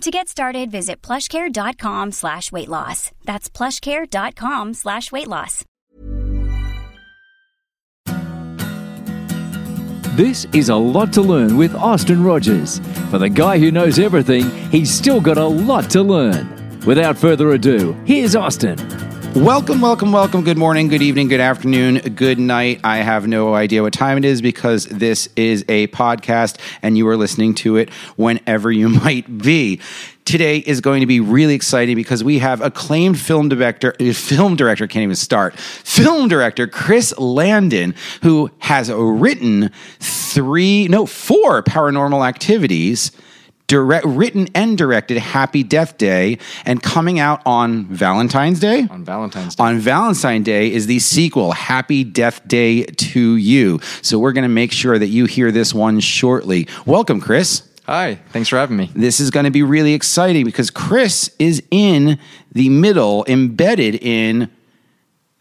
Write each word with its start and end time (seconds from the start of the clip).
To 0.00 0.10
get 0.10 0.28
started, 0.28 0.70
visit 0.70 1.00
plushcare.com 1.02 2.12
slash 2.12 2.52
weight 2.52 2.68
loss. 2.68 3.10
That's 3.24 3.48
plushcare.com 3.48 4.74
slash 4.74 5.10
weight 5.12 5.28
loss. 5.28 5.64
This 10.16 10.46
is 10.52 10.68
a 10.68 10.76
lot 10.76 11.12
to 11.14 11.22
learn 11.22 11.56
with 11.56 11.74
Austin 11.74 12.22
Rogers. 12.22 12.78
For 13.10 13.18
the 13.18 13.28
guy 13.28 13.58
who 13.58 13.72
knows 13.72 13.98
everything, 13.98 14.48
he's 14.70 14.88
still 14.92 15.20
got 15.20 15.38
a 15.38 15.44
lot 15.46 15.90
to 15.90 16.02
learn. 16.02 16.80
Without 16.86 17.16
further 17.18 17.50
ado, 17.52 17.94
here's 18.04 18.36
Austin. 18.36 18.76
Welcome, 19.34 19.80
welcome, 19.80 20.12
welcome. 20.12 20.44
Good 20.44 20.56
morning, 20.56 20.86
good 20.86 21.02
evening, 21.02 21.26
good 21.26 21.40
afternoon, 21.40 21.98
good 22.14 22.38
night. 22.38 22.80
I 22.84 22.98
have 22.98 23.26
no 23.26 23.52
idea 23.52 23.82
what 23.82 23.92
time 23.92 24.16
it 24.16 24.24
is 24.24 24.40
because 24.40 24.86
this 24.86 25.28
is 25.34 25.64
a 25.66 25.88
podcast 25.88 26.60
and 26.82 26.96
you 26.96 27.08
are 27.08 27.16
listening 27.16 27.56
to 27.56 27.76
it 27.76 27.90
whenever 28.16 28.70
you 28.70 28.88
might 29.04 29.38
be. 29.38 29.80
Today 30.24 30.58
is 30.58 30.80
going 30.80 31.00
to 31.00 31.06
be 31.06 31.18
really 31.18 31.54
exciting 31.54 31.96
because 31.96 32.22
we 32.22 32.38
have 32.38 32.60
acclaimed 32.60 33.18
film 33.18 33.48
director, 33.48 33.96
uh, 34.00 34.12
film 34.12 34.54
director 34.54 34.86
can't 34.86 35.02
even 35.02 35.16
start, 35.16 35.58
film 35.58 36.28
director 36.28 36.68
Chris 36.68 37.12
Landon, 37.18 37.96
who 38.22 38.52
has 38.58 38.88
written 38.90 39.72
three, 39.98 40.86
no, 40.86 41.06
four 41.06 41.60
paranormal 41.60 42.26
activities 42.26 43.10
direct, 43.66 44.04
written 44.06 44.48
and 44.54 44.76
directed 44.76 45.18
Happy 45.18 45.62
Death 45.62 45.98
Day, 45.98 46.38
and 46.64 46.82
coming 46.82 47.18
out 47.18 47.40
on 47.46 47.86
Valentine's 47.86 48.60
Day. 48.60 48.86
On 48.90 49.04
Valentine's 49.04 49.56
Day. 49.56 49.64
On 49.64 49.78
Valentine's 49.78 50.44
Day 50.44 50.72
is 50.72 50.86
the 50.86 50.98
sequel, 50.98 51.52
Happy 51.52 52.04
Death 52.04 52.46
Day 52.46 52.84
2U. 52.84 53.82
So 54.04 54.18
we're 54.18 54.32
going 54.32 54.42
to 54.42 54.48
make 54.48 54.72
sure 54.72 54.98
that 54.98 55.08
you 55.08 55.26
hear 55.26 55.50
this 55.50 55.74
one 55.74 56.00
shortly. 56.00 56.68
Welcome, 56.86 57.20
Chris. 57.20 57.68
Hi, 57.86 58.14
thanks 58.30 58.48
for 58.48 58.56
having 58.56 58.78
me. 58.78 58.90
This 58.94 59.20
is 59.20 59.30
going 59.30 59.44
to 59.44 59.50
be 59.50 59.62
really 59.62 59.92
exciting 59.92 60.46
because 60.46 60.70
Chris 60.70 61.30
is 61.38 61.62
in 61.70 62.18
the 62.52 62.70
middle, 62.70 63.26
embedded 63.28 63.96
in 63.96 64.50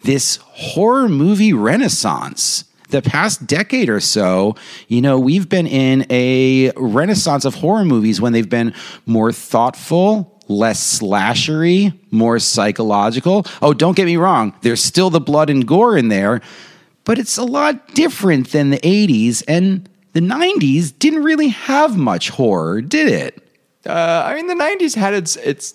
this 0.04 0.38
horror 0.42 1.08
movie 1.08 1.54
renaissance 1.54 2.66
the 2.94 3.02
past 3.02 3.46
decade 3.48 3.90
or 3.90 4.00
so, 4.00 4.56
you 4.88 5.02
know, 5.02 5.20
we've 5.20 5.50
been 5.50 5.68
in 5.68 6.06
a 6.10 6.72
renaissance 6.78 7.44
of 7.44 7.56
horror 7.56 7.84
movies 7.84 8.22
when 8.22 8.34
they've 8.34 8.50
been 8.50 8.74
more 9.08 9.34
thoughtful, 9.34 10.40
less 10.48 11.00
slashery, 11.00 11.98
more 12.12 12.38
psychological. 12.38 13.46
Oh, 13.62 13.74
don't 13.74 13.98
get 13.98 14.06
me 14.06 14.16
wrong, 14.16 14.54
there's 14.62 14.84
still 14.84 15.10
the 15.10 15.20
blood 15.20 15.50
and 15.50 15.68
gore 15.68 15.98
in 15.98 16.08
there, 16.08 16.42
but 17.04 17.18
it's 17.18 17.38
a 17.38 17.44
lot 17.44 17.94
different 17.96 18.52
than 18.52 18.70
the 18.70 18.80
80s 18.80 19.44
and 19.48 19.90
the 20.14 20.22
90s 20.22 20.94
didn't 20.98 21.24
really 21.24 21.48
have 21.48 21.98
much 21.98 22.30
horror, 22.30 22.82
did 22.82 23.08
it? 23.08 23.44
Uh, 23.88 24.24
I 24.26 24.36
mean, 24.36 24.46
the 24.46 24.54
90s 24.54 24.96
had 24.96 25.16
its 25.16 25.36
its 25.38 25.74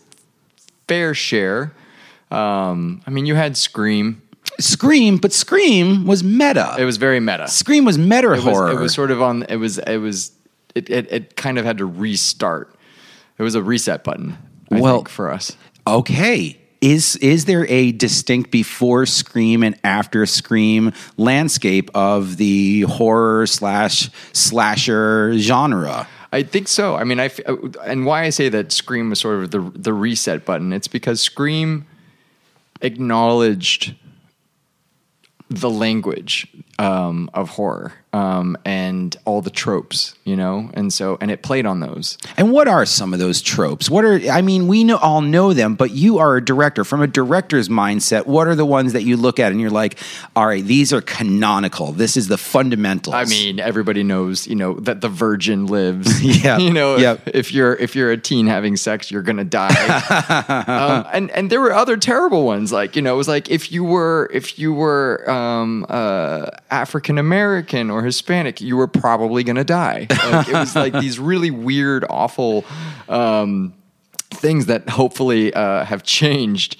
fair 0.86 1.12
share. 1.12 1.72
Um, 2.30 3.02
I 3.06 3.10
mean, 3.10 3.26
you 3.26 3.34
had 3.34 3.56
Scream. 3.56 4.22
Scream, 4.60 5.18
but 5.18 5.32
Scream 5.32 6.06
was 6.06 6.24
meta. 6.24 6.74
It 6.78 6.84
was 6.84 6.96
very 6.96 7.20
meta. 7.20 7.46
Scream 7.48 7.84
was 7.84 7.96
meta 7.98 8.28
It 8.32 8.36
was, 8.36 8.42
horror. 8.44 8.70
it 8.72 8.80
was 8.80 8.92
sort 8.92 9.10
of 9.10 9.22
on. 9.22 9.44
It 9.44 9.56
was. 9.56 9.78
It 9.78 9.98
was. 9.98 10.32
It, 10.74 10.90
it, 10.90 11.12
it 11.12 11.36
kind 11.36 11.58
of 11.58 11.64
had 11.64 11.78
to 11.78 11.86
restart. 11.86 12.74
It 13.38 13.42
was 13.42 13.54
a 13.54 13.62
reset 13.62 14.02
button. 14.04 14.36
I 14.70 14.80
Well- 14.80 14.96
think, 14.96 15.08
for 15.08 15.30
us. 15.30 15.56
okay. 15.86 16.58
Is 16.80 17.16
is 17.16 17.46
there 17.46 17.66
a 17.68 17.90
distinct 17.90 18.52
before 18.52 19.04
Scream 19.04 19.64
and 19.64 19.76
after 19.82 20.24
Scream 20.26 20.92
landscape 21.16 21.90
of 21.92 22.36
the 22.36 22.82
horror 22.82 23.48
slash 23.48 24.10
slasher 24.32 25.36
genre? 25.38 26.06
I 26.32 26.44
think 26.44 26.68
so. 26.68 26.94
I 26.94 27.02
mean, 27.02 27.18
I 27.18 27.24
f- 27.24 27.40
and 27.84 28.06
why 28.06 28.22
I 28.24 28.30
say 28.30 28.48
that 28.50 28.70
Scream 28.70 29.10
was 29.10 29.18
sort 29.18 29.42
of 29.42 29.50
the 29.50 29.72
the 29.74 29.92
reset 29.92 30.44
button. 30.44 30.72
It's 30.72 30.86
because 30.86 31.20
Scream 31.20 31.84
acknowledged 32.80 33.94
the 35.50 35.70
language 35.70 36.46
um, 36.78 37.30
of 37.34 37.50
horror 37.50 37.92
um, 38.12 38.56
and 38.64 39.16
all 39.24 39.42
the 39.42 39.50
tropes, 39.50 40.14
you 40.24 40.36
know, 40.36 40.70
and 40.74 40.92
so 40.92 41.18
and 41.20 41.30
it 41.30 41.42
played 41.42 41.66
on 41.66 41.80
those. 41.80 42.16
And 42.36 42.52
what 42.52 42.68
are 42.68 42.86
some 42.86 43.12
of 43.12 43.18
those 43.18 43.42
tropes? 43.42 43.90
What 43.90 44.04
are 44.04 44.20
I 44.30 44.42
mean, 44.42 44.66
we 44.68 44.84
know 44.84 44.96
all 44.96 45.20
know 45.20 45.52
them, 45.52 45.74
but 45.74 45.90
you 45.90 46.18
are 46.18 46.36
a 46.36 46.44
director. 46.44 46.84
From 46.84 47.02
a 47.02 47.06
director's 47.06 47.68
mindset, 47.68 48.26
what 48.26 48.46
are 48.46 48.54
the 48.54 48.64
ones 48.64 48.92
that 48.94 49.02
you 49.02 49.16
look 49.16 49.38
at 49.38 49.52
and 49.52 49.60
you're 49.60 49.70
like, 49.70 49.98
all 50.34 50.46
right, 50.46 50.64
these 50.64 50.92
are 50.92 51.00
canonical. 51.02 51.92
This 51.92 52.16
is 52.16 52.28
the 52.28 52.38
fundamentals. 52.38 53.14
I 53.14 53.24
mean, 53.24 53.60
everybody 53.60 54.02
knows, 54.02 54.46
you 54.46 54.54
know, 54.54 54.74
that 54.80 55.00
the 55.00 55.08
virgin 55.08 55.66
lives. 55.66 56.08
Yeah. 56.28 56.58
you 56.68 56.72
know, 56.72 56.94
if, 56.94 57.00
Yep. 57.00 57.20
if 57.34 57.52
you're 57.52 57.74
if 57.74 57.96
you're 57.96 58.10
a 58.12 58.16
teen 58.16 58.46
having 58.46 58.76
sex, 58.76 59.10
you're 59.10 59.22
gonna 59.22 59.44
die. 59.44 59.68
um, 60.68 61.06
and 61.12 61.30
and 61.32 61.50
there 61.50 61.60
were 61.60 61.72
other 61.72 61.96
terrible 61.96 62.44
ones, 62.44 62.70
like 62.72 62.96
you 62.96 63.02
know, 63.02 63.14
it 63.14 63.16
was 63.16 63.28
like 63.28 63.50
if 63.50 63.72
you 63.72 63.82
were 63.84 64.30
if 64.32 64.58
you 64.58 64.72
were 64.72 65.28
um, 65.28 65.84
uh, 65.88 66.50
African 66.70 67.18
American 67.18 67.90
or 67.90 68.02
Hispanic, 68.02 68.60
you 68.60 68.76
were 68.76 68.86
probably 68.86 69.44
gonna 69.44 69.64
die. 69.64 70.06
Like, 70.10 70.48
it 70.48 70.54
was 70.54 70.76
like 70.84 70.92
these 70.92 71.18
really 71.18 71.50
weird, 71.50 72.04
awful 72.08 72.64
um, 73.08 73.74
things 74.30 74.66
that 74.66 74.88
hopefully 74.88 75.52
uh, 75.54 75.84
have 75.84 76.02
changed 76.02 76.76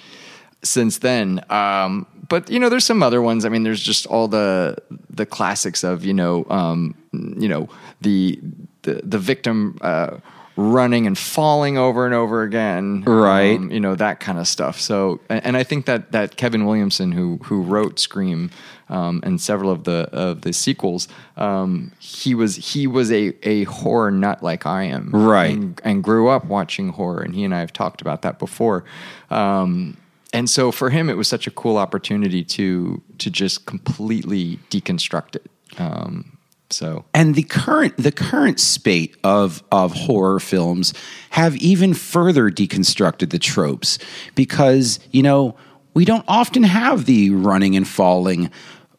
since 0.62 0.98
then. 0.98 1.44
Um, 1.50 2.06
but 2.28 2.50
you 2.50 2.58
know, 2.58 2.68
there's 2.68 2.84
some 2.84 3.02
other 3.02 3.22
ones. 3.22 3.44
I 3.44 3.48
mean, 3.48 3.62
there's 3.62 3.82
just 3.82 4.06
all 4.06 4.28
the 4.28 4.76
the 5.10 5.26
classics 5.26 5.82
of 5.82 6.04
you 6.04 6.14
know, 6.14 6.46
um, 6.50 6.94
you 7.12 7.48
know, 7.48 7.68
the 8.00 8.38
the 8.82 9.00
the 9.04 9.18
victim 9.18 9.78
uh, 9.80 10.18
running 10.58 11.06
and 11.06 11.16
falling 11.16 11.78
over 11.78 12.04
and 12.04 12.12
over 12.12 12.42
again, 12.42 13.04
Right. 13.04 13.56
Um, 13.56 13.70
you 13.70 13.78
know 13.78 13.94
that 13.94 14.18
kind 14.18 14.38
of 14.38 14.48
stuff. 14.48 14.80
So, 14.80 15.20
and, 15.28 15.46
and 15.46 15.56
I 15.56 15.62
think 15.62 15.86
that 15.86 16.10
that 16.12 16.36
Kevin 16.36 16.66
Williamson, 16.66 17.12
who 17.12 17.38
who 17.44 17.62
wrote 17.62 17.98
Scream. 17.98 18.50
Um, 18.90 19.20
and 19.22 19.38
several 19.38 19.70
of 19.70 19.84
the 19.84 20.08
of 20.14 20.40
the 20.40 20.52
sequels, 20.54 21.08
um, 21.36 21.92
he 21.98 22.34
was 22.34 22.56
he 22.72 22.86
was 22.86 23.12
a, 23.12 23.34
a 23.46 23.64
horror 23.64 24.10
nut 24.10 24.42
like 24.42 24.64
I 24.64 24.84
am, 24.84 25.10
Right. 25.10 25.50
And 25.50 25.78
and 25.84 26.02
grew 26.02 26.28
up 26.28 26.46
watching 26.46 26.88
horror, 26.88 27.20
and 27.20 27.34
he 27.34 27.44
and 27.44 27.54
I 27.54 27.60
have 27.60 27.74
talked 27.74 28.00
about 28.00 28.22
that 28.22 28.38
before. 28.38 28.84
Um, 29.28 29.98
and 30.32 30.48
so 30.48 30.72
for 30.72 30.88
him, 30.88 31.10
it 31.10 31.18
was 31.18 31.28
such 31.28 31.46
a 31.46 31.50
cool 31.50 31.76
opportunity 31.76 32.42
to 32.44 33.02
to 33.18 33.30
just 33.30 33.66
completely 33.66 34.58
deconstruct 34.70 35.36
it. 35.36 35.50
Um, 35.78 36.37
so 36.70 37.04
and 37.14 37.34
the 37.34 37.42
current 37.42 37.96
the 37.96 38.12
current 38.12 38.60
spate 38.60 39.16
of 39.24 39.62
of 39.72 39.92
horror 39.92 40.38
films 40.38 40.92
have 41.30 41.56
even 41.56 41.94
further 41.94 42.50
deconstructed 42.50 43.30
the 43.30 43.38
tropes 43.38 43.98
because 44.34 45.00
you 45.10 45.22
know 45.22 45.56
we 45.94 46.04
don't 46.04 46.24
often 46.28 46.62
have 46.62 47.06
the 47.06 47.30
running 47.30 47.74
and 47.74 47.88
falling 47.88 48.50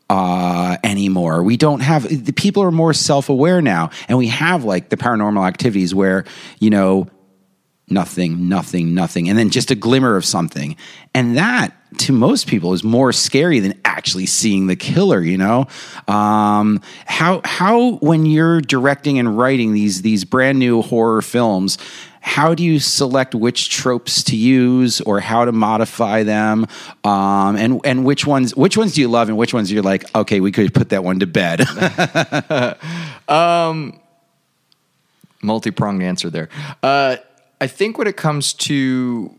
uh, 0.09 0.78
anymore. 0.84 1.44
We 1.44 1.56
don't 1.56 1.81
have 1.81 2.03
the 2.25 2.34
people 2.34 2.63
are 2.63 2.72
more 2.72 2.94
self 2.94 3.30
aware 3.30 3.62
now, 3.62 3.91
and 4.07 4.18
we 4.18 4.28
have 4.28 4.63
like 4.63 4.90
the 4.90 4.97
paranormal 4.97 5.47
activities 5.47 5.94
where 5.94 6.25
you 6.59 6.69
know 6.69 7.07
nothing, 7.90 8.50
nothing, 8.50 8.94
nothing, 8.94 9.30
and 9.30 9.38
then 9.38 9.50
just 9.50 9.72
a 9.72 9.75
glimmer 9.75 10.16
of 10.16 10.25
something. 10.25 10.75
And 11.13 11.38
that, 11.38 11.75
to 11.97 12.13
most 12.13 12.47
people, 12.47 12.73
is 12.73 12.83
more 12.83 13.11
scary 13.11 13.59
than 13.59 13.73
actually 13.83 14.25
seeing 14.25 14.67
the 14.67 14.75
killer. 14.75 15.21
You 15.21 15.38
know, 15.38 15.68
um, 16.07 16.81
how 17.06 17.41
how 17.44 17.94
when 17.97 18.25
you're 18.25 18.62
directing 18.62 19.19
and 19.19 19.38
writing 19.38 19.74
these 19.74 20.01
these 20.01 20.25
brand 20.25 20.59
new 20.59 20.81
horror 20.81 21.21
films. 21.21 21.77
How 22.21 22.53
do 22.53 22.63
you 22.63 22.80
select 22.80 23.33
which 23.33 23.69
tropes 23.69 24.24
to 24.25 24.36
use, 24.36 25.00
or 25.01 25.21
how 25.21 25.45
to 25.45 25.53
modify 25.53 26.24
them, 26.24 26.68
um, 27.06 27.56
and 27.56 27.80
and 27.86 28.03
which 28.03 28.27
ones 28.27 28.53
which 28.56 28.75
ones 28.75 28.94
do 28.94 29.01
you 29.01 29.07
love, 29.07 29.30
and 29.30 29.38
which 29.38 29.53
ones 29.53 29.71
you're 29.71 29.81
like, 29.81 30.03
okay, 30.13 30.42
we 30.42 30.51
could 30.51 30.74
put 30.74 30.89
that 30.89 31.03
one 31.03 31.19
to 31.21 31.25
bed. 31.25 31.62
multi 35.42 35.71
pronged 35.71 36.03
answer 36.03 36.30
there. 36.30 36.50
Uh, 36.83 37.18
I 37.62 37.68
think 37.68 37.97
when 37.97 38.07
it 38.07 38.18
comes 38.18 38.53
to, 38.53 39.35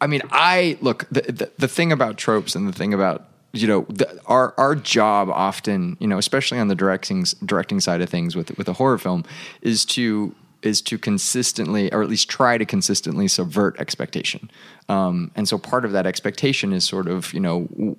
I 0.00 0.06
mean, 0.06 0.22
I 0.30 0.78
look 0.80 1.06
the, 1.10 1.22
the 1.22 1.50
the 1.58 1.68
thing 1.68 1.92
about 1.92 2.16
tropes 2.16 2.54
and 2.54 2.68
the 2.68 2.72
thing 2.72 2.94
about 2.94 3.28
you 3.52 3.66
know 3.66 3.86
the, 3.88 4.20
our 4.26 4.54
our 4.56 4.74
job 4.74 5.28
often 5.28 5.96
you 6.00 6.06
know 6.06 6.18
especially 6.18 6.58
on 6.58 6.68
the 6.68 6.74
directing 6.74 7.24
directing 7.44 7.80
side 7.80 8.00
of 8.00 8.08
things 8.08 8.36
with 8.36 8.56
with 8.56 8.68
a 8.68 8.74
horror 8.74 8.98
film 8.98 9.24
is 9.62 9.84
to 9.84 10.34
is 10.62 10.82
to 10.82 10.98
consistently 10.98 11.92
or 11.92 12.02
at 12.02 12.08
least 12.08 12.28
try 12.28 12.58
to 12.58 12.66
consistently 12.66 13.26
subvert 13.26 13.78
expectation. 13.80 14.50
Um, 14.88 15.30
and 15.34 15.48
so 15.48 15.56
part 15.56 15.84
of 15.84 15.92
that 15.92 16.06
expectation 16.06 16.72
is 16.72 16.84
sort 16.84 17.08
of 17.08 17.32
you 17.32 17.40
know 17.40 17.96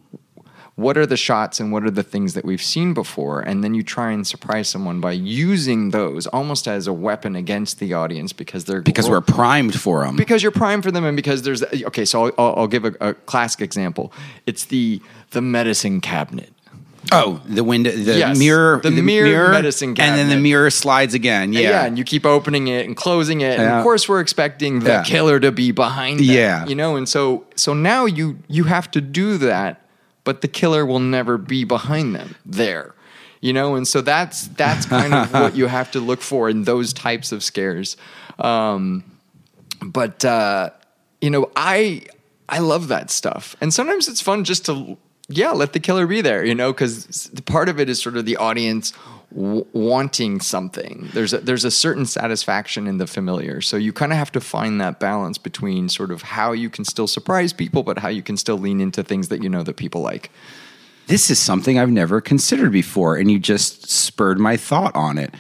what 0.76 0.98
are 0.98 1.06
the 1.06 1.18
shots 1.18 1.60
and 1.60 1.72
what 1.72 1.84
are 1.84 1.92
the 1.92 2.04
things 2.04 2.34
that 2.34 2.46
we've 2.46 2.62
seen 2.62 2.94
before 2.94 3.42
and 3.42 3.64
then 3.64 3.74
you 3.74 3.84
try 3.84 4.12
and 4.12 4.26
surprise 4.26 4.70
someone 4.70 5.00
by 5.02 5.12
using 5.12 5.90
those 5.92 6.28
almost 6.28 6.68
as 6.68 6.88
a 6.88 6.94
weapon 6.94 7.36
against 7.36 7.80
the 7.80 7.94
audience 7.94 8.32
because 8.34 8.66
they're 8.66 8.82
because 8.82 9.10
we're 9.10 9.22
primed 9.22 9.80
for 9.80 10.04
them. 10.06 10.16
because 10.16 10.42
you're 10.42 10.52
primed 10.52 10.84
for 10.84 10.92
them 10.92 11.04
and 11.04 11.16
because 11.16 11.42
there's 11.44 11.62
okay 11.84 12.06
so 12.06 12.26
i'll, 12.28 12.32
I'll, 12.38 12.54
I'll 12.60 12.68
give 12.68 12.86
a, 12.86 12.94
a 13.02 13.14
classic 13.14 13.62
example 13.62 14.14
it's 14.46 14.66
the 14.66 15.02
the 15.32 15.42
medicine 15.42 16.00
cabinet 16.02 16.52
oh, 17.12 17.42
the 17.48 17.64
window, 17.64 17.92
the 17.92 18.18
Yes, 18.20 18.38
mirror, 18.40 18.80
the 18.82 18.92
mirror 18.92 19.50
medicine 19.52 19.90
and 20.00 20.18
then 20.18 20.30
the 20.30 20.38
mirror 20.38 20.70
slides 20.70 21.14
again. 21.14 21.52
Yeah, 21.52 21.84
and 21.86 21.98
you 21.98 22.04
keep 22.06 22.26
opening 22.26 22.68
it 22.68 22.86
and 22.86 22.96
closing 22.96 23.42
it 23.42 23.54
and 23.60 23.64
Yeah. 23.64 23.80
of 23.80 23.84
course 23.84 24.08
we're 24.08 24.22
expecting 24.22 24.80
the 24.80 24.90
Yeah. 24.92 25.04
killer 25.04 25.40
to 25.40 25.52
be 25.52 25.72
behind 25.72 26.20
them, 26.20 26.26
Yeah. 26.28 26.66
you 26.68 26.76
know 26.76 26.96
and 26.96 27.10
so 27.10 27.46
so 27.56 27.74
now 27.74 28.06
you 28.06 28.38
you 28.48 28.66
have 28.66 28.90
to 28.92 29.02
do 29.02 29.38
that 29.40 29.82
but 30.24 30.42
the 30.42 30.48
killer 30.48 30.86
will 30.86 31.00
never 31.00 31.38
be 31.38 31.64
behind 31.64 32.16
them 32.16 32.36
there 32.46 32.94
you 33.42 33.54
know? 33.54 33.76
And 33.76 33.88
so 33.88 34.02
that's 34.02 34.48
that's 34.50 34.86
kind 34.86 35.14
of 35.14 35.34
what 35.34 35.56
you 35.58 35.66
have 35.66 35.92
to 35.92 36.00
look 36.00 36.22
for 36.22 36.48
in 36.48 36.64
those 36.64 36.94
types 36.94 37.32
of 37.32 37.44
scares. 37.44 37.98
Um, 38.38 39.04
but 39.82 40.24
uh, 40.24 40.70
you 41.22 41.30
know 41.30 41.52
i 41.56 42.04
i 42.50 42.60
love 42.60 42.88
that 42.90 43.10
stuff. 43.10 43.56
And 43.62 43.74
sometimes 43.74 44.08
it's 44.08 44.22
fun 44.22 44.44
just 44.44 44.66
to 44.68 44.98
yeah 45.28 45.52
let 45.52 45.74
the 45.74 45.80
killer 45.80 46.08
be 46.08 46.20
there 46.20 46.44
you 46.44 46.54
know 46.54 46.74
because 46.74 47.32
part 47.46 47.70
of 47.70 47.80
it 47.80 47.90
is 47.90 48.02
sort 48.02 48.18
of 48.18 48.26
the 48.26 48.36
audience 48.36 48.92
w- 49.34 49.66
wanting 49.74 50.40
something. 50.40 51.10
There's 51.14 51.34
a, 51.34 51.40
there's 51.40 51.66
a 51.66 51.72
certain 51.72 52.06
satisfaction 52.06 52.88
in 52.88 52.98
the 52.98 53.08
familiar. 53.08 53.62
So 53.62 53.78
you 53.78 53.94
kind 53.94 54.12
of 54.12 54.18
have 54.18 54.32
to 54.34 54.42
find 54.42 54.80
that 54.82 55.00
balance 55.00 55.38
between 55.38 55.90
sort 55.90 56.12
of 56.12 56.22
how 56.22 56.52
you 56.52 56.70
can 56.70 56.86
still 56.86 57.08
surprise 57.08 57.54
people 57.54 57.84
but 57.84 58.00
how 58.00 58.10
you 58.10 58.22
can 58.22 58.38
still 58.38 58.58
lean 58.58 58.82
into 58.82 59.04
things 59.04 59.30
that 59.30 59.44
you 59.44 59.50
know 59.50 59.64
that 59.64 59.78
people 59.78 60.02
like. 60.02 60.32
This 61.08 61.30
is 61.30 61.40
something 61.40 61.78
I've 61.78 61.90
never 61.90 62.22
considered 62.22 62.72
before, 62.72 63.18
and 63.18 63.30
you 63.30 63.38
just 63.40 63.90
spurred 63.90 64.40
my 64.40 64.56
thought 64.56 64.96
on 64.96 65.18
it. 65.18 65.34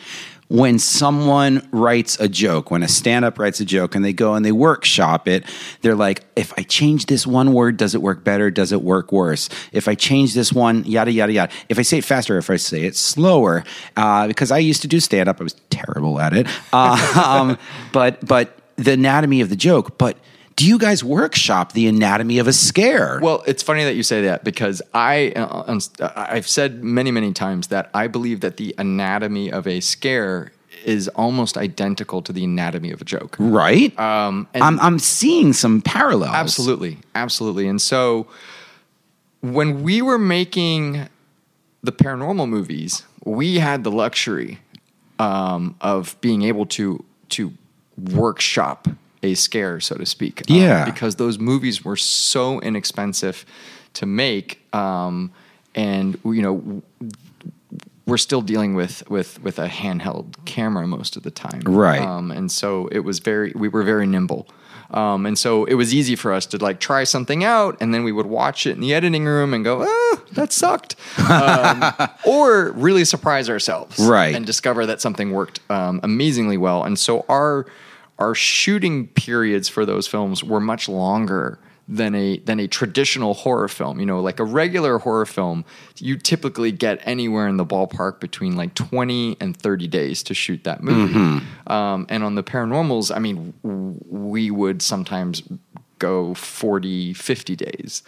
When 0.52 0.80
someone 0.80 1.66
writes 1.72 2.20
a 2.20 2.28
joke, 2.28 2.72
when 2.72 2.84
a 2.84 2.90
stand 2.90 3.24
up 3.24 3.40
writes 3.40 3.62
a 3.62 3.66
joke 3.66 3.96
and 3.96 4.04
they 4.04 4.12
go 4.12 4.34
and 4.34 4.46
they 4.46 4.52
workshop 4.52 5.30
it, 5.30 5.46
they're 5.82 5.96
like, 5.96 6.26
if 6.36 6.52
I 6.58 6.64
change 6.64 7.06
this 7.06 7.26
one 7.26 7.54
word, 7.54 7.78
does 7.78 7.96
it 7.96 8.02
work 8.02 8.26
better? 8.26 8.52
Does 8.52 8.74
it 8.74 8.82
work 8.82 9.14
worse? 9.14 9.48
If 9.72 9.88
I 9.88 9.96
change 9.96 10.34
this 10.34 10.52
one, 10.52 10.84
yada, 10.84 11.10
yada, 11.10 11.32
yada. 11.32 11.54
If 11.70 11.80
I 11.80 11.84
say 11.84 12.00
it 12.00 12.04
faster, 12.04 12.38
if 12.38 12.50
I 12.50 12.58
say 12.58 12.84
it 12.84 12.98
slower, 12.98 13.64
uh, 13.96 14.28
because 14.28 14.52
I 14.52 14.58
used 14.58 14.82
to 14.82 14.90
do 14.90 15.00
stand 15.00 15.30
up, 15.30 15.40
I 15.40 15.44
was 15.44 15.56
terrible 15.70 16.20
at 16.20 16.34
it. 16.34 16.48
Uh, 16.74 16.98
um, 17.26 17.58
but, 17.94 18.26
but 18.26 18.58
the 18.76 18.92
anatomy 18.92 19.40
of 19.40 19.50
the 19.50 19.56
joke, 19.56 19.98
but 19.98 20.18
do 20.62 20.68
you 20.68 20.78
guys 20.78 21.04
workshop 21.04 21.74
the 21.74 21.88
anatomy 21.88 22.38
of 22.38 22.46
a 22.46 22.54
scare? 22.54 23.20
Well, 23.20 23.44
it's 23.48 23.64
funny 23.64 23.84
that 23.84 23.96
you 23.96 24.04
say 24.04 24.22
that 24.26 24.44
because 24.44 24.80
I, 24.94 25.34
uh, 25.36 25.64
um, 25.66 25.80
I've 26.16 26.48
said 26.48 26.84
many, 26.84 27.10
many 27.10 27.34
times 27.34 27.70
that 27.70 27.90
I 27.96 28.06
believe 28.06 28.42
that 28.42 28.58
the 28.58 28.76
anatomy 28.78 29.52
of 29.52 29.66
a 29.66 29.80
scare 29.80 30.52
is 30.86 31.08
almost 31.08 31.58
identical 31.58 32.22
to 32.22 32.32
the 32.32 32.44
anatomy 32.44 32.92
of 32.92 33.02
a 33.02 33.06
joke. 33.06 33.38
right? 33.40 34.00
Um, 34.00 34.48
and 34.54 34.64
I'm, 34.64 34.80
I'm 34.82 35.00
seeing 35.00 35.52
some 35.54 35.82
parallels. 35.82 36.36
absolutely, 36.36 37.00
absolutely. 37.16 37.68
And 37.68 37.82
so 37.82 38.28
when 39.40 39.82
we 39.82 40.04
were 40.04 40.20
making 40.20 41.10
the 41.82 41.92
paranormal 41.92 42.48
movies, 42.48 43.02
we 43.24 43.56
had 43.56 43.84
the 43.84 43.92
luxury 43.92 44.60
um, 45.18 45.76
of 45.82 46.22
being 46.22 46.44
able 46.44 46.68
to 46.68 47.04
to 47.30 47.52
workshop 47.98 48.88
a 49.24 49.34
scare, 49.36 49.80
so 49.80 49.96
to 49.96 50.06
speak. 50.06 50.42
um, 50.50 50.56
Yeah. 50.58 50.86
because 50.86 51.16
those 51.16 51.38
movies 51.40 51.84
were 51.86 51.96
so 51.98 52.60
inexpensive 52.62 53.46
to 53.94 54.06
make, 54.06 54.62
um, 54.74 55.32
and 55.76 56.18
you 56.26 56.42
know. 56.42 56.82
We're 58.08 58.18
still 58.18 58.42
dealing 58.42 58.74
with, 58.74 59.08
with 59.10 59.42
with 59.44 59.60
a 59.60 59.68
handheld 59.68 60.34
camera 60.46 60.86
most 60.88 61.16
of 61.16 61.24
the 61.24 61.30
time, 61.32 61.62
Right. 61.66 62.02
Um, 62.02 62.32
and 62.32 62.52
so 62.52 62.88
it 62.92 63.00
was 63.02 63.20
very 63.20 63.54
we 63.56 63.70
were 63.70 63.84
very 63.84 64.08
nimble, 64.08 64.48
um, 64.90 65.26
and 65.28 65.38
so 65.38 65.66
it 65.66 65.76
was 65.76 65.94
easy 65.94 66.16
for 66.16 66.34
us 66.34 66.46
to 66.48 66.58
like 66.58 66.80
try 66.80 67.04
something 67.06 67.44
out, 67.44 67.78
and 67.80 67.94
then 67.94 68.04
we 68.04 68.12
would 68.12 68.26
watch 68.26 68.66
it 68.66 68.72
in 68.72 68.82
the 68.82 68.94
editing 68.94 69.26
room 69.26 69.54
and 69.54 69.64
go, 69.64 69.84
"Ah, 69.88 70.22
that 70.34 70.52
sucked," 70.52 70.96
um, 71.30 71.94
or 72.26 72.72
really 72.72 73.06
surprise 73.06 73.50
ourselves, 73.50 73.98
Right. 74.00 74.36
and 74.36 74.46
discover 74.48 74.86
that 74.88 75.00
something 75.00 75.32
worked 75.32 75.60
um, 75.70 76.00
amazingly 76.04 76.58
well. 76.58 76.84
And 76.84 76.98
so 77.00 77.24
our 77.30 77.68
our 78.22 78.36
shooting 78.36 79.08
periods 79.08 79.68
for 79.68 79.84
those 79.86 80.08
films 80.08 80.44
were 80.44 80.60
much 80.60 80.88
longer 80.88 81.58
than 81.88 82.14
a 82.16 82.38
than 82.38 82.60
a 82.60 82.68
traditional 82.68 83.34
horror 83.34 83.68
film. 83.68 84.00
You 84.00 84.06
know, 84.06 84.22
like 84.22 84.40
a 84.40 84.44
regular 84.46 85.00
horror 85.00 85.26
film, 85.26 85.66
you 85.98 86.18
typically 86.18 86.72
get 86.72 87.02
anywhere 87.04 87.48
in 87.48 87.58
the 87.58 87.66
ballpark 87.66 88.20
between 88.20 88.56
like 88.56 88.76
20 88.76 89.38
and 89.42 89.58
30 89.58 89.88
days 89.88 90.22
to 90.24 90.34
shoot 90.36 90.64
that 90.64 90.84
movie. 90.84 91.44
Um, 91.68 92.06
and 92.10 92.24
on 92.24 92.36
the 92.36 92.44
paranormals, 92.44 93.14
I 93.14 93.20
mean, 93.20 93.54
w- 93.64 94.00
we 94.08 94.52
would 94.52 94.82
sometimes 94.82 95.42
go 95.98 96.34
40, 96.36 97.14
50 97.14 97.56
days. 97.56 98.04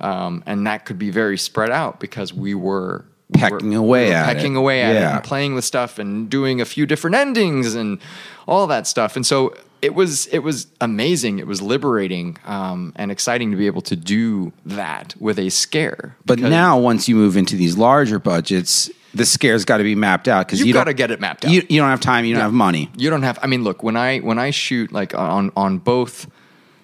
Um, 0.00 0.42
and 0.46 0.66
that 0.66 0.84
could 0.86 0.98
be 0.98 1.10
very 1.10 1.36
spread 1.36 1.70
out 1.70 2.00
because 2.00 2.32
we 2.32 2.54
were 2.54 3.04
Pecking 3.34 3.74
away 3.74 4.04
we 4.06 4.10
were 4.10 4.16
at 4.16 4.24
pecking 4.26 4.54
it. 4.54 4.58
away 4.58 4.82
at 4.82 4.96
it 4.96 5.00
Yeah. 5.00 5.16
and 5.16 5.24
playing 5.24 5.54
with 5.54 5.64
stuff 5.64 5.98
and 5.98 6.30
doing 6.30 6.60
a 6.60 6.64
few 6.64 6.86
different 6.86 7.14
endings 7.16 7.74
and 7.74 7.98
all 8.46 8.66
that 8.68 8.86
stuff. 8.86 9.16
And 9.16 9.26
so 9.26 9.54
it 9.82 9.94
was 9.94 10.26
it 10.28 10.40
was 10.40 10.66
amazing. 10.80 11.38
It 11.38 11.46
was 11.46 11.60
liberating 11.62 12.38
um, 12.46 12.92
and 12.96 13.10
exciting 13.12 13.50
to 13.50 13.56
be 13.56 13.66
able 13.66 13.82
to 13.82 13.96
do 13.96 14.52
that 14.66 15.14
with 15.20 15.38
a 15.38 15.50
scare. 15.50 16.16
But 16.24 16.38
now, 16.40 16.78
once 16.78 17.08
you 17.08 17.14
move 17.16 17.36
into 17.36 17.54
these 17.54 17.76
larger 17.76 18.18
budgets, 18.18 18.90
the 19.14 19.24
scare's 19.26 19.64
got 19.64 19.76
to 19.76 19.84
be 19.84 19.94
mapped 19.94 20.26
out 20.26 20.46
because 20.46 20.58
You've 20.60 20.68
you 20.68 20.72
gotta 20.74 20.94
get 20.94 21.10
it 21.10 21.20
mapped 21.20 21.44
out. 21.44 21.50
You, 21.52 21.62
you 21.68 21.80
don't 21.80 21.90
have 21.90 22.00
time. 22.00 22.24
You 22.24 22.34
don't 22.34 22.42
have 22.42 22.52
money. 22.52 22.90
you 22.96 23.08
don't 23.10 23.22
have. 23.22 23.38
I 23.42 23.46
mean, 23.46 23.62
look 23.62 23.82
when 23.82 23.96
I 23.96 24.18
when 24.18 24.38
I 24.38 24.50
shoot 24.50 24.90
like 24.90 25.14
on 25.14 25.52
on 25.56 25.78
both 25.78 26.26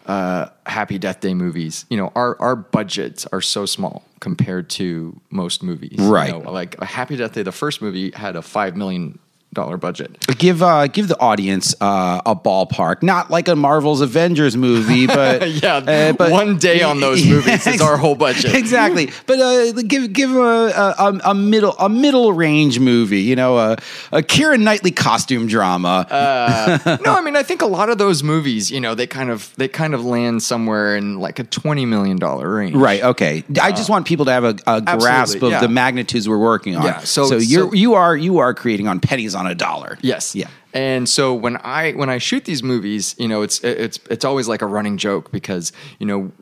uh, 0.06 0.48
Happy 0.66 0.98
Death 0.98 1.20
Day 1.20 1.34
movies, 1.34 1.86
you 1.88 1.96
know, 1.96 2.12
our 2.14 2.40
our 2.40 2.56
budgets 2.56 3.26
are 3.32 3.40
so 3.40 3.66
small 3.66 4.04
compared 4.20 4.68
to 4.70 5.20
most 5.30 5.62
movies. 5.62 5.98
You 5.98 6.12
Right. 6.12 6.30
know, 6.30 6.50
like 6.50 6.80
a 6.80 6.84
Happy 6.84 7.16
Death 7.16 7.32
Day, 7.34 7.42
the 7.42 7.52
first 7.52 7.80
movie 7.82 8.10
had 8.10 8.36
a 8.36 8.42
five 8.42 8.76
million 8.76 9.18
dollar 9.54 9.76
budget. 9.76 10.18
Give 10.38 10.62
uh, 10.62 10.86
give 10.88 11.08
the 11.08 11.18
audience 11.20 11.74
uh, 11.80 12.20
a 12.26 12.36
ballpark, 12.36 13.02
not 13.02 13.30
like 13.30 13.48
a 13.48 13.56
Marvel's 13.56 14.00
Avengers 14.00 14.56
movie, 14.56 15.06
but 15.18 15.48
Yeah, 15.50 15.76
uh, 15.76 16.12
but 16.12 16.30
one 16.30 16.58
day 16.58 16.82
on 16.82 17.00
those 17.00 17.24
movies 17.34 17.66
is 17.66 17.80
our 17.80 17.96
whole 17.96 18.14
budget. 18.14 18.54
exactly. 18.64 19.10
But 19.26 19.40
uh, 19.40 19.72
give 19.72 20.12
give 20.12 20.34
a, 20.34 20.94
a, 20.98 21.20
a- 21.24 21.34
middle 21.34 21.74
a 21.78 21.88
middle 21.88 22.32
range 22.32 22.78
movie, 22.78 23.22
you 23.22 23.36
know, 23.36 23.56
a 23.58 23.72
a 24.12 24.22
Kira 24.22 24.58
Knightley 24.60 24.90
costume 24.90 25.46
drama. 25.46 26.06
Uh, 26.10 26.98
no, 27.04 27.14
I 27.14 27.20
mean, 27.20 27.36
I 27.36 27.42
think 27.42 27.62
a 27.62 27.66
lot 27.66 27.88
of 27.90 27.98
those 27.98 28.22
movies, 28.22 28.70
you 28.70 28.80
know, 28.80 28.94
they 28.94 29.06
kind 29.06 29.30
of 29.30 29.52
they 29.56 29.68
kind 29.68 29.94
of 29.94 30.04
land 30.04 30.42
somewhere 30.42 30.96
in 30.96 31.18
like 31.20 31.38
a 31.38 31.44
twenty 31.44 31.86
million 31.86 32.18
dollar 32.18 32.52
range. 32.52 32.74
Right. 32.74 33.02
Okay. 33.02 33.44
I 33.60 33.72
just 33.72 33.88
want 33.90 34.06
people 34.06 34.24
to 34.26 34.32
have 34.32 34.44
a, 34.44 34.56
a 34.66 34.80
grasp 34.98 35.42
of 35.42 35.50
yeah. 35.50 35.60
the 35.60 35.68
magnitudes 35.68 36.28
we're 36.28 36.38
working 36.38 36.76
on. 36.76 36.84
Yeah, 36.84 36.98
so- 37.00 37.26
so 37.26 37.36
you're 37.36 37.68
so- 37.68 37.74
you 37.74 37.94
are 37.94 38.16
you 38.16 38.38
are 38.38 38.54
creating 38.54 38.88
on 38.88 39.00
pennies 39.00 39.34
on 39.34 39.43
a 39.46 39.54
dollar. 39.54 39.98
Yes. 40.00 40.34
Yeah. 40.34 40.48
And 40.72 41.08
so 41.08 41.34
when 41.34 41.56
I 41.58 41.92
when 41.92 42.10
I 42.10 42.18
shoot 42.18 42.44
these 42.44 42.62
movies, 42.62 43.14
you 43.18 43.28
know, 43.28 43.42
it's 43.42 43.62
it's 43.62 43.98
it's 44.10 44.24
always 44.24 44.48
like 44.48 44.62
a 44.62 44.66
running 44.66 44.96
joke 44.96 45.30
because 45.30 45.72
you 45.98 46.06
know 46.06 46.32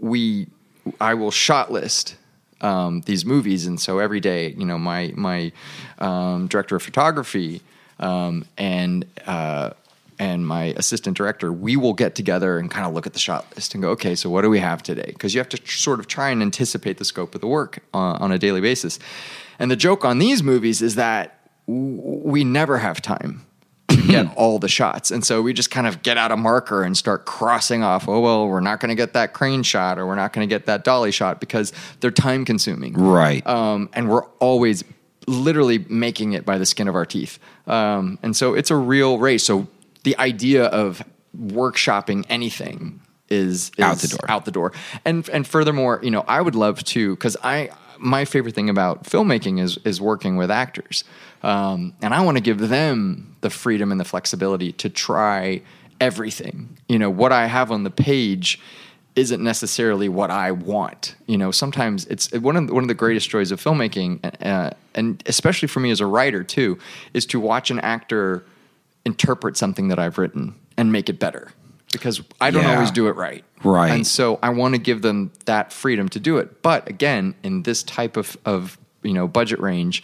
we 0.00 0.48
I 1.00 1.14
will 1.14 1.30
shot 1.30 1.70
list 1.70 2.16
um, 2.60 3.02
these 3.02 3.24
movies, 3.24 3.66
and 3.66 3.80
so 3.80 3.98
every 3.98 4.20
day, 4.20 4.54
you 4.58 4.64
know, 4.64 4.78
my 4.78 5.12
my 5.16 5.52
um, 5.98 6.46
director 6.48 6.76
of 6.76 6.82
photography 6.82 7.62
um, 8.00 8.44
and 8.56 9.04
uh, 9.26 9.70
and 10.18 10.46
my 10.46 10.74
assistant 10.76 11.16
director, 11.16 11.52
we 11.52 11.76
will 11.76 11.92
get 11.92 12.14
together 12.14 12.58
and 12.58 12.70
kind 12.70 12.86
of 12.86 12.94
look 12.94 13.06
at 13.06 13.12
the 13.12 13.18
shot 13.18 13.46
list 13.54 13.74
and 13.74 13.82
go, 13.82 13.90
okay, 13.90 14.14
so 14.14 14.30
what 14.30 14.42
do 14.42 14.50
we 14.50 14.58
have 14.58 14.82
today? 14.82 15.08
Because 15.08 15.34
you 15.34 15.40
have 15.40 15.48
to 15.50 15.58
tr- 15.58 15.76
sort 15.76 16.00
of 16.00 16.06
try 16.06 16.30
and 16.30 16.42
anticipate 16.42 16.98
the 16.98 17.04
scope 17.04 17.34
of 17.34 17.40
the 17.40 17.46
work 17.46 17.80
uh, 17.92 17.98
on 18.18 18.32
a 18.32 18.38
daily 18.38 18.60
basis. 18.60 18.98
And 19.58 19.70
the 19.70 19.76
joke 19.76 20.04
on 20.04 20.18
these 20.18 20.42
movies 20.42 20.82
is 20.82 20.94
that 20.96 21.35
we 21.66 22.44
never 22.44 22.78
have 22.78 23.02
time 23.02 23.44
to 23.88 23.96
get 24.08 24.34
all 24.36 24.58
the 24.58 24.68
shots. 24.68 25.10
And 25.10 25.24
so 25.24 25.42
we 25.42 25.52
just 25.52 25.70
kind 25.70 25.86
of 25.86 26.02
get 26.02 26.16
out 26.16 26.32
a 26.32 26.36
marker 26.36 26.82
and 26.82 26.96
start 26.96 27.24
crossing 27.24 27.82
off, 27.82 28.08
oh, 28.08 28.20
well, 28.20 28.48
we're 28.48 28.60
not 28.60 28.80
going 28.80 28.90
to 28.90 28.94
get 28.94 29.12
that 29.14 29.32
crane 29.32 29.62
shot 29.62 29.98
or 29.98 30.06
we're 30.06 30.14
not 30.14 30.32
going 30.32 30.48
to 30.48 30.52
get 30.52 30.66
that 30.66 30.84
dolly 30.84 31.10
shot 31.10 31.40
because 31.40 31.72
they're 32.00 32.10
time 32.10 32.44
consuming. 32.44 32.94
Right. 32.94 33.46
Um, 33.46 33.90
and 33.92 34.08
we're 34.08 34.24
always 34.38 34.84
literally 35.26 35.78
making 35.88 36.32
it 36.32 36.44
by 36.44 36.58
the 36.58 36.66
skin 36.66 36.88
of 36.88 36.94
our 36.94 37.06
teeth. 37.06 37.38
Um, 37.66 38.18
and 38.22 38.36
so 38.36 38.54
it's 38.54 38.70
a 38.70 38.76
real 38.76 39.18
race. 39.18 39.44
So 39.44 39.66
the 40.04 40.16
idea 40.18 40.66
of 40.66 41.02
workshopping 41.36 42.24
anything 42.28 43.00
is, 43.28 43.72
is 43.76 43.84
Out 43.84 43.98
the 43.98 44.08
door. 44.08 44.30
Out 44.30 44.44
the 44.44 44.50
door. 44.52 44.72
And 45.04 45.28
and 45.30 45.46
furthermore, 45.46 46.00
you 46.02 46.12
know, 46.12 46.24
I 46.28 46.40
would 46.40 46.54
love 46.54 46.84
to 46.84 47.16
because 47.16 47.36
I 47.42 47.70
my 47.98 48.24
favorite 48.24 48.54
thing 48.54 48.68
about 48.68 49.04
filmmaking 49.04 49.60
is 49.60 49.78
is 49.84 50.00
working 50.00 50.36
with 50.36 50.50
actors, 50.50 51.04
um, 51.42 51.94
and 52.02 52.14
I 52.14 52.22
want 52.22 52.36
to 52.36 52.42
give 52.42 52.58
them 52.58 53.36
the 53.40 53.50
freedom 53.50 53.90
and 53.90 54.00
the 54.00 54.04
flexibility 54.04 54.72
to 54.72 54.88
try 54.88 55.62
everything. 56.00 56.76
You 56.88 56.98
know, 56.98 57.10
what 57.10 57.32
I 57.32 57.46
have 57.46 57.70
on 57.70 57.84
the 57.84 57.90
page 57.90 58.60
isn't 59.14 59.42
necessarily 59.42 60.10
what 60.10 60.30
I 60.30 60.50
want. 60.50 61.16
You 61.26 61.38
know, 61.38 61.50
sometimes 61.50 62.04
it's 62.06 62.30
one 62.32 62.56
of 62.56 62.66
the, 62.66 62.74
one 62.74 62.84
of 62.84 62.88
the 62.88 62.94
greatest 62.94 63.30
joys 63.30 63.50
of 63.50 63.62
filmmaking, 63.62 64.20
uh, 64.44 64.70
and 64.94 65.22
especially 65.26 65.68
for 65.68 65.80
me 65.80 65.90
as 65.90 66.00
a 66.00 66.06
writer 66.06 66.44
too, 66.44 66.78
is 67.14 67.24
to 67.26 67.40
watch 67.40 67.70
an 67.70 67.80
actor 67.80 68.44
interpret 69.06 69.56
something 69.56 69.88
that 69.88 69.98
I've 69.98 70.18
written 70.18 70.54
and 70.76 70.92
make 70.92 71.08
it 71.08 71.18
better 71.18 71.52
because 71.92 72.20
I 72.40 72.50
don't 72.50 72.62
Yeah. 72.64 72.74
always 72.74 72.90
do 72.90 73.08
it 73.08 73.16
right. 73.16 73.44
Right. 73.64 73.90
And 73.90 74.06
so 74.06 74.38
I 74.42 74.50
want 74.50 74.74
to 74.74 74.78
give 74.78 75.02
them 75.02 75.32
that 75.46 75.72
freedom 75.72 76.08
to 76.10 76.20
do 76.20 76.38
it. 76.38 76.62
But 76.62 76.88
again, 76.88 77.34
in 77.42 77.62
this 77.62 77.82
type 77.82 78.16
of, 78.16 78.36
of 78.44 78.78
you 79.02 79.12
know, 79.14 79.26
budget 79.26 79.60
range 79.60 80.02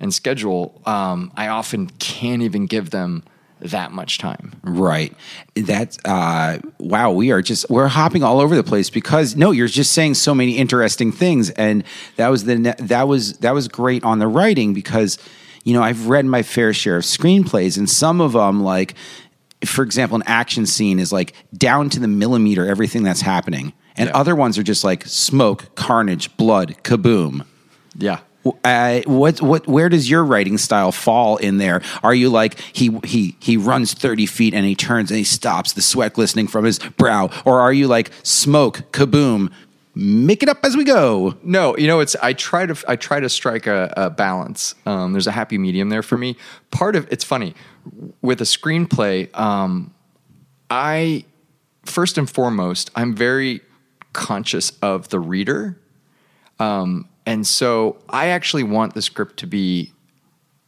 and 0.00 0.12
schedule, 0.12 0.80
um, 0.86 1.32
I 1.36 1.48
often 1.48 1.88
can't 1.98 2.42
even 2.42 2.66
give 2.66 2.90
them 2.90 3.22
that 3.60 3.92
much 3.92 4.16
time. 4.18 4.52
Right. 4.64 5.14
That's 5.54 5.98
uh 6.06 6.60
wow, 6.78 7.12
we 7.12 7.30
are 7.30 7.42
just 7.42 7.68
we're 7.68 7.88
hopping 7.88 8.22
all 8.22 8.40
over 8.40 8.56
the 8.56 8.64
place 8.64 8.88
because 8.88 9.36
no, 9.36 9.50
you're 9.50 9.66
just 9.68 9.92
saying 9.92 10.14
so 10.14 10.34
many 10.34 10.56
interesting 10.56 11.12
things 11.12 11.50
and 11.50 11.84
that 12.16 12.28
was 12.28 12.44
the 12.44 12.74
that 12.78 13.06
was 13.06 13.34
that 13.38 13.52
was 13.52 13.68
great 13.68 14.02
on 14.02 14.18
the 14.18 14.28
writing 14.28 14.72
because 14.72 15.18
you 15.62 15.74
know, 15.74 15.82
I've 15.82 16.08
read 16.08 16.24
my 16.24 16.42
fair 16.42 16.72
share 16.72 16.96
of 16.96 17.04
screenplays 17.04 17.76
and 17.76 17.88
some 17.88 18.22
of 18.22 18.32
them 18.32 18.62
like 18.62 18.94
for 19.64 19.82
example, 19.82 20.16
an 20.16 20.22
action 20.26 20.66
scene 20.66 20.98
is 20.98 21.12
like 21.12 21.32
down 21.56 21.88
to 21.90 22.00
the 22.00 22.08
millimeter 22.08 22.66
everything 22.66 23.02
that's 23.02 23.20
happening. 23.20 23.72
And 23.96 24.08
Yeah. 24.08 24.16
other 24.16 24.34
ones 24.34 24.56
are 24.58 24.62
just 24.62 24.84
like 24.84 25.04
smoke, 25.06 25.74
carnage, 25.74 26.34
blood, 26.36 26.76
kaboom. 26.82 27.44
Yeah. 27.98 28.20
Uh, 28.64 29.00
what 29.04 29.42
what 29.42 29.66
where 29.68 29.90
does 29.90 30.08
your 30.08 30.24
writing 30.24 30.56
style 30.56 30.92
fall 30.92 31.36
in 31.36 31.58
there? 31.58 31.82
Are 32.02 32.14
you 32.14 32.30
like 32.30 32.58
he 32.58 32.98
he 33.04 33.36
he 33.38 33.58
runs 33.58 33.92
thirty 33.92 34.24
feet 34.24 34.54
and 34.54 34.64
he 34.64 34.74
turns 34.74 35.10
and 35.10 35.18
he 35.18 35.24
stops, 35.24 35.74
the 35.74 35.82
sweat 35.82 36.14
glistening 36.14 36.46
from 36.46 36.64
his 36.64 36.78
brow, 36.78 37.28
or 37.44 37.60
are 37.60 37.72
you 37.72 37.86
like 37.86 38.10
smoke, 38.22 38.80
kaboom, 38.92 39.50
make 39.94 40.42
it 40.42 40.48
up 40.48 40.64
as 40.64 40.74
we 40.74 40.84
go? 40.84 41.34
No, 41.42 41.76
you 41.76 41.86
know, 41.86 42.00
it's 42.00 42.16
I 42.22 42.32
try 42.32 42.64
to 42.64 42.74
I 42.88 42.96
try 42.96 43.20
to 43.20 43.28
strike 43.28 43.66
a, 43.66 43.92
a 43.94 44.08
balance. 44.08 44.74
Um, 44.86 45.12
there's 45.12 45.26
a 45.26 45.32
happy 45.32 45.58
medium 45.58 45.90
there 45.90 46.02
for 46.02 46.16
me. 46.16 46.36
Part 46.70 46.96
of 46.96 47.06
it's 47.12 47.24
funny 47.24 47.54
with 48.22 48.40
a 48.40 48.44
screenplay. 48.44 49.34
Um, 49.38 49.92
I 50.68 51.24
first 51.84 52.18
and 52.18 52.28
foremost, 52.28 52.90
I'm 52.94 53.14
very 53.14 53.60
conscious 54.12 54.72
of 54.82 55.08
the 55.08 55.18
reader, 55.20 55.78
um, 56.58 57.08
and 57.26 57.46
so 57.46 57.96
I 58.08 58.28
actually 58.28 58.62
want 58.64 58.94
the 58.94 59.02
script 59.02 59.38
to 59.38 59.46
be 59.46 59.92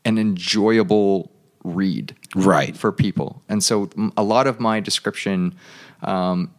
an 0.04 0.18
enjoyable 0.18 1.30
read, 1.64 2.16
Right. 2.34 2.76
for 2.76 2.90
people. 2.92 3.42
And 3.48 3.62
so 3.62 3.88
a 4.16 4.22
lot 4.22 4.46
of 4.46 4.58
my 4.60 4.80
description. 4.80 5.54
Um, 6.02 6.50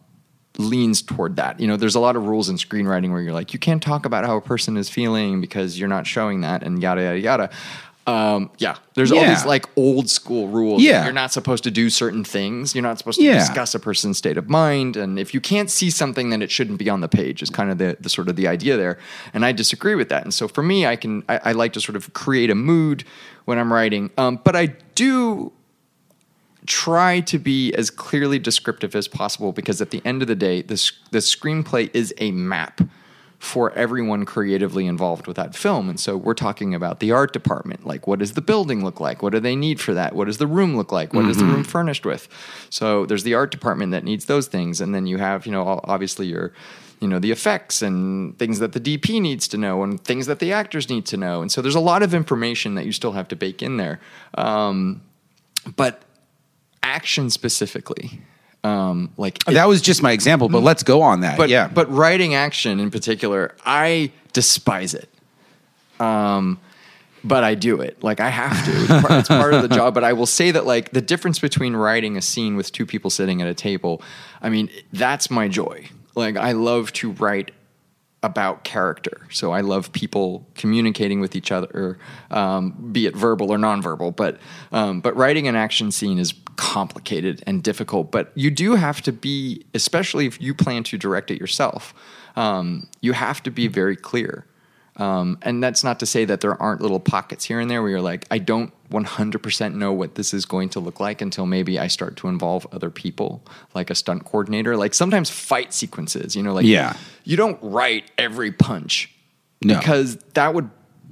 leans 0.56 1.02
toward 1.02 1.34
that. 1.34 1.58
You 1.58 1.66
know, 1.66 1.76
there's 1.76 1.96
a 1.96 2.00
lot 2.00 2.14
of 2.14 2.26
rules 2.28 2.48
in 2.48 2.54
screenwriting 2.56 3.10
where 3.10 3.20
you're 3.20 3.32
like, 3.32 3.52
you 3.52 3.58
can't 3.58 3.82
talk 3.82 4.06
about 4.06 4.24
how 4.24 4.36
a 4.36 4.40
person 4.40 4.76
is 4.76 4.88
feeling 4.88 5.40
because 5.40 5.78
you're 5.80 5.88
not 5.88 6.06
showing 6.06 6.42
that, 6.42 6.62
and 6.62 6.80
yada 6.80 7.02
yada 7.02 7.18
yada. 7.18 7.50
Um, 8.06 8.50
yeah, 8.58 8.76
there's 8.92 9.10
all 9.12 9.24
these 9.24 9.46
like 9.46 9.64
old 9.76 10.10
school 10.10 10.48
rules. 10.48 10.82
Yeah. 10.82 11.04
you're 11.04 11.12
not 11.14 11.32
supposed 11.32 11.64
to 11.64 11.70
do 11.70 11.88
certain 11.88 12.22
things. 12.22 12.74
You're 12.74 12.82
not 12.82 12.98
supposed 12.98 13.18
to 13.18 13.24
Yeah. 13.24 13.38
discuss 13.38 13.74
a 13.74 13.80
person's 13.80 14.18
state 14.18 14.36
of 14.36 14.50
mind, 14.50 14.96
and 14.96 15.18
if 15.18 15.32
you 15.32 15.40
can't 15.40 15.70
see 15.70 15.88
something, 15.88 16.28
then 16.28 16.42
it 16.42 16.50
shouldn't 16.50 16.78
be 16.78 16.90
on 16.90 17.00
the 17.00 17.08
page. 17.08 17.42
Is 17.42 17.48
kind 17.48 17.70
of 17.70 17.78
the, 17.78 17.96
the 17.98 18.10
sort 18.10 18.28
of 18.28 18.36
the 18.36 18.46
idea 18.46 18.76
there, 18.76 18.98
and 19.32 19.42
I 19.44 19.52
disagree 19.52 19.94
with 19.94 20.10
that. 20.10 20.22
And 20.24 20.34
so 20.34 20.48
for 20.48 20.62
me, 20.62 20.86
I 20.86 20.96
can 20.96 21.22
I, 21.30 21.40
I 21.46 21.52
like 21.52 21.72
to 21.74 21.80
sort 21.80 21.96
of 21.96 22.12
create 22.12 22.50
a 22.50 22.54
mood 22.54 23.04
when 23.46 23.58
I'm 23.58 23.72
writing, 23.72 24.10
um, 24.18 24.38
but 24.44 24.54
I 24.54 24.74
do 24.94 25.52
try 26.66 27.20
to 27.20 27.38
be 27.38 27.72
as 27.74 27.90
clearly 27.90 28.38
descriptive 28.38 28.94
as 28.96 29.06
possible 29.06 29.52
because 29.52 29.80
at 29.82 29.90
the 29.90 30.00
end 30.04 30.22
of 30.22 30.28
the 30.28 30.34
day, 30.34 30.62
this 30.62 30.92
the 31.10 31.18
screenplay 31.18 31.90
is 31.94 32.12
a 32.18 32.30
map 32.32 32.80
for 33.38 33.72
everyone 33.72 34.24
creatively 34.24 34.86
involved 34.86 35.26
with 35.26 35.36
that 35.36 35.54
film. 35.54 35.88
And 35.88 36.00
so 36.00 36.16
we're 36.16 36.34
talking 36.34 36.74
about 36.74 37.00
the 37.00 37.12
art 37.12 37.32
department. 37.32 37.86
Like, 37.86 38.06
what 38.06 38.18
does 38.18 38.32
the 38.32 38.40
building 38.40 38.82
look 38.84 39.00
like? 39.00 39.22
What 39.22 39.32
do 39.32 39.40
they 39.40 39.56
need 39.56 39.80
for 39.80 39.92
that? 39.94 40.14
What 40.14 40.26
does 40.26 40.38
the 40.38 40.46
room 40.46 40.76
look 40.76 40.92
like? 40.92 41.12
what 41.12 41.24
What 41.24 41.30
is 41.30 41.38
the 41.38 41.44
room 41.44 41.64
furnished 41.64 42.06
with? 42.06 42.28
So 42.70 43.06
there's 43.06 43.22
the 43.22 43.34
art 43.34 43.50
department 43.50 43.92
that 43.92 44.04
needs 44.04 44.26
those 44.26 44.46
things. 44.46 44.80
And 44.80 44.94
then 44.94 45.06
you 45.06 45.18
have, 45.18 45.46
you 45.46 45.52
know, 45.52 45.80
obviously 45.84 46.26
your 46.26 46.52
you 47.00 47.08
know 47.08 47.18
the 47.18 47.32
effects 47.32 47.82
and 47.82 48.38
things 48.38 48.60
that 48.60 48.72
the 48.72 48.80
DP 48.80 49.20
needs 49.20 49.46
to 49.48 49.58
know 49.58 49.82
and 49.82 50.02
things 50.02 50.26
that 50.26 50.38
the 50.38 50.52
actors 50.52 50.88
need 50.88 51.04
to 51.06 51.16
know 51.16 51.42
and 51.42 51.52
so 51.52 51.60
there's 51.60 51.74
a 51.74 51.80
lot 51.80 52.02
of 52.02 52.14
information 52.14 52.76
that 52.76 52.86
you 52.86 52.92
still 52.92 53.12
have 53.12 53.28
to 53.28 53.36
bake 53.36 53.62
in 53.62 53.76
there 53.76 54.00
um, 54.38 55.02
but 55.76 56.02
action 56.82 57.28
specifically 57.28 58.22
um, 58.64 59.12
like 59.16 59.44
That 59.44 59.68
was 59.68 59.82
just 59.82 60.02
my 60.02 60.12
example, 60.12 60.48
but 60.48 60.62
let's 60.62 60.82
go 60.82 61.02
on 61.02 61.20
that. 61.20 61.36
but 61.36 61.48
yeah, 61.50 61.68
but 61.68 61.90
writing 61.90 62.34
action 62.34 62.80
in 62.80 62.90
particular, 62.90 63.54
I 63.64 64.10
despise 64.32 64.94
it. 64.94 65.08
Um, 66.00 66.58
but 67.22 67.42
I 67.44 67.54
do 67.54 67.80
it. 67.80 68.02
Like 68.02 68.20
I 68.20 68.28
have 68.28 68.64
to. 68.64 68.70
It's 68.72 68.88
part, 68.88 69.12
it's 69.12 69.28
part 69.28 69.54
of 69.54 69.62
the 69.62 69.68
job. 69.68 69.94
But 69.94 70.04
I 70.04 70.12
will 70.12 70.26
say 70.26 70.50
that 70.50 70.66
like 70.66 70.90
the 70.90 71.00
difference 71.00 71.38
between 71.38 71.76
writing 71.76 72.16
a 72.16 72.22
scene 72.22 72.56
with 72.56 72.72
two 72.72 72.84
people 72.84 73.10
sitting 73.10 73.40
at 73.40 73.48
a 73.48 73.54
table, 73.54 74.02
I 74.42 74.48
mean, 74.48 74.68
that's 74.92 75.30
my 75.30 75.48
joy. 75.48 75.86
Like 76.14 76.36
I 76.36 76.52
love 76.52 76.92
to 76.94 77.12
write 77.12 77.50
about 78.24 78.64
character. 78.64 79.26
So 79.30 79.52
I 79.52 79.60
love 79.60 79.92
people 79.92 80.48
communicating 80.54 81.20
with 81.20 81.36
each 81.36 81.52
other, 81.52 81.98
um, 82.30 82.90
be 82.90 83.04
it 83.06 83.14
verbal 83.14 83.52
or 83.52 83.58
nonverbal. 83.58 84.16
But 84.16 84.38
um, 84.72 85.00
but 85.00 85.14
writing 85.14 85.46
an 85.46 85.54
action 85.54 85.92
scene 85.92 86.18
is 86.18 86.32
complicated 86.56 87.44
and 87.46 87.62
difficult. 87.62 88.10
But 88.10 88.32
you 88.34 88.50
do 88.50 88.74
have 88.76 89.02
to 89.02 89.12
be, 89.12 89.64
especially 89.74 90.26
if 90.26 90.40
you 90.40 90.54
plan 90.54 90.82
to 90.84 90.96
direct 90.96 91.30
it 91.30 91.38
yourself, 91.38 91.94
um, 92.34 92.88
you 93.02 93.12
have 93.12 93.42
to 93.42 93.50
be 93.50 93.68
very 93.68 93.94
clear. 93.94 94.46
Um, 94.96 95.38
and 95.42 95.62
that's 95.62 95.84
not 95.84 96.00
to 96.00 96.06
say 96.06 96.24
that 96.24 96.40
there 96.40 96.60
aren't 96.62 96.80
little 96.80 97.00
pockets 97.00 97.44
here 97.44 97.60
and 97.60 97.70
there 97.70 97.82
where 97.82 97.90
you're 97.90 98.00
like, 98.00 98.26
I 98.30 98.38
don't 98.38 98.72
100% 98.94 99.74
know 99.74 99.92
what 99.92 100.14
this 100.14 100.32
is 100.32 100.44
going 100.46 100.68
to 100.70 100.80
look 100.80 101.00
like 101.00 101.20
until 101.20 101.46
maybe 101.46 101.78
I 101.78 101.88
start 101.88 102.16
to 102.18 102.28
involve 102.28 102.66
other 102.72 102.90
people, 102.90 103.42
like 103.74 103.90
a 103.90 103.94
stunt 103.94 104.24
coordinator. 104.24 104.76
Like 104.76 104.94
sometimes 104.94 105.30
fight 105.30 105.74
sequences, 105.74 106.34
you 106.36 106.42
know, 106.42 106.54
like 106.54 106.66
Yeah. 106.66 106.96
you 107.24 107.36
don't 107.36 107.58
write 107.62 108.10
every 108.16 108.52
punch 108.52 109.10
No. 109.62 109.78
because 109.78 110.16
that 110.34 110.54
would 110.54 110.70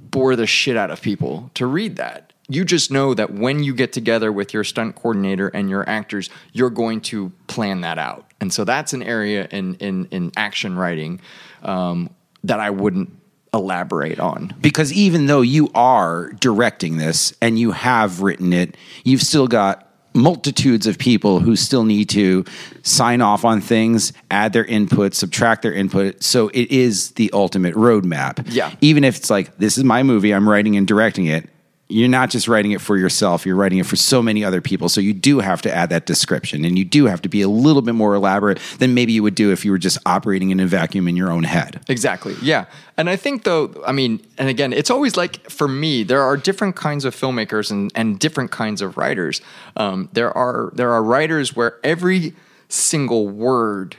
bore 0.09 0.35
the 0.35 0.47
shit 0.47 0.77
out 0.77 0.91
of 0.91 1.01
people 1.01 1.51
to 1.55 1.65
read 1.65 1.95
that. 1.97 2.33
You 2.49 2.65
just 2.65 2.91
know 2.91 3.13
that 3.13 3.31
when 3.33 3.63
you 3.63 3.73
get 3.73 3.93
together 3.93 4.31
with 4.31 4.53
your 4.53 4.63
stunt 4.63 4.95
coordinator 4.95 5.47
and 5.47 5.69
your 5.69 5.87
actors, 5.89 6.29
you're 6.51 6.69
going 6.69 7.01
to 7.01 7.31
plan 7.47 7.81
that 7.81 7.97
out. 7.97 8.29
And 8.41 8.51
so 8.51 8.65
that's 8.65 8.91
an 8.93 9.01
area 9.01 9.47
in 9.49 9.75
in, 9.75 10.05
in 10.11 10.31
action 10.35 10.75
writing 10.75 11.21
um, 11.63 12.09
that 12.43 12.59
I 12.59 12.69
wouldn't 12.69 13.09
elaborate 13.53 14.19
on. 14.19 14.53
because 14.61 14.91
even 14.91 15.27
though 15.27 15.41
you 15.41 15.69
are 15.75 16.31
directing 16.39 16.97
this 16.97 17.33
and 17.41 17.59
you 17.59 17.71
have 17.71 18.21
written 18.21 18.51
it, 18.53 18.75
you've 19.03 19.21
still 19.21 19.47
got 19.47 19.87
multitudes 20.15 20.85
of 20.85 20.97
people 20.99 21.39
who 21.39 21.55
still 21.55 21.83
need 21.83 22.07
to 22.09 22.45
sign 22.83 23.19
off 23.21 23.43
on 23.43 23.59
things, 23.61 24.13
add 24.29 24.53
their 24.53 24.65
input, 24.65 25.13
subtract 25.15 25.63
their 25.63 25.73
input. 25.73 26.23
So 26.23 26.49
it 26.49 26.69
is 26.69 27.11
the 27.11 27.31
ultimate 27.33 27.73
roadmap. 27.75 28.45
Yeah. 28.49 28.71
Even 28.81 29.03
if 29.03 29.17
it's 29.17 29.29
like, 29.29 29.57
this 29.57 29.77
is 29.77 29.83
my 29.83 30.03
movie, 30.03 30.33
I'm 30.33 30.47
writing 30.47 30.77
and 30.77 30.87
directing 30.87 31.25
it. 31.25 31.49
You're 31.89 32.09
not 32.09 32.29
just 32.29 32.47
writing 32.47 32.71
it 32.71 32.81
for 32.81 32.97
yourself, 32.97 33.45
you're 33.45 33.55
writing 33.55 33.77
it 33.77 33.85
for 33.85 33.95
so 33.95 34.21
many 34.21 34.43
other 34.43 34.61
people. 34.61 34.89
So 34.89 35.01
you 35.01 35.13
do 35.13 35.39
have 35.39 35.61
to 35.63 35.73
add 35.73 35.89
that 35.89 36.05
description 36.05 36.65
and 36.65 36.77
you 36.77 36.85
do 36.85 37.05
have 37.05 37.21
to 37.23 37.29
be 37.29 37.41
a 37.41 37.47
little 37.47 37.81
bit 37.81 37.93
more 37.93 38.15
elaborate 38.15 38.59
than 38.79 38.93
maybe 38.93 39.11
you 39.11 39.21
would 39.21 39.35
do 39.35 39.51
if 39.51 39.63
you 39.63 39.71
were 39.71 39.77
just 39.77 39.97
operating 40.05 40.49
in 40.49 40.59
a 40.59 40.65
vacuum 40.65 41.07
in 41.07 41.15
your 41.15 41.31
own 41.31 41.43
head. 41.43 41.83
Exactly. 41.89 42.35
Yeah. 42.41 42.65
And 42.97 43.09
I 43.09 43.15
think 43.15 43.43
though, 43.43 43.83
I 43.85 43.91
mean, 43.91 44.25
and 44.37 44.49
again, 44.49 44.73
it's 44.73 44.89
always 44.89 45.17
like 45.17 45.49
for 45.49 45.67
me, 45.67 46.03
there 46.03 46.21
are 46.21 46.37
different 46.37 46.75
kinds 46.75 47.05
of 47.05 47.15
filmmakers 47.15 47.69
and, 47.69 47.91
and 47.95 48.17
different 48.17 48.51
kinds 48.51 48.81
of 48.81 48.97
writers. 48.97 49.41
Um, 49.75 50.09
there 50.13 50.35
are 50.35 50.71
there 50.73 50.91
are 50.93 51.03
writers 51.03 51.55
where 51.55 51.79
every 51.83 52.33
single 52.69 53.27
word 53.27 53.95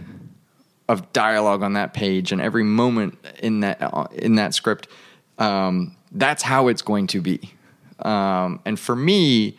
of 0.88 1.12
dialogue 1.12 1.62
on 1.62 1.74
that 1.74 1.94
page 1.94 2.32
and 2.32 2.40
every 2.40 2.64
moment 2.64 3.18
in 3.40 3.60
that 3.60 3.78
uh, 3.80 4.06
in 4.12 4.34
that 4.36 4.54
script, 4.54 4.88
um, 5.38 5.96
that's 6.12 6.42
how 6.42 6.68
it's 6.68 6.82
going 6.82 7.06
to 7.08 7.20
be. 7.20 7.53
Um, 8.00 8.60
and 8.64 8.78
for 8.78 8.96
me, 8.96 9.56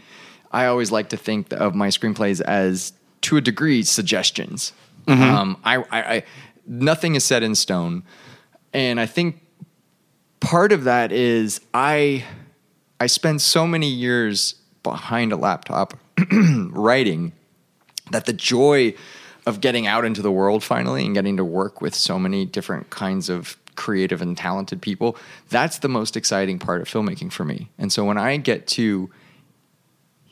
I 0.51 0.65
always 0.67 0.91
like 0.91 1.09
to 1.09 1.17
think 1.17 1.51
of 1.53 1.75
my 1.75 1.89
screenplays 1.89 2.41
as, 2.41 2.93
to 3.21 3.37
a 3.37 3.41
degree, 3.41 3.83
suggestions. 3.83 4.73
Um, 5.07 5.57
I, 5.63 5.77
I, 5.77 6.15
I 6.15 6.23
nothing 6.65 7.15
is 7.15 7.23
set 7.23 7.43
in 7.43 7.55
stone, 7.55 8.03
and 8.73 8.99
I 8.99 9.05
think 9.05 9.41
part 10.39 10.71
of 10.71 10.83
that 10.85 11.11
is 11.11 11.61
I 11.73 12.23
I 12.99 13.07
spend 13.07 13.41
so 13.41 13.67
many 13.67 13.89
years 13.89 14.55
behind 14.83 15.31
a 15.31 15.35
laptop 15.35 15.95
writing 16.31 17.33
that 18.11 18.25
the 18.25 18.33
joy 18.33 18.93
of 19.45 19.61
getting 19.61 19.85
out 19.85 20.05
into 20.05 20.21
the 20.21 20.31
world 20.31 20.63
finally 20.63 21.05
and 21.05 21.13
getting 21.13 21.37
to 21.37 21.45
work 21.45 21.81
with 21.81 21.93
so 21.93 22.17
many 22.17 22.45
different 22.45 22.89
kinds 22.89 23.29
of 23.29 23.57
creative 23.75 24.21
and 24.21 24.37
talented 24.37 24.81
people 24.81 25.17
that's 25.49 25.79
the 25.79 25.89
most 25.89 26.15
exciting 26.17 26.59
part 26.59 26.81
of 26.81 26.87
filmmaking 26.87 27.31
for 27.31 27.43
me 27.43 27.69
and 27.77 27.91
so 27.91 28.03
when 28.05 28.17
i 28.17 28.37
get 28.37 28.67
to 28.67 29.09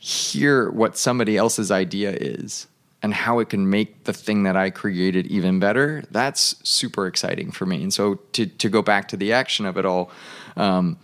hear 0.04 0.70
what 0.70 0.98
somebody 0.98 1.36
else's 1.36 1.70
idea 1.70 2.12
is 2.12 2.66
and 3.04 3.12
how 3.12 3.38
it 3.38 3.50
can 3.50 3.68
make 3.68 4.04
the 4.04 4.14
thing 4.14 4.44
that 4.44 4.56
I 4.56 4.70
created 4.70 5.26
even 5.26 5.60
better, 5.60 6.04
that's 6.10 6.56
super 6.66 7.06
exciting 7.06 7.50
for 7.50 7.66
me. 7.66 7.82
And 7.82 7.92
so 7.92 8.14
to 8.32 8.46
to 8.46 8.68
go 8.70 8.80
back 8.80 9.08
to 9.08 9.16
the 9.18 9.32
action 9.32 9.66
of 9.66 9.76
it 9.76 9.84
all, 9.84 10.10
um, 10.56 10.98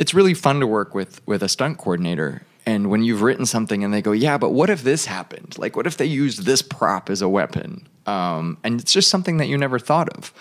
it's 0.00 0.14
really 0.14 0.34
fun 0.34 0.58
to 0.58 0.66
work 0.66 0.96
with 0.96 1.24
with 1.26 1.44
a 1.44 1.48
stunt 1.48 1.78
coordinator. 1.78 2.42
And 2.66 2.90
when 2.90 3.04
you've 3.04 3.22
written 3.22 3.46
something 3.46 3.84
and 3.84 3.94
they 3.94 4.02
go, 4.02 4.10
yeah, 4.10 4.36
but 4.36 4.50
what 4.50 4.68
if 4.68 4.82
this 4.82 5.06
happened? 5.06 5.56
Like, 5.58 5.76
what 5.76 5.86
if 5.86 5.96
they 5.96 6.06
used 6.06 6.44
this 6.44 6.60
prop 6.60 7.08
as 7.08 7.22
a 7.22 7.28
weapon? 7.28 7.86
Um, 8.06 8.58
and 8.64 8.80
it's 8.80 8.92
just 8.92 9.08
something 9.08 9.36
that 9.36 9.46
you 9.46 9.56
never 9.56 9.78
thought 9.78 10.08
of. 10.08 10.32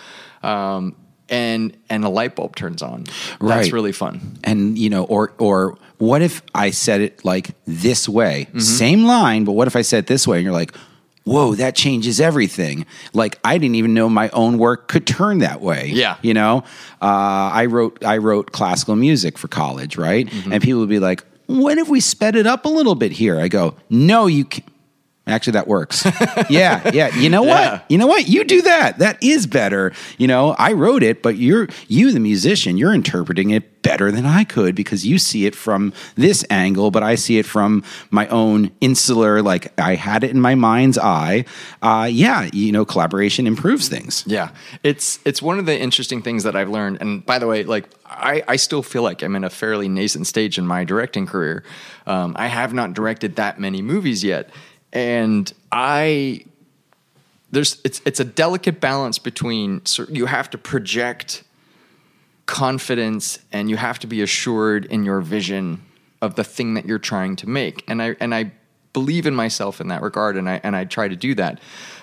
Um, 0.41 0.95
and 1.29 1.75
and 1.89 2.03
a 2.03 2.09
light 2.09 2.35
bulb 2.35 2.55
turns 2.55 2.81
on. 2.81 3.03
That's 3.03 3.41
Right. 3.41 3.71
really 3.73 3.91
fun. 3.93 4.37
and 4.43 4.77
you 4.77 4.89
know 4.89 5.03
or 5.05 5.33
or 5.39 5.77
what 5.99 6.21
if 6.21 6.41
i 6.53 6.69
said 6.71 6.99
it 7.01 7.23
like 7.23 7.51
this 7.65 8.09
way 8.09 8.45
Mm-hmm. 8.49 8.59
same 8.59 9.03
line 9.05 9.45
but 9.45 9.53
what 9.53 9.67
if 9.67 9.75
i 9.75 9.81
said 9.83 9.99
it 9.99 10.07
this 10.07 10.27
way 10.27 10.37
and 10.37 10.43
you're 10.43 10.51
like 10.53 10.75
whoa 11.23 11.55
that 11.55 11.75
changes 11.75 12.19
everything 12.19 12.85
like 13.13 13.39
i 13.45 13.57
didn't 13.57 13.75
even 13.75 13.93
know 13.93 14.09
my 14.09 14.27
own 14.29 14.57
work 14.57 14.89
could 14.89 15.07
turn 15.07 15.37
that 15.39 15.61
way 15.61 15.89
Yeah. 15.93 16.17
you 16.21 16.33
know 16.33 16.63
uh, 17.01 17.05
i 17.61 17.65
wrote 17.67 18.03
i 18.03 18.17
wrote 18.17 18.51
classical 18.51 18.95
music 18.97 19.37
for 19.37 19.47
college 19.47 19.95
right 19.97 20.27
Mm-hmm. 20.27 20.51
and 20.51 20.61
people 20.63 20.81
would 20.81 20.89
be 20.89 20.99
like 20.99 21.23
what 21.45 21.77
if 21.77 21.87
we 21.87 22.01
sped 22.01 22.35
it 22.35 22.47
up 22.47 22.65
a 22.65 22.69
little 22.69 22.95
bit 22.95 23.13
here 23.13 23.39
i 23.39 23.47
go 23.47 23.75
no 23.89 24.25
you 24.27 24.43
can't 24.45 24.67
Actually, 25.25 25.53
that 25.53 25.67
works. 25.69 26.05
yeah, 26.49 26.91
yeah. 26.93 27.15
You 27.15 27.29
know 27.29 27.43
Yeah. 27.45 27.71
what? 27.71 27.85
You 27.87 27.97
know 27.97 28.07
what? 28.07 28.27
You 28.27 28.43
do 28.43 28.61
that. 28.63 28.99
That 28.99 29.23
is 29.23 29.47
better. 29.47 29.93
You 30.17 30.27
know, 30.27 30.53
I 30.59 30.73
wrote 30.73 31.01
it, 31.01 31.23
but 31.23 31.37
you're 31.37 31.69
you, 31.87 32.11
the 32.11 32.19
musician, 32.19 32.75
you're 32.77 32.93
interpreting 32.93 33.51
it 33.51 33.81
better 33.83 34.11
than 34.11 34.25
I 34.25 34.43
could 34.43 34.75
because 34.75 35.05
you 35.05 35.17
see 35.17 35.45
it 35.45 35.55
from 35.55 35.93
this 36.15 36.43
angle, 36.49 36.91
but 36.91 37.03
I 37.03 37.15
see 37.15 37.37
it 37.37 37.45
from 37.45 37.83
my 38.11 38.27
own 38.27 38.71
insular. 38.81 39.41
Like 39.41 39.71
I 39.79 39.95
had 39.95 40.25
it 40.25 40.31
in 40.31 40.41
my 40.41 40.55
mind's 40.55 40.97
eye. 40.97 41.45
Uh, 41.81 42.09
yeah, 42.11 42.49
you 42.51 42.73
know, 42.73 42.83
collaboration 42.83 43.47
improves 43.47 43.87
things. 43.87 44.25
Yeah, 44.27 44.49
it's 44.83 45.19
it's 45.23 45.41
one 45.41 45.57
of 45.57 45.65
the 45.65 45.79
interesting 45.79 46.21
things 46.21 46.43
that 46.43 46.57
I've 46.57 46.69
learned. 46.69 46.97
And 46.99 47.25
by 47.25 47.39
the 47.39 47.47
way, 47.47 47.63
like 47.63 47.85
I, 48.05 48.43
I 48.45 48.55
still 48.57 48.83
feel 48.83 49.03
like 49.03 49.23
I'm 49.23 49.37
in 49.37 49.45
a 49.45 49.49
fairly 49.49 49.87
nascent 49.87 50.27
stage 50.27 50.57
in 50.57 50.67
my 50.67 50.83
directing 50.83 51.25
career. 51.27 51.63
Um, 52.05 52.35
I 52.37 52.47
have 52.47 52.73
not 52.73 52.93
directed 52.93 53.37
that 53.37 53.57
many 53.57 53.81
movies 53.81 54.23
yet, 54.25 54.49
and 54.93 55.51
I 55.71 56.45
there's 57.51 57.81
it's 57.83 58.01
it's 58.05 58.19
a 58.19 58.25
delicate 58.25 58.79
balance 58.79 59.19
between 59.19 59.85
so 59.85 60.05
you 60.09 60.27
have 60.27 60.50
to 60.51 60.57
project 60.57 61.43
confidence 62.45 63.39
and 63.51 63.69
you 63.69 63.77
have 63.77 64.00
to 64.00 64.07
be 64.07 64.21
assured 64.21 64.85
in 64.85 65.03
your 65.03 65.21
vision 65.21 65.81
of 66.21 66.35
the 66.35 66.43
thing 66.43 66.73
that 66.75 66.85
you're 66.85 67.00
trying 67.00 67.35
to 67.38 67.50
make. 67.50 67.83
And 67.88 68.01
I 68.01 68.15
and 68.19 68.33
I 68.33 68.51
believe 68.93 69.25
in 69.25 69.35
myself 69.35 69.81
in 69.81 69.88
that 69.89 70.01
regard, 70.01 70.38
and 70.38 70.50
I 70.50 70.62
and 70.63 70.75
I 70.75 70.85
try 70.85 71.07
to 71.07 71.15
do 71.15 71.35
that. 71.35 71.59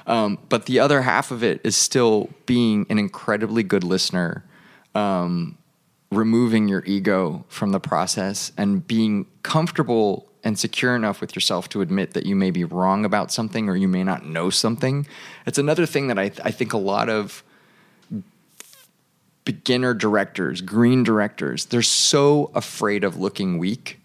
Um, 0.07 0.39
but 0.49 0.67
the 0.67 0.81
other 0.81 1.03
half 1.03 1.31
of 1.31 1.43
it 1.43 1.61
is 1.65 1.77
still 1.77 2.31
being 2.47 2.87
an 2.91 2.99
incredibly 2.99 3.63
good 3.63 3.85
listener, 3.85 4.45
um, 4.95 5.57
removing 6.11 6.69
your 6.69 6.85
ego 6.85 7.45
from 7.49 7.71
the 7.71 7.81
process, 7.81 8.53
and 8.57 8.87
being 8.87 9.27
comfortable 9.43 10.30
and 10.43 10.59
secure 10.59 10.97
enough 10.97 11.21
with 11.21 11.35
yourself 11.37 11.69
to 11.71 11.81
admit 11.81 12.15
that 12.15 12.27
you 12.27 12.35
may 12.35 12.51
be 12.51 12.65
wrong 12.65 13.05
about 13.05 13.31
something 13.31 13.69
or 13.69 13.77
you 13.77 13.89
may 13.89 14.05
not 14.05 14.25
know 14.25 14.51
something. 14.51 15.07
It's 15.47 15.59
another 15.59 15.87
thing 15.87 16.07
that 16.09 16.19
I, 16.19 16.33
I 16.45 16.51
think 16.51 16.73
a 16.73 16.79
lot 16.79 17.09
of 17.09 17.43
beginner 19.45 19.95
directors, 19.95 20.61
green 20.61 21.03
directors, 21.03 21.67
they're 21.67 21.83
so 21.83 22.51
afraid 22.55 23.05
of 23.05 23.17
looking 23.17 23.59
weak. 23.59 23.99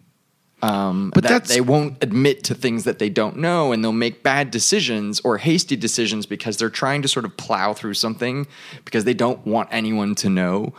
Um, 0.61 1.11
But 1.13 1.25
that 1.25 1.45
they 1.45 1.61
won't 1.61 2.01
admit 2.01 2.43
to 2.45 2.55
things 2.55 2.85
that 2.85 2.97
they 2.97 3.09
don't 3.09 3.37
know, 3.37 3.71
and 3.71 3.83
they'll 3.83 3.91
make 3.91 4.23
bad 4.23 4.49
decisions 4.49 5.19
or 5.19 5.37
hasty 5.37 5.75
decisions 5.75 6.25
because 6.25 6.57
they're 6.57 6.69
trying 6.69 7.01
to 7.03 7.07
sort 7.07 7.25
of 7.25 7.37
plow 7.37 7.73
through 7.73 7.93
something 7.93 8.47
because 8.83 9.03
they 9.03 9.13
don't 9.13 9.45
want 9.45 9.69
anyone 9.71 10.15
to 10.15 10.29
know 10.29 10.73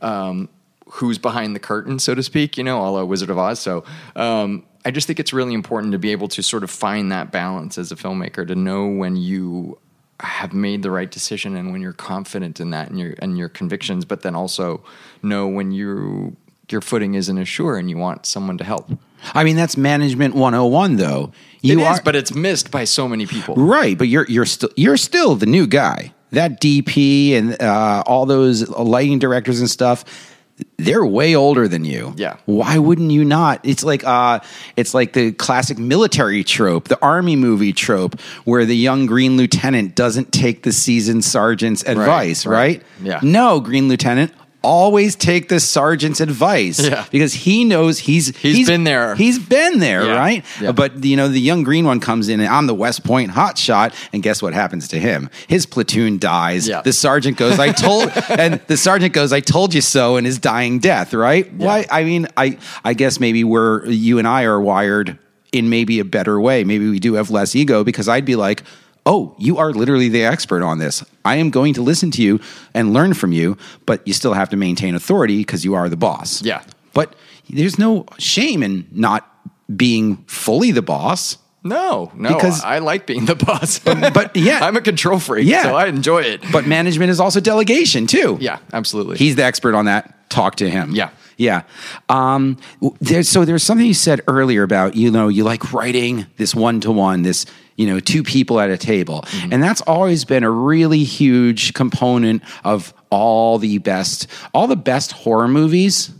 um, 0.00 0.48
who's 0.86 1.18
behind 1.18 1.56
the 1.56 1.60
curtain, 1.60 1.98
so 1.98 2.14
to 2.14 2.22
speak. 2.22 2.56
You 2.56 2.62
know, 2.62 2.86
a 2.86 2.88
la 2.90 3.04
Wizard 3.04 3.30
of 3.30 3.38
Oz. 3.38 3.58
So 3.58 3.84
um, 4.14 4.64
I 4.84 4.90
just 4.90 5.06
think 5.06 5.20
it's 5.20 5.32
really 5.32 5.54
important 5.54 5.92
to 5.92 5.98
be 5.98 6.10
able 6.12 6.28
to 6.28 6.42
sort 6.42 6.64
of 6.64 6.70
find 6.70 7.12
that 7.12 7.30
balance 7.30 7.78
as 7.78 7.92
a 7.92 7.96
filmmaker 7.96 8.46
to 8.46 8.54
know 8.54 8.86
when 8.86 9.16
you 9.16 9.78
have 10.20 10.52
made 10.52 10.82
the 10.82 10.90
right 10.90 11.10
decision 11.10 11.56
and 11.56 11.72
when 11.72 11.80
you're 11.80 11.92
confident 11.92 12.60
in 12.60 12.70
that 12.70 12.90
and 12.90 12.98
your 12.98 13.14
and 13.18 13.36
your 13.36 13.48
convictions, 13.48 14.04
but 14.04 14.22
then 14.22 14.34
also 14.34 14.82
know 15.22 15.46
when 15.48 15.72
you 15.72 16.36
your 16.70 16.80
footing 16.80 17.14
isn't 17.14 17.38
as 17.38 17.48
sure 17.48 17.76
and 17.76 17.90
you 17.90 17.98
want 17.98 18.24
someone 18.26 18.58
to 18.58 18.64
help. 18.64 18.90
I 19.34 19.44
mean, 19.44 19.56
that's 19.56 19.76
management 19.76 20.34
101 20.34 20.96
though. 20.96 21.32
You 21.60 21.78
it 21.78 21.82
is, 21.82 21.98
are 21.98 22.02
but 22.02 22.16
it's 22.16 22.34
missed 22.34 22.70
by 22.70 22.84
so 22.84 23.06
many 23.08 23.26
people. 23.26 23.54
Right, 23.56 23.96
but 23.96 24.08
you're 24.08 24.26
you're 24.28 24.46
still 24.46 24.70
you're 24.76 24.96
still 24.96 25.34
the 25.34 25.46
new 25.46 25.66
guy. 25.66 26.14
That 26.30 26.62
DP 26.62 27.34
and 27.34 27.60
uh, 27.60 28.04
all 28.06 28.24
those 28.24 28.66
lighting 28.70 29.18
directors 29.18 29.60
and 29.60 29.68
stuff, 29.68 30.31
they're 30.76 31.04
way 31.04 31.34
older 31.34 31.68
than 31.68 31.84
you. 31.84 32.12
Yeah. 32.16 32.36
Why 32.46 32.78
wouldn't 32.78 33.10
you 33.10 33.24
not? 33.24 33.60
It's 33.64 33.84
like 33.84 34.04
uh, 34.04 34.40
it's 34.76 34.94
like 34.94 35.12
the 35.12 35.32
classic 35.32 35.78
military 35.78 36.44
trope, 36.44 36.88
the 36.88 37.02
army 37.02 37.36
movie 37.36 37.72
trope, 37.72 38.20
where 38.44 38.64
the 38.64 38.76
young 38.76 39.06
green 39.06 39.36
lieutenant 39.36 39.94
doesn't 39.94 40.32
take 40.32 40.62
the 40.62 40.72
seasoned 40.72 41.24
sergeant's 41.24 41.82
advice. 41.84 42.46
Right? 42.46 42.78
right. 42.78 42.82
Yeah. 43.02 43.20
No, 43.22 43.60
green 43.60 43.88
lieutenant. 43.88 44.32
Always 44.62 45.16
take 45.16 45.48
the 45.48 45.58
sergeant's 45.58 46.20
advice 46.20 46.80
Yeah. 46.80 47.04
because 47.10 47.34
he 47.34 47.64
knows 47.64 47.98
he's 47.98 48.36
He's 48.36 48.68
been 48.68 48.84
there. 48.84 49.14
He's 49.16 49.38
been 49.38 49.80
there, 49.80 50.04
Yeah. 50.06 50.16
right? 50.18 50.44
Yeah. 50.60 50.72
But 50.72 51.04
you 51.04 51.16
know, 51.16 51.28
the 51.28 51.40
young 51.40 51.62
green 51.64 51.84
one 51.84 51.98
comes 52.00 52.28
in 52.28 52.40
and 52.40 52.48
I'm 52.48 52.66
the 52.66 52.74
West 52.74 53.04
Point 53.04 53.32
hot 53.32 53.58
shot, 53.58 53.94
and 54.12 54.22
guess 54.22 54.40
what 54.40 54.54
happens 54.54 54.88
to 54.88 54.98
him? 55.00 55.30
His 55.48 55.66
platoon 55.66 56.18
dies. 56.18 56.66
The 56.84 56.92
sergeant 56.92 57.36
goes, 57.38 57.58
I 57.58 57.72
told 57.72 58.10
and 58.28 58.60
the 58.68 58.76
sergeant 58.76 59.12
goes, 59.12 59.32
I 59.32 59.40
told 59.40 59.74
you 59.74 59.80
so, 59.80 60.16
and 60.16 60.26
his 60.26 60.38
dying 60.38 60.78
death, 60.78 61.12
right? 61.12 61.52
Why 61.52 61.86
I 61.90 62.04
mean, 62.04 62.28
I 62.36 62.58
I 62.84 62.94
guess 62.94 63.18
maybe 63.18 63.44
we're 63.44 63.86
you 63.86 64.18
and 64.18 64.28
I 64.28 64.44
are 64.44 64.60
wired 64.60 65.18
in 65.52 65.68
maybe 65.68 65.98
a 65.98 66.04
better 66.04 66.40
way. 66.40 66.64
Maybe 66.64 66.88
we 66.88 66.98
do 66.98 67.14
have 67.14 67.30
less 67.30 67.54
ego 67.54 67.84
because 67.84 68.08
I'd 68.08 68.24
be 68.24 68.36
like, 68.36 68.62
Oh, 69.04 69.34
you 69.38 69.58
are 69.58 69.72
literally 69.72 70.08
the 70.08 70.24
expert 70.24 70.62
on 70.62 70.78
this. 70.78 71.04
I 71.24 71.36
am 71.36 71.50
going 71.50 71.74
to 71.74 71.82
listen 71.82 72.10
to 72.12 72.22
you 72.22 72.40
and 72.72 72.92
learn 72.92 73.14
from 73.14 73.32
you, 73.32 73.56
but 73.84 74.06
you 74.06 74.12
still 74.14 74.34
have 74.34 74.48
to 74.50 74.56
maintain 74.56 74.94
authority 74.94 75.38
because 75.38 75.64
you 75.64 75.74
are 75.74 75.88
the 75.88 75.96
boss. 75.96 76.40
Yeah. 76.42 76.62
But 76.94 77.14
there's 77.50 77.78
no 77.78 78.06
shame 78.18 78.62
in 78.62 78.86
not 78.92 79.28
being 79.74 80.18
fully 80.28 80.70
the 80.70 80.82
boss. 80.82 81.38
No, 81.64 82.10
no, 82.14 82.28
Because- 82.34 82.62
I 82.64 82.78
like 82.78 83.06
being 83.06 83.24
the 83.24 83.34
boss. 83.36 83.78
but 84.14 84.36
yeah. 84.36 84.60
I'm 84.62 84.76
a 84.76 84.80
control 84.80 85.18
freak, 85.18 85.46
Yeah. 85.48 85.62
so 85.64 85.74
I 85.74 85.86
enjoy 85.86 86.22
it. 86.22 86.42
But 86.52 86.66
management 86.66 87.10
is 87.10 87.18
also 87.20 87.40
delegation 87.40 88.06
too. 88.06 88.36
yeah, 88.40 88.58
absolutely. 88.72 89.16
He's 89.16 89.36
the 89.36 89.44
expert 89.44 89.74
on 89.74 89.86
that. 89.86 90.28
Talk 90.30 90.56
to 90.56 90.70
him. 90.70 90.92
Yeah. 90.94 91.10
Yeah. 91.36 91.62
Um, 92.08 92.56
there's, 93.00 93.28
so 93.28 93.44
there's 93.44 93.62
something 93.62 93.86
you 93.86 93.94
said 93.94 94.20
earlier 94.28 94.62
about, 94.62 94.94
you 94.96 95.10
know, 95.10 95.28
you 95.28 95.44
like 95.44 95.72
writing 95.72 96.26
this 96.36 96.54
one 96.54 96.80
to 96.80 96.92
one, 96.92 97.22
this, 97.22 97.46
you 97.76 97.86
know, 97.86 98.00
two 98.00 98.22
people 98.22 98.60
at 98.60 98.70
a 98.70 98.76
table. 98.76 99.22
Mm-hmm. 99.22 99.52
And 99.52 99.62
that's 99.62 99.80
always 99.82 100.24
been 100.24 100.44
a 100.44 100.50
really 100.50 101.04
huge 101.04 101.74
component 101.74 102.42
of 102.64 102.92
all 103.10 103.58
the 103.58 103.78
best, 103.78 104.26
all 104.54 104.66
the 104.66 104.76
best 104.76 105.12
horror 105.12 105.48
movies. 105.48 106.10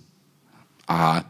Uh, 0.88 1.22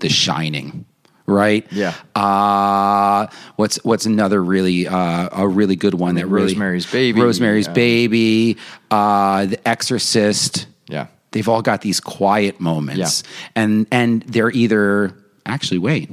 The 0.00 0.08
Shining. 0.08 0.84
Right. 1.26 1.66
Yeah. 1.70 1.92
Uh, 2.14 3.26
what's 3.56 3.76
what's 3.84 4.06
another 4.06 4.42
really 4.42 4.88
uh, 4.88 5.28
a 5.30 5.46
really 5.46 5.76
good 5.76 5.92
one 5.92 6.14
that 6.14 6.26
really 6.26 6.46
Rosemary's 6.46 6.90
Baby, 6.90 7.20
Rosemary's 7.20 7.68
uh, 7.68 7.72
Baby, 7.74 8.56
uh, 8.90 9.44
The 9.46 9.68
Exorcist. 9.68 10.66
yeah. 10.88 11.08
They've 11.32 11.48
all 11.48 11.60
got 11.60 11.82
these 11.82 12.00
quiet 12.00 12.60
moments. 12.60 13.22
And 13.54 13.86
and 13.92 14.22
they're 14.22 14.50
either 14.50 15.14
actually 15.44 15.78
wait. 15.78 16.10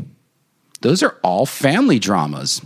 Those 0.81 1.01
are 1.01 1.17
all 1.23 1.45
family 1.45 1.99
dramas. 1.99 2.61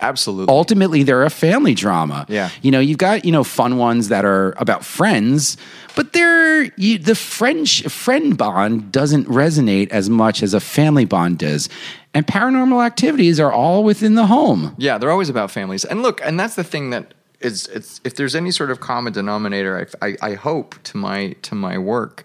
Absolutely. 0.00 0.52
Ultimately, 0.52 1.02
they're 1.02 1.22
a 1.22 1.30
family 1.30 1.74
drama. 1.74 2.26
Yeah. 2.28 2.50
You 2.62 2.70
know, 2.70 2.80
you've 2.80 2.98
got, 2.98 3.24
you 3.24 3.32
know, 3.32 3.44
fun 3.44 3.76
ones 3.76 4.08
that 4.08 4.24
are 4.24 4.54
about 4.56 4.84
friends, 4.84 5.56
but 5.94 6.12
they're 6.12 6.64
you, 6.76 6.98
the 6.98 7.14
French 7.14 7.84
friend 7.84 8.36
bond 8.36 8.90
doesn't 8.90 9.26
resonate 9.26 9.90
as 9.90 10.10
much 10.10 10.42
as 10.42 10.52
a 10.52 10.60
family 10.60 11.04
bond 11.04 11.38
does. 11.38 11.68
And 12.12 12.26
paranormal 12.26 12.84
activities 12.84 13.38
are 13.40 13.52
all 13.52 13.84
within 13.84 14.14
the 14.14 14.26
home. 14.26 14.74
Yeah, 14.78 14.98
they're 14.98 15.10
always 15.10 15.28
about 15.28 15.50
families. 15.50 15.84
And 15.84 16.02
look, 16.02 16.20
and 16.24 16.38
that's 16.38 16.54
the 16.54 16.64
thing 16.64 16.90
that 16.90 17.14
is 17.40 17.66
it's 17.68 18.00
if 18.04 18.16
there's 18.16 18.34
any 18.34 18.50
sort 18.50 18.70
of 18.70 18.80
common 18.80 19.12
denominator, 19.12 19.88
I, 20.02 20.08
I, 20.08 20.16
I 20.22 20.34
hope 20.34 20.82
to 20.84 20.96
my 20.96 21.34
to 21.42 21.54
my 21.54 21.78
work, 21.78 22.24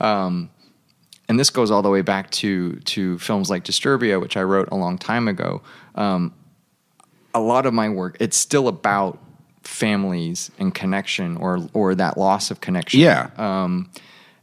um, 0.00 0.50
and 1.28 1.38
this 1.38 1.50
goes 1.50 1.70
all 1.70 1.82
the 1.82 1.90
way 1.90 2.02
back 2.02 2.30
to 2.32 2.76
to 2.76 3.18
films 3.18 3.48
like 3.48 3.64
Disturbia, 3.64 4.20
which 4.20 4.36
I 4.36 4.42
wrote 4.42 4.68
a 4.70 4.76
long 4.76 4.98
time 4.98 5.28
ago. 5.28 5.62
Um, 5.94 6.34
a 7.36 7.40
lot 7.40 7.66
of 7.66 7.74
my 7.74 7.88
work, 7.88 8.16
it's 8.18 8.36
still 8.36 8.66
about 8.66 9.18
families 9.62 10.50
and 10.58 10.74
connection, 10.74 11.36
or 11.36 11.68
or 11.72 11.94
that 11.94 12.16
loss 12.16 12.50
of 12.50 12.60
connection. 12.60 13.00
Yeah. 13.00 13.30
Um, 13.36 13.90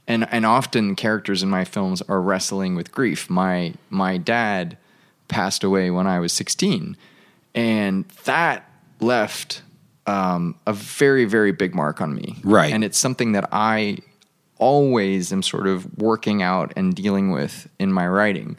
and 0.08 0.28
and 0.32 0.46
often 0.46 0.96
characters 0.96 1.44
in 1.44 1.50
my 1.50 1.66
films 1.66 2.02
are 2.04 2.22
wrestling 2.22 2.76
with 2.76 2.92
grief. 2.92 3.30
My 3.30 3.74
my 3.90 4.18
dad 4.18 4.78
passed 5.28 5.64
away 5.64 5.90
when 5.90 6.08
I 6.08 6.20
was 6.20 6.34
16, 6.34 6.96
and 7.56 8.06
that 8.26 8.70
left 9.00 9.64
um, 10.06 10.56
a 10.68 10.74
very 10.74 11.26
very 11.26 11.52
big 11.52 11.74
mark 11.74 12.02
on 12.02 12.14
me. 12.14 12.38
Right. 12.44 12.72
and 12.74 12.84
it's 12.84 12.98
something 12.98 13.32
that 13.32 13.50
I 13.52 13.98
always 14.58 15.34
am 15.34 15.42
sort 15.42 15.68
of 15.68 15.98
working 15.98 16.42
out 16.42 16.74
and 16.76 16.94
dealing 16.94 17.32
with 17.32 17.68
in 17.80 17.92
my 17.92 18.08
writing. 18.08 18.58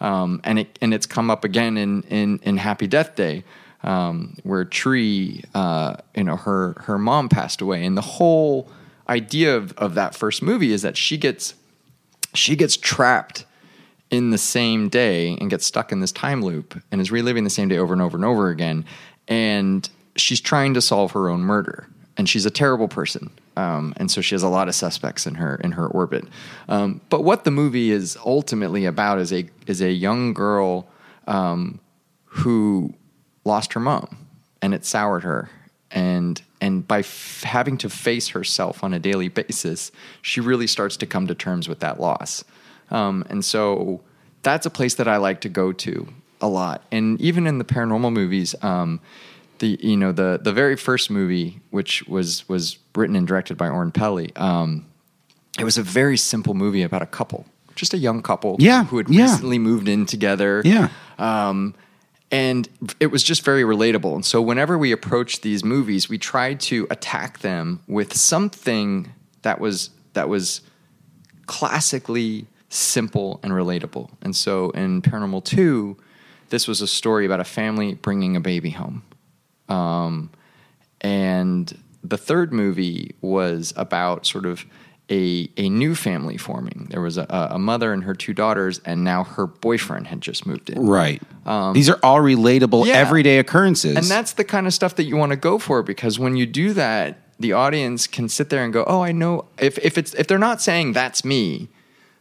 Um, 0.00 0.40
and 0.44 0.58
it 0.60 0.78
and 0.80 0.94
it's 0.94 1.06
come 1.06 1.30
up 1.30 1.44
again 1.44 1.76
in 1.76 2.02
in, 2.04 2.40
in 2.42 2.56
Happy 2.56 2.86
Death 2.86 3.16
Day, 3.16 3.44
um, 3.82 4.36
where 4.42 4.64
Tree, 4.64 5.44
uh, 5.54 5.96
you 6.14 6.24
know, 6.24 6.36
her 6.36 6.74
her 6.80 6.98
mom 6.98 7.28
passed 7.28 7.60
away, 7.60 7.84
and 7.84 7.96
the 7.96 8.02
whole 8.02 8.70
idea 9.08 9.56
of, 9.56 9.72
of 9.76 9.94
that 9.94 10.14
first 10.14 10.42
movie 10.42 10.72
is 10.72 10.82
that 10.82 10.96
she 10.96 11.16
gets 11.16 11.54
she 12.34 12.56
gets 12.56 12.76
trapped 12.76 13.44
in 14.10 14.30
the 14.30 14.38
same 14.38 14.88
day 14.88 15.36
and 15.40 15.50
gets 15.50 15.66
stuck 15.66 15.92
in 15.92 16.00
this 16.00 16.12
time 16.12 16.42
loop 16.42 16.80
and 16.90 17.00
is 17.00 17.10
reliving 17.10 17.44
the 17.44 17.50
same 17.50 17.68
day 17.68 17.78
over 17.78 17.92
and 17.92 18.02
over 18.02 18.16
and 18.16 18.24
over 18.24 18.48
again. 18.48 18.84
And 19.28 19.88
she's 20.16 20.40
trying 20.40 20.74
to 20.74 20.80
solve 20.80 21.12
her 21.12 21.28
own 21.28 21.40
murder. 21.40 21.86
And 22.16 22.28
she's 22.28 22.44
a 22.44 22.50
terrible 22.50 22.88
person. 22.88 23.30
Um, 23.56 23.94
and 23.96 24.10
so 24.10 24.20
she 24.20 24.34
has 24.34 24.42
a 24.42 24.48
lot 24.48 24.68
of 24.68 24.74
suspects 24.74 25.26
in 25.26 25.36
her 25.36 25.56
in 25.56 25.72
her 25.72 25.86
orbit. 25.86 26.24
Um, 26.68 27.00
but 27.08 27.24
what 27.24 27.44
the 27.44 27.50
movie 27.50 27.90
is 27.90 28.16
ultimately 28.24 28.84
about 28.84 29.18
is 29.18 29.32
a 29.32 29.48
is 29.66 29.80
a 29.80 29.90
young 29.90 30.34
girl 30.34 30.88
um, 31.26 31.80
who 32.24 32.94
lost 33.44 33.72
her 33.74 33.80
mom, 33.80 34.16
and 34.62 34.74
it 34.74 34.84
soured 34.84 35.22
her. 35.24 35.50
And 35.90 36.40
and 36.60 36.86
by 36.86 37.00
f- 37.00 37.42
having 37.44 37.76
to 37.78 37.88
face 37.88 38.28
herself 38.28 38.84
on 38.84 38.92
a 38.94 38.98
daily 38.98 39.28
basis, 39.28 39.90
she 40.22 40.40
really 40.40 40.66
starts 40.66 40.96
to 40.98 41.06
come 41.06 41.26
to 41.26 41.34
terms 41.34 41.68
with 41.68 41.80
that 41.80 41.98
loss. 42.00 42.44
Um, 42.90 43.24
and 43.30 43.44
so 43.44 44.00
that's 44.42 44.66
a 44.66 44.70
place 44.70 44.94
that 44.96 45.08
I 45.08 45.16
like 45.16 45.40
to 45.42 45.48
go 45.48 45.72
to 45.72 46.08
a 46.40 46.48
lot. 46.48 46.82
And 46.92 47.20
even 47.20 47.46
in 47.46 47.58
the 47.58 47.64
paranormal 47.64 48.12
movies, 48.12 48.54
um, 48.62 49.00
the 49.58 49.78
you 49.82 49.96
know 49.96 50.12
the 50.12 50.38
the 50.42 50.52
very 50.52 50.76
first 50.76 51.10
movie, 51.10 51.60
which 51.70 52.06
was 52.06 52.48
was 52.48 52.78
written 52.94 53.16
and 53.16 53.26
directed 53.26 53.56
by 53.58 53.68
Oren 53.68 53.90
Peli, 53.92 54.30
um, 54.36 54.86
it 55.58 55.64
was 55.64 55.76
a 55.76 55.82
very 55.82 56.16
simple 56.16 56.54
movie 56.54 56.82
about 56.82 57.02
a 57.02 57.06
couple, 57.06 57.46
just 57.74 57.92
a 57.94 57.98
young 57.98 58.22
couple, 58.22 58.56
Yeah, 58.60 58.84
who 58.84 58.96
had 58.98 59.08
yeah. 59.08 59.22
recently 59.22 59.58
moved 59.58 59.88
in 59.88 60.06
together, 60.06 60.62
Yeah. 60.64 60.88
And 62.30 62.68
it 63.00 63.08
was 63.08 63.22
just 63.22 63.44
very 63.44 63.62
relatable. 63.62 64.14
And 64.14 64.24
so, 64.24 64.40
whenever 64.40 64.78
we 64.78 64.92
approached 64.92 65.42
these 65.42 65.64
movies, 65.64 66.08
we 66.08 66.18
tried 66.18 66.60
to 66.60 66.86
attack 66.90 67.40
them 67.40 67.82
with 67.88 68.16
something 68.16 69.12
that 69.42 69.60
was 69.60 69.90
that 70.12 70.28
was 70.28 70.60
classically 71.46 72.46
simple 72.68 73.40
and 73.42 73.52
relatable. 73.52 74.10
And 74.22 74.34
so, 74.36 74.70
in 74.70 75.02
Paranormal 75.02 75.44
Two, 75.44 75.96
this 76.50 76.68
was 76.68 76.80
a 76.80 76.86
story 76.86 77.26
about 77.26 77.40
a 77.40 77.44
family 77.44 77.94
bringing 77.94 78.36
a 78.36 78.40
baby 78.40 78.70
home. 78.70 79.02
Um, 79.68 80.30
and 81.00 81.76
the 82.02 82.18
third 82.18 82.52
movie 82.52 83.14
was 83.20 83.72
about 83.76 84.26
sort 84.26 84.46
of 84.46 84.64
a, 85.10 85.50
a 85.56 85.68
new 85.68 85.94
family 85.94 86.36
forming. 86.36 86.86
There 86.90 87.00
was 87.00 87.18
a, 87.18 87.26
a 87.50 87.58
mother 87.58 87.92
and 87.92 88.04
her 88.04 88.14
two 88.14 88.32
daughters, 88.32 88.80
and 88.84 89.02
now 89.04 89.24
her 89.24 89.46
boyfriend 89.46 90.06
had 90.06 90.20
just 90.20 90.46
moved 90.46 90.70
in. 90.70 90.86
Right. 90.86 91.20
These 91.74 91.88
are 91.88 91.98
all 92.02 92.18
relatable, 92.20 92.82
Um, 92.82 92.88
yeah. 92.88 92.94
everyday 92.94 93.38
occurrences. 93.38 93.96
And 93.96 94.06
that's 94.06 94.34
the 94.34 94.44
kind 94.44 94.66
of 94.68 94.72
stuff 94.72 94.94
that 94.96 95.04
you 95.04 95.16
want 95.16 95.30
to 95.30 95.36
go 95.36 95.58
for 95.58 95.82
because 95.82 96.18
when 96.18 96.36
you 96.36 96.46
do 96.46 96.72
that, 96.74 97.18
the 97.40 97.52
audience 97.54 98.06
can 98.06 98.28
sit 98.28 98.50
there 98.50 98.62
and 98.64 98.72
go, 98.72 98.84
"Oh, 98.86 99.00
I 99.02 99.12
know." 99.12 99.46
If 99.58 99.78
if 99.78 99.96
it's 99.98 100.12
if 100.14 100.26
they're 100.26 100.38
not 100.38 100.60
saying 100.60 100.92
that's 100.92 101.24
me, 101.24 101.68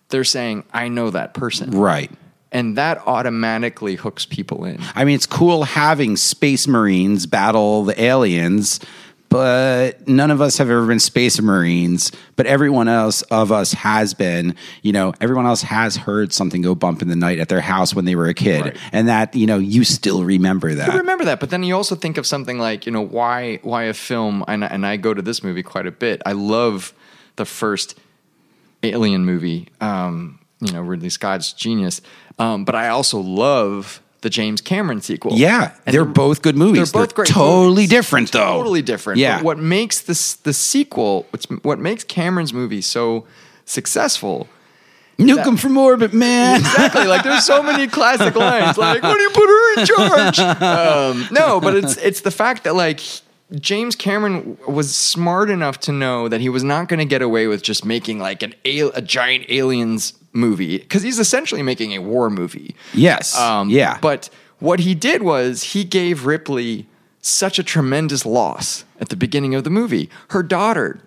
they're 0.10 0.23
saying 0.23 0.63
I 0.73 0.88
know 0.88 1.10
that 1.12 1.34
person. 1.34 1.71
right. 1.71 2.10
And 2.52 2.75
that 2.78 2.97
automatically 3.06 3.93
hooks 3.95 4.25
people 4.25 4.65
in. 4.65 4.80
I 4.95 5.06
mean, 5.06 5.13
it's 5.13 5.28
cool 5.28 5.65
having 5.65 6.17
space 6.17 6.67
marines 6.67 7.28
battle 7.28 7.84
the 7.84 8.02
aliens, 8.02 8.80
but 9.30 10.08
none 10.08 10.32
of 10.32 10.42
us 10.42 10.58
have 10.58 10.70
ever 10.70 10.86
been 10.88 11.00
space 11.00 11.39
marines. 11.42 12.12
But 12.36 12.46
everyone 12.48 12.88
else 12.88 13.22
of 13.24 13.52
us 13.52 13.74
has 13.74 14.13
been. 14.13 14.56
You 14.82 14.92
know, 14.92 15.13
everyone 15.22 15.46
else 15.46 15.62
has 15.62 15.96
heard 15.96 16.34
something 16.34 16.62
go 16.62 16.74
bump 16.76 17.02
in 17.02 17.08
the 17.08 17.15
night 17.15 17.39
at 17.39 17.48
their 17.50 17.62
house 17.62 17.94
when 17.94 18.06
they 18.06 18.15
were 18.15 18.28
a 18.28 18.34
kid, 18.34 18.62
Right. 18.65 18.78
and 18.92 19.08
that 19.08 19.36
you 19.36 19.46
know 19.46 19.58
you 19.60 19.84
still 19.84 20.24
remember 20.24 20.74
that. 20.76 20.89
I 20.89 20.98
remember 20.98 21.26
that, 21.26 21.39
but 21.39 21.50
then 21.52 21.63
you 21.63 21.76
also 21.76 21.96
think 21.96 22.18
of 22.18 22.26
something 22.26 22.58
like 22.60 22.86
you 22.86 22.92
know 22.92 23.02
why 23.02 23.60
why 23.62 23.84
a 23.84 23.94
film 23.94 24.44
and 24.48 24.63
and 24.63 24.86
I 24.86 24.98
go 24.98 25.13
to 25.13 25.22
this 25.22 25.44
movie 25.44 25.63
quite 25.63 25.86
a 25.88 25.92
bit. 25.92 26.22
I 26.26 26.32
love 26.32 26.94
the 27.36 27.46
first 27.46 27.98
Alien 28.84 29.26
movie, 29.26 29.68
um, 29.82 30.39
you 30.62 30.72
know 30.72 30.82
Ridley 30.82 31.10
Scott's 31.10 31.52
genius, 31.54 32.02
um, 32.39 32.63
but 32.65 32.76
I 32.76 32.88
also 32.89 33.20
love 33.20 34.02
the 34.22 34.30
James 34.30 34.60
Cameron 34.62 35.02
sequel. 35.02 35.34
Yeah, 35.34 35.72
And 35.86 35.94
they're 35.94 36.04
the- 36.04 36.10
both 36.12 36.42
good 36.42 36.56
movies. 36.58 36.92
They're 36.92 37.02
both 37.02 37.10
They're 37.16 37.26
great. 37.26 37.28
totally 37.30 37.74
movies. 37.84 37.90
different, 37.90 38.32
though. 38.32 38.58
Totally 38.58 38.82
different. 38.82 39.20
Yeah. 39.20 39.38
But 39.38 39.46
what 39.46 39.58
makes 39.60 40.02
this 40.02 40.34
the 40.34 40.54
sequel? 40.54 41.26
What's, 41.32 41.46
what 41.64 41.80
makes 41.80 42.04
Cameron's 42.04 42.54
movie 42.54 42.82
so 42.82 43.26
successful? 43.66 44.48
Nuke 45.18 45.46
'em 45.46 45.58
from 45.58 45.78
orbit, 45.78 46.14
man. 46.14 46.62
exactly. 46.62 47.06
Like 47.06 47.24
there's 47.24 47.44
so 47.46 47.62
many 47.62 47.88
classic 47.98 48.36
lines. 48.36 48.78
Like, 48.78 49.04
when 49.04 49.16
do 49.18 49.22
you 49.22 49.30
put 49.32 49.48
her 49.48 49.80
in 49.82 49.86
charge? 49.86 50.40
Um, 50.40 51.28
no, 51.32 51.60
but 51.60 51.76
it's 51.76 51.98
it's 51.98 52.22
the 52.22 52.32
fact 52.32 52.64
that 52.64 52.74
like 52.74 53.02
James 53.60 53.98
Cameron 53.98 54.58
was 54.68 54.96
smart 54.96 55.50
enough 55.50 55.78
to 55.82 55.92
know 55.92 56.30
that 56.30 56.40
he 56.40 56.48
was 56.48 56.64
not 56.64 56.88
going 56.88 57.00
to 57.00 57.06
get 57.06 57.22
away 57.22 57.48
with 57.48 57.64
just 57.64 57.84
making 57.84 58.20
like 58.20 58.44
an 58.44 58.54
al- 58.66 58.92
a 58.94 59.02
giant 59.02 59.46
aliens 59.50 60.14
movie 60.34 60.78
because 60.78 61.02
he's 61.04 61.20
essentially 61.20 61.62
making 61.63 61.92
a 61.94 62.00
war 62.00 62.30
movie. 62.30 62.76
yes. 62.94 63.36
Um, 63.38 63.70
yeah. 63.70 63.98
But 64.02 64.30
what 64.60 64.80
he 64.82 64.94
did 64.96 65.24
was 65.24 65.63
he 65.74 65.84
gave 65.84 66.26
Ripley 66.26 66.88
such 67.22 67.60
a 67.60 67.63
tremendous 67.63 68.26
loss 68.26 68.86
at 69.00 69.10
the 69.10 69.15
beginning 69.15 69.56
of 69.56 69.63
the 69.63 69.70
movie. 69.70 70.10
Her 70.30 70.44
daughter 70.44 71.00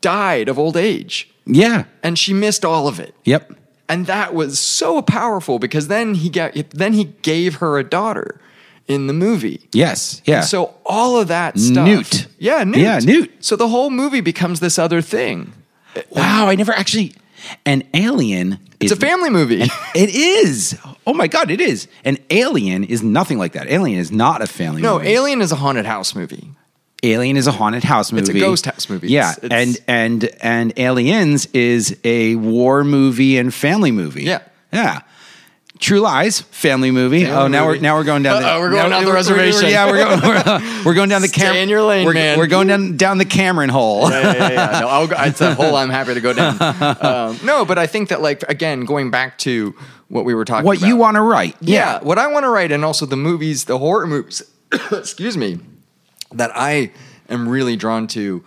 died 0.00 0.48
of 0.48 0.58
old 0.58 0.76
age 0.76 1.30
yeah. 1.46 1.84
and 2.02 2.18
she 2.18 2.34
missed 2.34 2.64
all 2.64 2.86
of 2.88 3.00
it 3.00 3.14
Yep. 3.24 3.52
and 3.88 4.06
that 4.06 4.34
was 4.34 4.60
so 4.60 5.00
powerful 5.00 5.58
because 5.58 5.88
then 5.88 6.14
he 6.14 6.28
got 6.28 6.52
then 6.70 6.92
he 6.92 7.04
gave 7.22 7.56
her 7.56 7.78
a 7.78 7.84
daughter 7.84 8.38
in 8.86 9.06
the 9.06 9.14
movie. 9.14 9.66
Yes. 9.72 10.20
Yeah. 10.26 10.42
So 10.42 10.74
all 10.84 11.18
of 11.18 11.28
that 11.28 11.58
stuff, 11.58 11.86
Newt. 11.86 12.26
yeah, 12.38 12.64
Newt, 12.64 12.76
Yeah, 12.76 12.98
Newt. 12.98 13.32
So 13.42 13.56
the 13.56 13.68
whole 13.68 13.88
movie 13.88 14.20
becomes 14.20 14.60
this 14.60 14.78
other 14.78 15.00
thing. 15.00 15.54
wow, 16.10 16.48
I 16.48 16.54
never 16.54 16.72
actually. 16.72 17.14
An 17.66 17.82
alien. 17.94 18.58
It's 18.80 18.92
a 18.92 18.96
family 18.96 19.30
movie. 19.30 19.62
It 19.94 20.10
is. 20.14 20.78
Oh 21.06 21.14
my 21.14 21.26
god, 21.28 21.50
it 21.50 21.60
is. 21.60 21.88
An 22.04 22.18
alien 22.30 22.84
is 22.84 23.02
nothing 23.02 23.38
like 23.38 23.52
that. 23.52 23.66
Alien 23.68 23.98
is 23.98 24.10
not 24.12 24.42
a 24.42 24.46
family 24.46 24.82
movie. 24.82 24.82
no, 24.82 24.98
movie. 24.98 25.10
Alien 25.10 25.40
is 25.42 25.52
a 25.52 25.56
haunted 25.56 25.86
house 25.86 26.14
movie. 26.14 26.50
Alien 27.02 27.36
is 27.36 27.46
a 27.46 27.52
haunted 27.52 27.84
house 27.84 28.12
movie. 28.12 28.20
It's 28.22 28.30
a 28.30 28.40
ghost 28.40 28.64
house 28.66 28.88
movie. 28.88 29.08
Yeah, 29.08 29.32
It's- 29.42 29.44
it's- 29.44 29.76
and 29.86 30.24
and 30.24 30.30
and 30.42 30.72
Aliens 30.78 31.46
is 31.52 31.96
a 32.04 32.34
war 32.36 32.82
movie 32.84 33.36
and 33.38 33.52
family 33.52 33.90
movie. 33.92 34.24
Yeah. 34.24 34.40
yeah. 34.72 35.00
True 35.84 36.00
Lies, 36.00 36.40
family 36.40 36.90
movie. 36.90 37.24
Family 37.26 37.36
oh, 37.36 37.46
now 37.46 37.66
movie. 37.66 37.78
we're 37.78 37.82
now 37.82 37.94
we're 37.96 38.04
going 38.04 38.22
down. 38.22 38.42
Uh-oh, 38.42 38.58
we're 38.58 38.70
going 38.70 38.88
now 38.88 38.88
down 38.88 39.04
the 39.04 39.10
we're- 39.10 39.22
we're- 39.22 39.38
reservation. 39.44 39.68
yeah, 39.68 39.84
we're 39.84 40.02
going. 40.02 40.20
We're, 40.22 40.82
we're 40.86 40.94
going 40.94 41.10
down 41.10 41.20
the 41.20 41.28
Stay 41.28 41.42
Cam- 41.42 41.56
in 41.56 41.68
your 41.68 41.82
lane, 41.82 42.06
we're, 42.06 42.14
man. 42.14 42.38
We're 42.38 42.46
going 42.46 42.68
down 42.68 42.96
down 42.96 43.18
the 43.18 43.26
Cameron 43.26 43.68
hole. 43.68 44.08
yeah, 44.10 44.20
yeah, 44.20 44.32
yeah, 44.32 44.50
yeah. 44.72 44.80
No, 44.80 44.88
I'll 44.88 45.06
go, 45.06 45.14
it's 45.18 45.42
a 45.42 45.54
hole 45.54 45.76
I'm 45.76 45.90
happy 45.90 46.14
to 46.14 46.22
go 46.22 46.32
down. 46.32 46.56
Um, 47.04 47.38
no, 47.44 47.66
but 47.66 47.76
I 47.78 47.86
think 47.86 48.08
that 48.08 48.22
like 48.22 48.42
again, 48.48 48.86
going 48.86 49.10
back 49.10 49.36
to 49.40 49.74
what 50.08 50.24
we 50.24 50.34
were 50.34 50.46
talking 50.46 50.60
about. 50.60 50.66
what 50.68 50.78
about. 50.78 50.88
you 50.88 50.96
want 50.96 51.16
to 51.16 51.20
write? 51.20 51.56
yeah, 51.60 52.02
what 52.02 52.18
I 52.18 52.28
want 52.28 52.44
to 52.44 52.48
write, 52.48 52.72
and 52.72 52.82
also 52.82 53.04
the 53.04 53.16
movies, 53.18 53.66
the 53.66 53.76
horror 53.76 54.06
movies, 54.06 54.40
excuse 54.90 55.36
me, 55.36 55.58
that 56.32 56.50
I 56.54 56.92
am 57.28 57.46
really 57.46 57.76
drawn 57.76 58.06
to, 58.08 58.42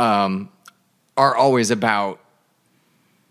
um, 0.00 0.48
are 1.16 1.36
always 1.36 1.70
about 1.70 2.18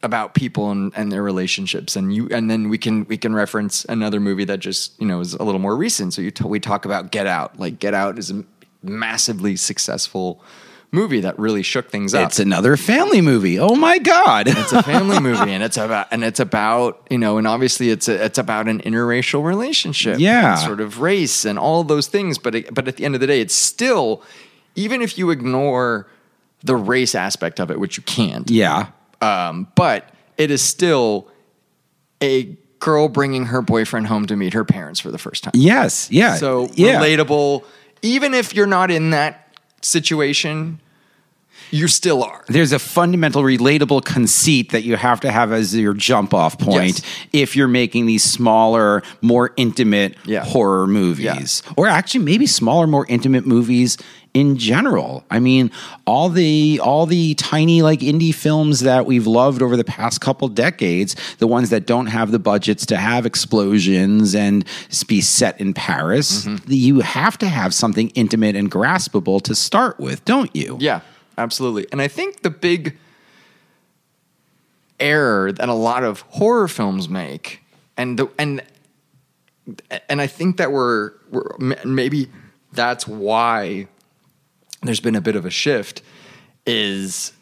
about 0.03 0.33
people 0.35 0.69
and, 0.69 0.91
and 0.95 1.11
their 1.11 1.23
relationships, 1.23 1.95
and 1.95 2.13
you, 2.13 2.27
and 2.29 2.49
then 2.51 2.69
we 2.69 2.77
can 2.77 3.05
we 3.05 3.17
can 3.17 3.33
reference 3.33 3.85
another 3.85 4.19
movie 4.19 4.45
that 4.45 4.59
just 4.59 4.99
you 4.99 5.07
know 5.07 5.19
is 5.21 5.33
a 5.33 5.43
little 5.43 5.59
more 5.61 5.75
recent. 5.75 6.13
So 6.13 6.21
you 6.21 6.29
t- 6.31 6.43
we 6.43 6.59
talk 6.59 6.85
about 6.85 7.11
Get 7.11 7.25
Out. 7.25 7.57
Like 7.59 7.79
Get 7.79 7.93
Out 7.93 8.19
is 8.19 8.29
a 8.31 8.43
massively 8.83 9.55
successful 9.55 10.43
movie 10.91 11.21
that 11.21 11.39
really 11.39 11.63
shook 11.63 11.89
things 11.89 12.13
up. 12.13 12.27
It's 12.27 12.37
another 12.39 12.77
family 12.77 13.19
movie. 13.21 13.57
Oh 13.59 13.75
my 13.75 13.97
god. 13.97 14.47
It's 14.47 14.71
a 14.73 14.83
family 14.83 15.19
movie, 15.29 15.51
and 15.51 15.63
it's 15.63 15.77
about 15.77 16.07
and 16.11 16.23
it's 16.23 16.39
about 16.39 17.07
you 17.09 17.17
know, 17.17 17.37
and 17.37 17.47
obviously 17.47 17.89
it's 17.89 18.07
a, 18.07 18.25
it's 18.25 18.37
about 18.37 18.67
an 18.67 18.81
interracial 18.81 19.43
relationship, 19.43 20.19
Yeah. 20.19 20.55
sort 20.55 20.81
of 20.81 20.99
race 21.01 21.45
and 21.45 21.57
all 21.57 21.83
those 21.83 22.07
things. 22.07 22.37
But 22.37 22.55
it, 22.55 22.73
but 22.73 22.87
at 22.87 22.97
the 22.97 23.05
end 23.05 23.15
of 23.15 23.21
the 23.21 23.27
day, 23.27 23.41
it's 23.41 23.55
still 23.55 24.21
even 24.75 25.01
if 25.01 25.17
you 25.17 25.29
ignore 25.31 26.07
the 26.63 26.75
race 26.75 27.15
aspect 27.15 27.59
of 27.59 27.71
it, 27.71 27.79
which 27.79 27.97
you 27.97 28.03
can't, 28.03 28.49
yeah. 28.51 28.87
Um, 29.23 29.67
but 29.75 30.09
it 30.38 30.51
is 30.51 30.62
still 30.62 31.27
a 32.21 32.57
girl 32.79 33.07
bringing 33.07 33.45
her 33.45 33.62
boyfriend 33.62 34.07
home 34.07 34.25
to 34.27 34.36
meet 34.36 34.53
her 34.53 34.65
parents 34.65 34.99
for 34.99 35.12
the 35.12 35.17
first 35.17 35.43
time. 35.43 35.51
Yes. 35.55 36.09
Yeah. 36.12 36.36
So 36.36 36.69
yeah. 36.73 36.99
relatable, 36.99 37.63
even 38.01 38.33
if 38.33 38.53
you're 38.53 38.67
not 38.67 38.91
in 38.91 39.12
that 39.12 39.47
situation, 39.81 40.79
you 41.71 41.88
still 41.88 42.23
are. 42.23 42.43
there's 42.49 42.71
a 42.71 42.77
fundamental 42.79 43.41
relatable 43.41 44.03
conceit 44.05 44.71
that 44.71 44.83
you 44.83 44.95
have 44.95 45.19
to 45.21 45.31
have 45.31 45.51
as 45.51 45.75
your 45.75 45.93
jump 45.93 46.33
off 46.33 46.57
point 46.59 46.99
Yes. 46.99 47.01
if 47.31 47.55
you're 47.55 47.67
making 47.67 48.05
these 48.05 48.23
smaller, 48.23 49.01
more 49.21 49.51
intimate 49.57 50.15
Yeah. 50.25 50.43
horror 50.45 50.86
movies. 50.86 51.63
Or 51.75 51.88
actually 51.88 52.25
maybe 52.25 52.45
smaller, 52.45 52.86
more 52.86 53.05
intimate 53.09 53.47
movies 53.47 53.97
in 54.34 54.58
general. 54.58 55.24
I 55.30 55.39
mean, 55.39 55.69
all 56.08 56.28
the 56.30 56.80
all 56.84 57.06
the 57.06 57.36
tiny 57.36 57.82
like 57.84 58.00
indie 58.00 58.34
films 58.34 58.80
that 58.80 59.06
we've 59.06 59.28
loved 59.28 59.62
over 59.62 59.78
the 59.78 59.84
past 59.84 60.22
couple 60.22 60.48
decades, 60.48 61.15
the 61.38 61.46
ones 61.48 61.69
that 61.69 61.86
don't 61.86 62.08
have 62.08 62.32
the 62.32 62.39
budgets 62.39 62.86
to 62.88 62.98
have 62.98 63.26
explosions 63.28 64.34
and 64.34 64.65
be 65.08 65.22
set 65.22 65.60
in 65.62 65.74
Paris, 65.74 66.46
Mm-hmm. 66.46 66.65
you 66.67 67.00
have 67.02 67.38
to 67.38 67.48
have 67.48 67.74
something 67.74 68.10
intimate 68.15 68.56
and 68.56 68.72
graspable 68.72 69.41
to 69.43 69.54
start 69.54 70.00
with, 70.00 70.26
don't 70.26 70.54
you? 70.56 70.78
Yeah, 70.80 71.02
absolutely. 71.38 71.86
And 71.91 72.02
I 72.02 72.08
think 72.08 72.41
the 72.41 72.50
big 72.50 72.98
error 75.00 75.52
that 75.52 75.69
a 75.69 75.74
lot 75.74 76.04
of 76.04 76.22
horror 76.22 76.67
films 76.67 77.10
make, 77.10 77.62
and 77.98 78.17
the 78.17 78.28
and 78.39 78.62
and 80.10 80.22
I 80.22 80.28
think 80.28 80.58
that 80.58 80.72
we're, 80.72 81.12
we're 81.30 81.56
maybe 81.86 82.30
that's 82.74 83.08
why 83.08 83.88
there's 84.84 85.00
been 85.00 85.15
a 85.15 85.22
bit 85.22 85.36
of 85.36 85.46
a 85.46 85.50
shift 85.50 86.02
is 86.65 87.34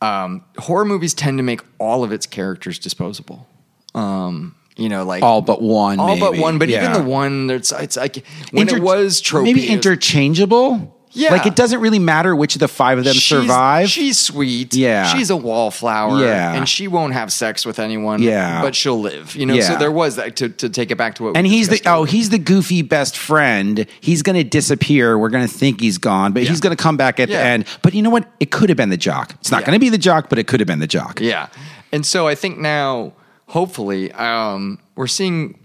um, 0.00 0.44
horror 0.58 0.84
movies 0.84 1.14
tend 1.14 1.38
to 1.38 1.42
make 1.42 1.60
all 1.78 2.04
of 2.04 2.12
its 2.12 2.26
characters 2.26 2.78
disposable. 2.78 3.46
Um, 3.94 4.54
you 4.76 4.88
know, 4.88 5.04
like 5.04 5.22
All 5.24 5.42
but 5.42 5.60
one. 5.60 5.98
all 5.98 6.18
but 6.20 6.36
one, 6.36 6.58
but 6.58 6.68
Yeah. 6.68 6.88
even 6.90 7.04
the 7.04 7.08
one 7.08 7.46
that's 7.48 7.72
it's 7.72 7.96
like 7.96 8.24
when 8.52 8.68
Inter- 8.68 8.76
it 8.76 8.82
was 8.82 9.20
tropey, 9.20 9.44
maybe 9.44 9.66
interchangeable. 9.68 10.94
Yeah. 11.12 11.32
like 11.32 11.46
it 11.46 11.56
doesn't 11.56 11.80
really 11.80 11.98
matter 11.98 12.36
which 12.36 12.54
of 12.54 12.60
the 12.60 12.68
five 12.68 12.98
of 12.98 13.04
them 13.04 13.14
She's- 13.14 13.42
survive. 13.42 13.88
She's 13.88 14.18
sweet. 14.18 14.74
Yeah. 14.74 15.04
She's 15.06 15.30
a 15.30 15.36
wallflower. 15.36 16.20
Yeah. 16.20 16.54
And 16.54 16.68
she 16.68 16.86
won't 16.88 17.12
have 17.14 17.32
sex 17.32 17.64
with 17.66 17.78
anyone. 17.78 18.22
Yeah. 18.22 18.60
But 18.62 18.74
she'll 18.74 19.00
live. 19.00 19.34
You 19.34 19.46
know, 19.46 19.58
so 19.60 19.76
there 19.76 19.90
was 19.92 20.16
that 20.16 20.36
to, 20.36 20.48
to 20.48 20.68
take 20.68 20.90
it 20.90 20.96
back 20.96 21.14
to 21.16 21.24
what 21.24 21.36
and 21.36 21.46
he's 21.46 21.68
the 21.68 21.80
oh 21.86 22.04
he's 22.04 22.30
the 22.30 22.38
goofy 22.38 22.82
best 22.82 23.16
friend. 23.16 23.86
He's 24.00 24.22
going 24.22 24.36
to 24.36 24.44
disappear. 24.44 25.18
We're 25.18 25.30
going 25.30 25.46
to 25.46 25.52
think 25.52 25.80
he's 25.80 25.98
gone, 25.98 26.32
but 26.32 26.42
Yeah. 26.42 26.50
he's 26.50 26.60
going 26.60 26.76
to 26.76 26.82
come 26.82 26.96
back 26.96 27.18
at 27.20 27.28
the 27.28 27.38
end. 27.38 27.64
But 27.82 27.94
you 27.94 28.02
know 28.02 28.10
what? 28.10 28.28
It 28.40 28.50
could 28.50 28.68
have 28.68 28.76
been 28.76 28.90
the 28.90 28.96
jock. 28.96 29.34
It's 29.40 29.50
not 29.50 29.60
Yeah. 29.62 29.66
going 29.68 29.76
to 29.76 29.80
be 29.80 29.88
the 29.88 29.98
jock, 29.98 30.28
but 30.28 30.38
it 30.38 30.46
could 30.46 30.60
have 30.60 30.66
been 30.66 30.78
the 30.80 30.86
jock. 30.86 31.20
Yeah. 31.20 31.48
And 31.90 32.04
so 32.04 32.26
I 32.28 32.34
think 32.34 32.58
now, 32.58 33.12
hopefully, 33.46 34.12
um, 34.12 34.78
we're 34.94 35.06
seeing 35.06 35.58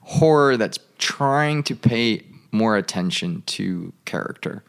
horror 0.00 0.56
that's 0.56 0.78
trying 0.98 1.62
to 1.64 1.76
pay 1.76 2.22
more 2.52 2.76
attention 2.76 3.42
to 3.46 3.92
character. 4.04 4.64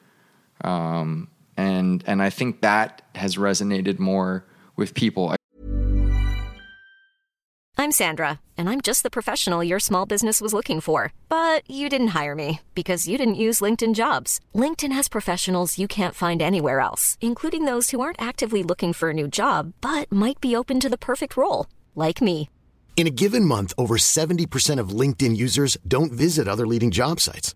Um, 0.63 1.29
and 1.57 2.03
and 2.07 2.21
I 2.21 2.29
think 2.29 2.61
that 2.61 3.01
has 3.15 3.37
resonated 3.37 3.99
more 3.99 4.45
with 4.75 4.93
people. 4.93 5.35
I'm 7.77 7.93
Sandra, 7.93 8.41
and 8.57 8.69
I'm 8.69 8.81
just 8.81 9.03
the 9.03 9.09
professional 9.09 9.63
your 9.63 9.79
small 9.79 10.05
business 10.05 10.41
was 10.41 10.53
looking 10.53 10.81
for. 10.81 11.13
But 11.29 11.63
you 11.69 11.87
didn't 11.87 12.09
hire 12.09 12.35
me 12.35 12.59
because 12.75 13.07
you 13.07 13.17
didn't 13.17 13.43
use 13.45 13.61
LinkedIn 13.61 13.95
jobs. 13.95 14.41
LinkedIn 14.53 14.91
has 14.91 15.07
professionals 15.07 15.79
you 15.79 15.87
can't 15.87 16.13
find 16.13 16.41
anywhere 16.41 16.81
else, 16.81 17.17
including 17.21 17.63
those 17.63 17.91
who 17.91 18.01
aren't 18.01 18.21
actively 18.21 18.63
looking 18.63 18.91
for 18.91 19.11
a 19.11 19.13
new 19.13 19.29
job 19.29 19.73
but 19.79 20.11
might 20.11 20.41
be 20.41 20.55
open 20.57 20.79
to 20.81 20.89
the 20.89 20.97
perfect 20.97 21.37
role, 21.37 21.67
like 21.95 22.21
me. 22.21 22.49
In 22.97 23.07
a 23.07 23.17
given 23.23 23.45
month, 23.45 23.73
over 23.77 23.95
70% 23.95 24.77
of 24.77 24.89
LinkedIn 24.89 25.37
users 25.37 25.77
don't 25.87 26.11
visit 26.11 26.49
other 26.49 26.67
leading 26.67 26.91
job 26.91 27.21
sites. 27.21 27.55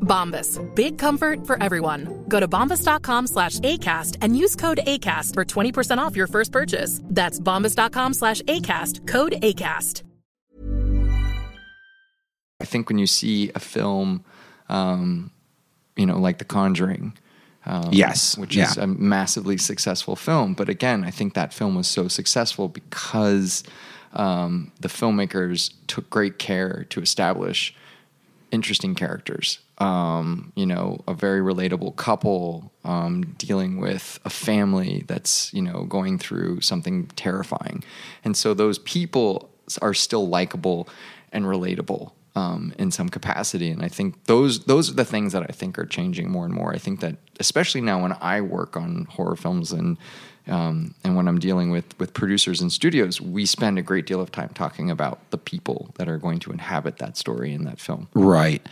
Bombas. 0.00 0.58
Big 0.74 0.98
comfort 0.98 1.46
for 1.46 1.62
everyone. 1.62 2.24
Go 2.28 2.40
to 2.40 2.48
bombas.com 2.48 3.26
slash 3.26 3.60
ACAST 3.60 4.16
and 4.22 4.36
use 4.36 4.56
code 4.56 4.80
ACAST 4.84 5.34
for 5.34 5.44
20% 5.44 5.98
off 5.98 6.16
your 6.16 6.26
first 6.26 6.50
purchase. 6.50 7.00
That's 7.04 7.38
bombas.com 7.38 8.14
slash 8.14 8.40
ACAST. 8.42 9.06
Code 9.06 9.34
ACAST. 9.42 10.02
I 12.60 12.64
think 12.64 12.88
when 12.88 12.98
you 12.98 13.06
see 13.06 13.52
a 13.54 13.60
film, 13.60 14.24
um, 14.68 15.30
you 15.96 16.06
know, 16.06 16.18
like 16.18 16.38
The 16.38 16.44
Conjuring, 16.44 17.16
um, 17.66 17.90
Yes, 17.92 18.36
which 18.38 18.56
is 18.56 18.76
a 18.76 18.86
massively 18.86 19.58
successful 19.58 20.16
film. 20.16 20.54
But 20.54 20.68
again, 20.68 21.04
I 21.04 21.10
think 21.10 21.34
that 21.34 21.52
film 21.52 21.74
was 21.74 21.86
so 21.86 22.08
successful 22.08 22.68
because 22.68 23.62
um, 24.14 24.72
the 24.80 24.88
filmmakers 24.88 25.72
took 25.86 26.08
great 26.08 26.38
care 26.38 26.86
to 26.88 27.00
establish 27.00 27.74
interesting 28.50 28.94
characters. 28.94 29.58
Um, 29.78 30.52
you 30.56 30.66
know, 30.66 31.04
a 31.06 31.14
very 31.14 31.40
relatable 31.40 31.94
couple 31.94 32.72
um, 32.82 33.34
dealing 33.38 33.78
with 33.78 34.18
a 34.24 34.30
family 34.30 35.04
that's 35.06 35.54
you 35.54 35.62
know 35.62 35.84
going 35.84 36.18
through 36.18 36.62
something 36.62 37.06
terrifying, 37.14 37.84
and 38.24 38.36
so 38.36 38.54
those 38.54 38.80
people 38.80 39.50
are 39.80 39.94
still 39.94 40.26
likable 40.26 40.88
and 41.32 41.44
relatable 41.44 42.12
um, 42.38 42.72
in 42.78 42.90
some 42.90 43.08
capacity. 43.08 43.70
And 43.70 43.82
I 43.82 43.88
think 43.88 44.24
those 44.24 44.64
those 44.64 44.90
are 44.90 44.94
the 44.94 45.04
things 45.04 45.32
that 45.32 45.42
I 45.42 45.52
think 45.52 45.78
are 45.78 45.86
changing 45.86 46.30
more 46.30 46.44
and 46.44 46.54
more. 46.54 46.72
I 46.72 46.78
think 46.78 47.00
that 47.00 47.16
especially 47.40 47.80
now 47.80 48.02
when 48.02 48.16
I 48.20 48.40
work 48.40 48.76
on 48.76 49.06
horror 49.10 49.36
films 49.36 49.72
and 49.72 49.96
um, 50.48 50.94
and 51.04 51.16
when 51.16 51.28
I'm 51.28 51.38
dealing 51.38 51.70
with 51.70 51.98
with 51.98 52.14
producers 52.14 52.60
and 52.60 52.72
studios, 52.72 53.20
we 53.20 53.46
spend 53.46 53.78
a 53.78 53.82
great 53.82 54.06
deal 54.06 54.20
of 54.20 54.30
time 54.32 54.50
talking 54.54 54.90
about 54.90 55.30
the 55.30 55.38
people 55.38 55.90
that 55.96 56.08
are 56.08 56.18
going 56.18 56.38
to 56.40 56.52
inhabit 56.52 56.98
that 56.98 57.16
story 57.16 57.52
in 57.52 57.64
that 57.64 57.80
film. 57.80 58.08
Right. 58.14 58.66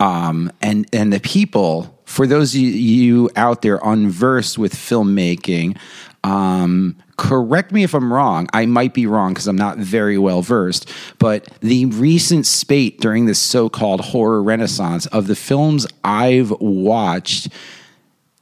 Um, 0.00 0.50
and 0.62 0.86
and 0.92 1.12
the 1.12 1.20
people, 1.20 1.98
for 2.04 2.26
those 2.26 2.54
of 2.54 2.60
you 2.60 3.30
out 3.36 3.62
there 3.62 3.80
unversed 3.82 4.58
with 4.58 4.74
filmmaking, 4.74 5.76
um, 6.24 6.96
correct 7.16 7.72
me 7.72 7.82
if 7.82 7.94
I'm 7.94 8.12
wrong. 8.12 8.48
I 8.52 8.66
might 8.66 8.94
be 8.94 9.06
wrong 9.06 9.34
because 9.34 9.46
I'm 9.46 9.56
not 9.56 9.78
very 9.78 10.18
well 10.18 10.42
versed. 10.42 10.90
But 11.18 11.48
the 11.60 11.86
recent 11.86 12.46
spate 12.46 13.00
during 13.00 13.26
this 13.26 13.38
so-called 13.38 14.00
horror 14.00 14.42
renaissance 14.42 15.06
of 15.06 15.26
the 15.26 15.36
films 15.36 15.86
I've 16.04 16.50
watched 16.52 17.48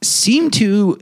seem 0.01 0.51
to 0.51 0.99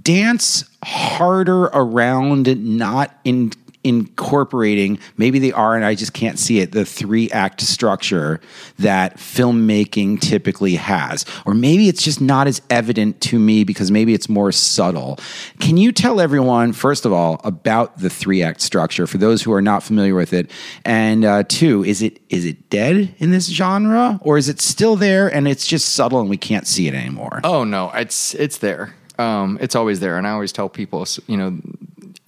dance 0.00 0.64
harder 0.82 1.64
around 1.64 2.56
not 2.78 3.14
in 3.24 3.52
incorporating 3.84 4.98
maybe 5.16 5.38
they 5.38 5.52
are 5.52 5.74
and 5.74 5.84
I 5.84 5.94
just 5.94 6.12
can't 6.12 6.38
see 6.38 6.60
it 6.60 6.72
the 6.72 6.84
three 6.84 7.30
act 7.30 7.60
structure 7.60 8.40
that 8.78 9.16
filmmaking 9.16 10.20
typically 10.20 10.76
has. 10.76 11.24
Or 11.44 11.54
maybe 11.54 11.88
it's 11.88 12.02
just 12.02 12.20
not 12.20 12.46
as 12.46 12.62
evident 12.70 13.20
to 13.22 13.38
me 13.38 13.64
because 13.64 13.90
maybe 13.90 14.14
it's 14.14 14.28
more 14.28 14.52
subtle. 14.52 15.18
Can 15.58 15.76
you 15.76 15.90
tell 15.90 16.20
everyone 16.20 16.72
first 16.72 17.04
of 17.04 17.12
all 17.12 17.40
about 17.42 17.98
the 17.98 18.10
three 18.10 18.42
act 18.42 18.60
structure 18.60 19.06
for 19.06 19.18
those 19.18 19.42
who 19.42 19.52
are 19.52 19.62
not 19.62 19.82
familiar 19.82 20.14
with 20.14 20.32
it? 20.32 20.50
And 20.84 21.24
uh, 21.24 21.42
two 21.48 21.84
is 21.84 22.02
it 22.02 22.20
is 22.28 22.44
it 22.44 22.70
dead 22.70 23.14
in 23.18 23.30
this 23.32 23.48
genre 23.48 24.20
or 24.22 24.38
is 24.38 24.48
it 24.48 24.60
still 24.60 24.96
there 24.96 25.26
and 25.26 25.48
it's 25.48 25.66
just 25.66 25.94
subtle 25.94 26.20
and 26.20 26.30
we 26.30 26.36
can't 26.36 26.66
see 26.66 26.86
it 26.86 26.94
anymore? 26.94 27.40
Oh 27.42 27.64
no, 27.64 27.90
it's 27.90 28.34
it's 28.34 28.58
there. 28.58 28.94
Um, 29.18 29.58
it's 29.60 29.74
always 29.74 30.00
there, 30.00 30.16
and 30.16 30.26
I 30.26 30.30
always 30.30 30.52
tell 30.52 30.68
people, 30.68 31.06
you 31.26 31.36
know, 31.36 31.58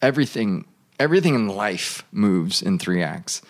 everything 0.02 0.66
everything 1.00 1.34
in 1.34 1.48
life 1.48 2.04
moves 2.12 2.62
in 2.62 2.78
three 2.78 3.02
acts. 3.02 3.42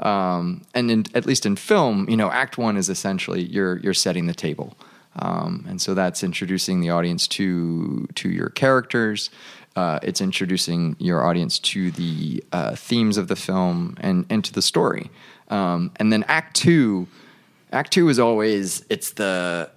Um, 0.00 0.62
and 0.74 0.90
in, 0.90 1.04
at 1.14 1.26
least 1.26 1.44
in 1.44 1.56
film, 1.56 2.08
you 2.08 2.16
know, 2.16 2.30
Act 2.30 2.56
One 2.56 2.76
is 2.76 2.88
essentially 2.88 3.42
you're 3.42 3.78
you're 3.78 3.94
setting 3.94 4.26
the 4.26 4.34
table, 4.34 4.76
um, 5.16 5.64
and 5.68 5.80
so 5.80 5.94
that's 5.94 6.24
introducing 6.24 6.80
the 6.80 6.90
audience 6.90 7.28
to 7.28 8.06
to 8.14 8.30
your 8.30 8.48
characters. 8.48 9.30
Uh, 9.76 9.98
it's 10.02 10.20
introducing 10.20 10.96
your 10.98 11.24
audience 11.24 11.58
to 11.58 11.90
the 11.92 12.42
uh, 12.52 12.74
themes 12.74 13.18
of 13.18 13.28
the 13.28 13.36
film 13.36 13.96
and 14.00 14.24
and 14.30 14.42
to 14.44 14.52
the 14.52 14.62
story. 14.62 15.10
Um, 15.48 15.90
and 15.96 16.12
then 16.12 16.24
Act 16.28 16.56
Two, 16.56 17.06
Act 17.70 17.92
Two 17.92 18.08
is 18.08 18.18
always 18.18 18.84
it's 18.88 19.12
the 19.12 19.70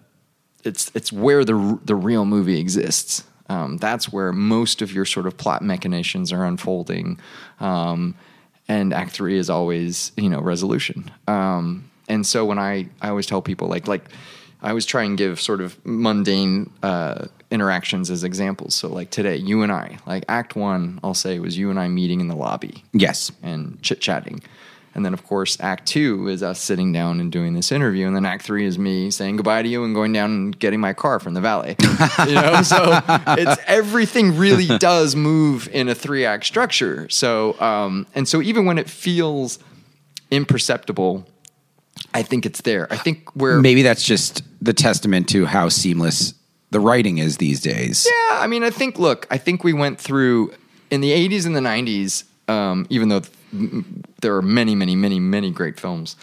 it's 0.64 0.92
it's 0.94 1.12
where 1.12 1.44
the 1.46 1.80
the 1.86 1.96
real 1.96 2.26
movie 2.26 2.60
exists. 2.60 3.24
Um, 3.50 3.78
that's 3.78 4.12
where 4.12 4.32
most 4.32 4.82
of 4.82 4.92
your 4.94 5.06
sort 5.06 5.28
of 5.28 5.38
plot 5.38 5.62
machinations 5.62 6.32
are 6.32 6.46
unfolding, 6.46 7.20
um, 7.60 8.16
and 8.68 8.94
Act 8.94 9.12
Three 9.12 9.38
is 9.38 9.50
always 9.50 10.12
you 10.18 10.30
know 10.30 10.42
resolution. 10.42 11.12
Um, 11.28 11.90
and 12.08 12.26
so 12.26 12.46
when 12.46 12.58
I 12.60 12.88
I 13.02 13.10
always 13.10 13.26
tell 13.26 13.42
people 13.42 13.68
like 13.68 13.88
like 13.88 14.06
I 14.62 14.70
always 14.70 14.86
try 14.86 15.04
and 15.04 15.18
give 15.18 15.42
sort 15.42 15.60
of 15.60 15.78
mundane 15.86 16.72
uh, 16.82 17.26
interactions 17.52 18.10
as 18.10 18.24
examples. 18.24 18.74
So, 18.76 18.88
like 18.88 19.10
today, 19.10 19.36
you 19.36 19.62
and 19.62 19.72
I, 19.74 19.98
like 20.08 20.24
Act 20.30 20.56
One, 20.56 21.02
I'll 21.04 21.14
say 21.14 21.38
was 21.40 21.58
you 21.58 21.70
and 21.70 21.78
I 21.78 21.90
meeting 21.90 22.22
in 22.22 22.30
the 22.30 22.36
lobby 22.36 22.84
Yes. 22.94 23.30
and 23.44 23.82
chit 23.82 24.00
chatting. 24.00 24.42
And 24.96 25.04
then, 25.04 25.14
of 25.14 25.26
course, 25.26 25.58
Act 25.60 25.88
Two 25.88 26.28
is 26.28 26.44
us 26.44 26.60
sitting 26.60 26.92
down 26.92 27.20
and 27.20 27.32
doing 27.32 27.54
this 27.54 27.72
interview. 27.72 28.06
And 28.06 28.16
then 28.16 28.26
Act 28.26 28.44
Three 28.44 28.66
is 28.66 28.78
me 28.78 29.10
saying 29.10 29.38
goodbye 29.38 29.64
to 29.64 29.68
you 29.68 29.84
and 29.84 29.96
going 29.96 30.14
down 30.14 30.32
and 30.32 30.60
getting 30.60 30.80
my 30.80 30.94
car 30.94 31.20
from 31.20 31.34
the 31.34 31.42
valet. 31.42 31.76
you 32.28 32.36
know, 32.36 32.62
so 32.62 33.00
it's 33.30 33.62
everything 33.66 34.38
really 34.38 34.68
does 34.78 35.16
move 35.16 35.68
in 35.70 35.90
a 35.90 35.96
three 35.96 36.26
act 36.26 36.46
structure. 36.46 37.10
So, 37.10 37.60
um, 37.60 38.06
and 38.14 38.28
so 38.28 38.42
even 38.42 38.66
when 38.66 38.78
it 38.78 38.90
feels 38.90 39.58
imperceptible, 40.30 41.28
I 42.14 42.24
think 42.24 42.46
it's 42.46 42.62
there. 42.62 42.88
I 42.92 42.98
think 42.98 43.36
we're 43.36 43.62
Maybe 43.62 43.82
that's 43.82 44.04
just 44.04 44.44
the 44.62 44.74
testament 44.74 45.28
to 45.30 45.46
how 45.46 45.70
seamless 45.70 46.34
the 46.70 46.80
writing 46.80 47.18
is 47.18 47.38
these 47.38 47.62
days. 47.62 48.08
Yeah, 48.10 48.40
I 48.40 48.48
mean, 48.48 48.64
I 48.64 48.70
think. 48.70 49.00
Look, 49.00 49.28
I 49.32 49.38
think 49.38 49.64
we 49.64 49.74
went 49.74 50.00
through 50.00 50.54
in 50.92 51.02
the 51.02 51.12
'80s 51.12 51.46
and 51.46 51.56
the 51.56 51.62
'90s. 51.62 52.26
Um, 52.50 52.86
even 52.90 53.10
though 53.10 53.22
th- 53.22 53.32
there 54.22 54.36
are 54.36 54.42
many, 54.42 54.76
many, 54.76 54.96
many, 54.96 55.20
many 55.20 55.52
great 55.52 55.80
films 55.80 56.16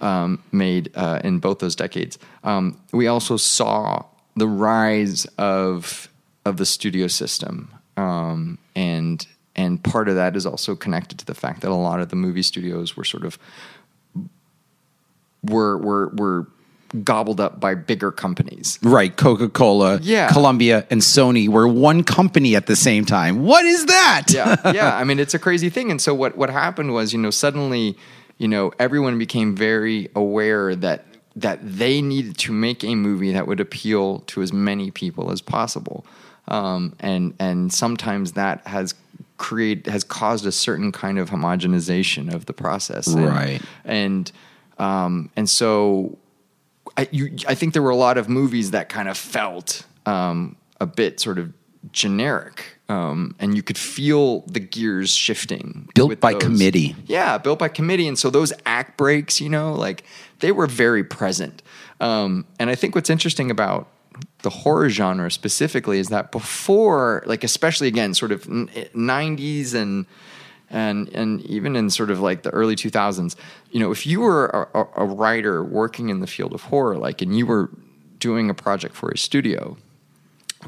um, 0.00 0.42
made 0.52 0.90
uh, 0.94 1.20
in 1.22 1.38
both 1.38 1.58
those 1.58 1.76
decades, 1.76 2.18
um, 2.44 2.80
we 2.92 3.06
also 3.06 3.36
saw 3.36 4.04
the 4.36 4.48
rise 4.48 5.26
of 5.38 6.08
of 6.46 6.56
the 6.56 6.64
studio 6.64 7.06
system, 7.06 7.72
um, 7.96 8.58
and 8.74 9.26
and 9.54 9.82
part 9.82 10.08
of 10.08 10.14
that 10.14 10.36
is 10.36 10.46
also 10.46 10.74
connected 10.74 11.18
to 11.18 11.26
the 11.26 11.34
fact 11.34 11.60
that 11.60 11.70
a 11.70 11.74
lot 11.74 12.00
of 12.00 12.08
the 12.08 12.16
movie 12.16 12.42
studios 12.42 12.96
were 12.96 13.04
sort 13.04 13.24
of 13.24 13.38
were 15.42 15.76
were 15.76 16.08
were 16.08 16.48
gobbled 17.04 17.40
up 17.40 17.60
by 17.60 17.74
bigger 17.74 18.10
companies. 18.10 18.78
Right. 18.82 19.16
Coca 19.16 19.48
Cola, 19.48 19.98
Yeah. 20.02 20.28
Columbia, 20.32 20.86
and 20.90 21.00
Sony 21.00 21.48
were 21.48 21.68
one 21.68 22.02
company 22.02 22.56
at 22.56 22.66
the 22.66 22.76
same 22.76 23.04
time. 23.04 23.42
What 23.44 23.64
is 23.64 23.86
that? 23.86 24.24
yeah, 24.30 24.56
yeah. 24.72 24.96
I 24.96 25.04
mean, 25.04 25.18
it's 25.20 25.34
a 25.34 25.38
crazy 25.38 25.70
thing. 25.70 25.90
And 25.90 26.00
so 26.00 26.14
what 26.14 26.36
what 26.36 26.50
happened 26.50 26.92
was, 26.92 27.12
you 27.12 27.18
know, 27.20 27.30
suddenly, 27.30 27.96
you 28.38 28.48
know, 28.48 28.72
everyone 28.78 29.18
became 29.18 29.54
very 29.54 30.08
aware 30.16 30.74
that 30.76 31.06
that 31.36 31.60
they 31.62 32.02
needed 32.02 32.36
to 32.38 32.52
make 32.52 32.82
a 32.82 32.94
movie 32.96 33.32
that 33.32 33.46
would 33.46 33.60
appeal 33.60 34.18
to 34.26 34.42
as 34.42 34.52
many 34.52 34.90
people 34.90 35.30
as 35.30 35.40
possible. 35.40 36.04
Um, 36.48 36.96
and 36.98 37.34
and 37.38 37.72
sometimes 37.72 38.32
that 38.32 38.66
has 38.66 38.94
create 39.38 39.86
has 39.86 40.02
caused 40.02 40.44
a 40.44 40.50
certain 40.52 40.90
kind 40.90 41.18
of 41.20 41.30
homogenization 41.30 42.34
of 42.34 42.46
the 42.46 42.52
process. 42.52 43.06
And- 43.06 43.24
Right. 43.26 43.62
And 43.84 44.30
um, 44.78 45.30
and 45.36 45.48
so 45.48 46.18
I, 46.96 47.08
you, 47.10 47.36
I 47.46 47.54
think 47.54 47.72
there 47.72 47.82
were 47.82 47.90
a 47.90 47.96
lot 47.96 48.18
of 48.18 48.28
movies 48.28 48.72
that 48.72 48.88
kind 48.88 49.08
of 49.08 49.16
felt 49.16 49.86
um, 50.06 50.56
a 50.80 50.86
bit 50.86 51.20
sort 51.20 51.38
of 51.38 51.52
generic, 51.92 52.78
um, 52.88 53.34
and 53.38 53.54
you 53.54 53.62
could 53.62 53.78
feel 53.78 54.40
the 54.42 54.60
gears 54.60 55.14
shifting. 55.14 55.88
Built 55.94 56.20
by 56.20 56.32
those. 56.32 56.42
committee. 56.42 56.96
Yeah, 57.06 57.38
built 57.38 57.58
by 57.58 57.68
committee, 57.68 58.08
and 58.08 58.18
so 58.18 58.30
those 58.30 58.52
act 58.66 58.96
breaks, 58.96 59.40
you 59.40 59.48
know, 59.48 59.72
like 59.74 60.04
they 60.40 60.52
were 60.52 60.66
very 60.66 61.04
present. 61.04 61.62
Um, 62.00 62.46
and 62.58 62.70
I 62.70 62.74
think 62.74 62.94
what's 62.94 63.10
interesting 63.10 63.50
about 63.50 63.88
the 64.42 64.50
horror 64.50 64.88
genre 64.88 65.30
specifically 65.30 65.98
is 65.98 66.08
that 66.08 66.32
before, 66.32 67.22
like 67.26 67.44
especially 67.44 67.88
again, 67.88 68.14
sort 68.14 68.32
of 68.32 68.44
'90s 68.44 69.74
and 69.74 70.06
and 70.70 71.08
and 71.10 71.42
even 71.42 71.76
in 71.76 71.90
sort 71.90 72.10
of 72.10 72.20
like 72.20 72.42
the 72.42 72.50
early 72.50 72.76
2000s 72.76 73.34
you 73.70 73.80
know 73.80 73.90
if 73.90 74.06
you 74.06 74.20
were 74.20 74.68
a, 74.74 74.86
a, 74.96 75.04
writer 75.04 75.64
working 75.64 76.08
in 76.08 76.20
the 76.20 76.26
field 76.26 76.52
of 76.52 76.62
horror 76.62 76.96
like 76.96 77.20
and 77.20 77.36
you 77.36 77.44
were 77.44 77.70
doing 78.18 78.48
a 78.48 78.54
project 78.54 78.94
for 78.94 79.10
a 79.10 79.18
studio 79.18 79.76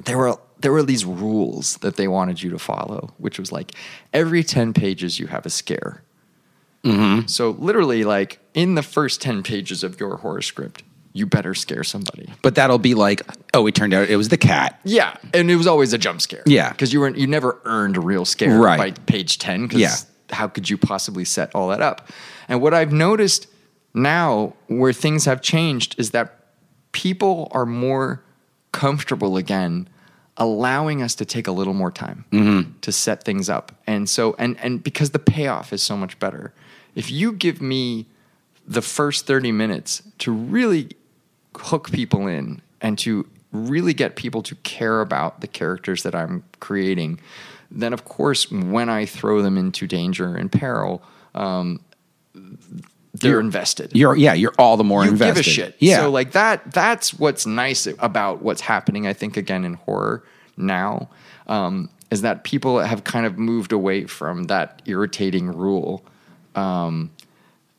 there 0.04 0.18
were 0.18 0.36
there 0.60 0.72
were 0.72 0.82
these 0.82 1.04
rules 1.04 1.76
that 1.78 1.96
they 1.96 2.08
wanted 2.08 2.42
you 2.42 2.50
to 2.50 2.58
follow 2.58 3.12
which 3.18 3.38
was 3.38 3.52
like 3.52 3.72
every 4.12 4.42
10 4.42 4.72
pages 4.72 5.18
you 5.18 5.26
have 5.26 5.44
a 5.46 5.50
scare. 5.50 6.02
Mm-hmm. 6.84 7.26
So 7.26 7.50
literally 7.50 8.04
like 8.04 8.40
in 8.54 8.74
the 8.74 8.82
first 8.82 9.20
10 9.22 9.42
pages 9.42 9.84
of 9.84 10.00
your 10.00 10.16
horror 10.16 10.42
script 10.42 10.82
you 11.12 11.26
better 11.26 11.54
scare 11.54 11.84
somebody 11.84 12.32
But 12.42 12.54
that'll 12.54 12.78
be 12.78 12.94
like, 12.94 13.22
oh, 13.54 13.66
it 13.66 13.74
turned 13.74 13.92
out 13.94 14.08
it 14.08 14.16
was 14.16 14.28
the 14.28 14.38
cat. 14.38 14.80
yeah, 14.84 15.16
and 15.34 15.50
it 15.50 15.56
was 15.56 15.66
always 15.66 15.92
a 15.92 15.98
jump 15.98 16.20
scare. 16.20 16.42
Yeah. 16.46 16.70
because 16.70 16.92
you 16.92 17.00
were 17.00 17.10
you 17.10 17.26
never 17.26 17.60
earned 17.64 17.96
a 17.96 18.00
real 18.00 18.24
scare 18.24 18.58
Right. 18.58 18.78
by 18.78 18.90
page 19.06 19.38
ten. 19.38 19.68
Yeah. 19.72 19.94
how 20.30 20.48
could 20.48 20.70
you 20.70 20.78
possibly 20.78 21.24
set 21.24 21.54
all 21.54 21.68
that 21.68 21.82
up? 21.82 22.08
And 22.48 22.60
what 22.62 22.72
I've 22.74 22.92
noticed 22.92 23.46
now, 23.94 24.54
where 24.68 24.92
things 24.92 25.26
have 25.26 25.42
changed, 25.42 25.94
is 25.98 26.10
that 26.12 26.38
people 26.92 27.48
are 27.52 27.66
more 27.66 28.22
comfortable 28.72 29.36
again 29.36 29.88
allowing 30.38 31.02
us 31.02 31.14
to 31.16 31.24
take 31.26 31.46
a 31.46 31.52
little 31.52 31.74
more 31.74 31.90
time 31.90 32.24
mm-hmm. 32.32 32.70
to 32.80 32.90
set 32.90 33.22
things 33.22 33.50
up 33.50 33.70
and 33.86 34.08
so 34.08 34.34
and 34.38 34.58
and 34.60 34.82
because 34.82 35.10
the 35.10 35.18
payoff 35.18 35.74
is 35.74 35.82
so 35.82 35.94
much 35.94 36.18
better 36.18 36.54
if 36.94 37.10
you 37.10 37.32
give 37.32 37.60
me 37.60 38.06
the 38.66 38.80
first 38.80 39.26
30 39.26 39.52
minutes 39.52 40.02
to 40.18 40.32
really 40.32 40.88
hook 41.56 41.90
people 41.90 42.26
in 42.26 42.60
and 42.80 42.98
to 42.98 43.26
really 43.52 43.94
get 43.94 44.16
people 44.16 44.42
to 44.42 44.54
care 44.56 45.00
about 45.00 45.40
the 45.40 45.46
characters 45.46 46.02
that 46.02 46.14
I'm 46.14 46.42
creating, 46.60 47.20
then 47.70 47.92
of 47.92 48.04
course, 48.04 48.50
when 48.50 48.88
I 48.88 49.06
throw 49.06 49.42
them 49.42 49.56
into 49.56 49.86
danger 49.86 50.34
and 50.34 50.50
peril, 50.50 51.02
um, 51.34 51.80
they're 53.14 53.40
invested. 53.40 53.90
You're 53.94 54.16
yeah, 54.16 54.32
you're 54.32 54.54
all 54.58 54.76
the 54.76 54.84
more 54.84 55.04
you 55.04 55.10
invested. 55.10 55.34
give 55.34 55.46
a 55.46 55.50
shit. 55.50 55.76
Yeah. 55.78 55.98
So 55.98 56.10
like 56.10 56.32
that. 56.32 56.72
That's 56.72 57.14
what's 57.14 57.46
nice 57.46 57.86
about 57.98 58.42
what's 58.42 58.62
happening. 58.62 59.06
I 59.06 59.12
think 59.12 59.36
again 59.36 59.64
in 59.64 59.74
horror 59.74 60.24
now 60.56 61.10
um, 61.46 61.90
is 62.10 62.22
that 62.22 62.44
people 62.44 62.78
have 62.80 63.04
kind 63.04 63.26
of 63.26 63.38
moved 63.38 63.72
away 63.72 64.04
from 64.04 64.44
that 64.44 64.82
irritating 64.86 65.48
rule. 65.48 66.04
Um, 66.54 67.10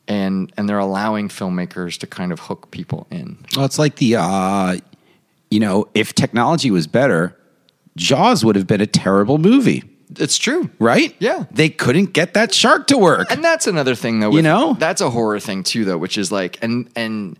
and 0.08 0.52
and 0.56 0.68
they're 0.68 0.78
allowing 0.78 1.28
filmmakers 1.28 1.98
to 1.98 2.06
kind 2.06 2.32
of 2.32 2.40
hook 2.40 2.70
people 2.70 3.06
in. 3.10 3.38
Well, 3.56 3.64
it's 3.64 3.78
like 3.78 3.96
the, 3.96 4.16
uh, 4.16 4.76
you 5.50 5.60
know, 5.60 5.88
if 5.94 6.14
technology 6.14 6.70
was 6.70 6.86
better, 6.86 7.36
Jaws 7.96 8.44
would 8.44 8.56
have 8.56 8.66
been 8.66 8.80
a 8.80 8.86
terrible 8.86 9.38
movie, 9.38 9.84
It's 10.18 10.36
true, 10.36 10.70
right? 10.78 11.14
Yeah. 11.18 11.44
They 11.50 11.68
couldn't 11.68 12.12
get 12.12 12.34
that 12.34 12.52
shark 12.52 12.86
to 12.88 12.98
work. 12.98 13.30
And 13.30 13.42
that's 13.42 13.66
another 13.66 13.94
thing, 13.94 14.20
though. 14.20 14.32
You 14.32 14.42
know? 14.42 14.74
that's 14.74 15.00
a 15.00 15.10
horror 15.10 15.40
thing 15.40 15.62
too, 15.62 15.84
though, 15.84 15.98
which 15.98 16.18
is 16.18 16.30
like, 16.32 16.58
and 16.62 16.90
and 16.96 17.38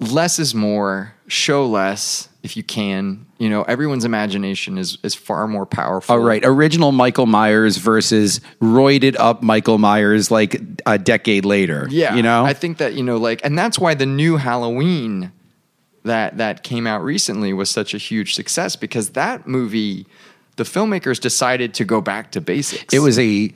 less 0.00 0.38
is 0.38 0.54
more. 0.54 1.14
Show 1.34 1.66
less 1.66 2.28
if 2.44 2.56
you 2.56 2.62
can. 2.62 3.26
You 3.38 3.48
know, 3.48 3.62
everyone's 3.62 4.04
imagination 4.04 4.78
is 4.78 4.98
is 5.02 5.14
far 5.14 5.48
more 5.48 5.66
powerful. 5.66 6.14
All 6.14 6.20
right, 6.20 6.42
original 6.44 6.92
Michael 6.92 7.26
Myers 7.26 7.78
versus 7.78 8.40
roided 8.60 9.16
up 9.18 9.42
Michael 9.42 9.78
Myers 9.78 10.30
like 10.30 10.60
a 10.86 10.98
decade 10.98 11.44
later. 11.44 11.88
Yeah, 11.90 12.14
you 12.14 12.22
know, 12.22 12.44
I 12.44 12.52
think 12.52 12.78
that 12.78 12.94
you 12.94 13.02
know, 13.02 13.16
like, 13.16 13.40
and 13.44 13.58
that's 13.58 13.78
why 13.78 13.94
the 13.94 14.06
new 14.06 14.36
Halloween 14.36 15.32
that 16.04 16.36
that 16.36 16.62
came 16.62 16.86
out 16.86 17.02
recently 17.02 17.52
was 17.52 17.70
such 17.70 17.94
a 17.94 17.98
huge 17.98 18.34
success 18.34 18.76
because 18.76 19.10
that 19.10 19.48
movie, 19.48 20.06
the 20.56 20.64
filmmakers 20.64 21.20
decided 21.20 21.74
to 21.74 21.84
go 21.84 22.00
back 22.00 22.30
to 22.32 22.40
basics. 22.40 22.92
It 22.94 23.00
was 23.00 23.18
a 23.18 23.52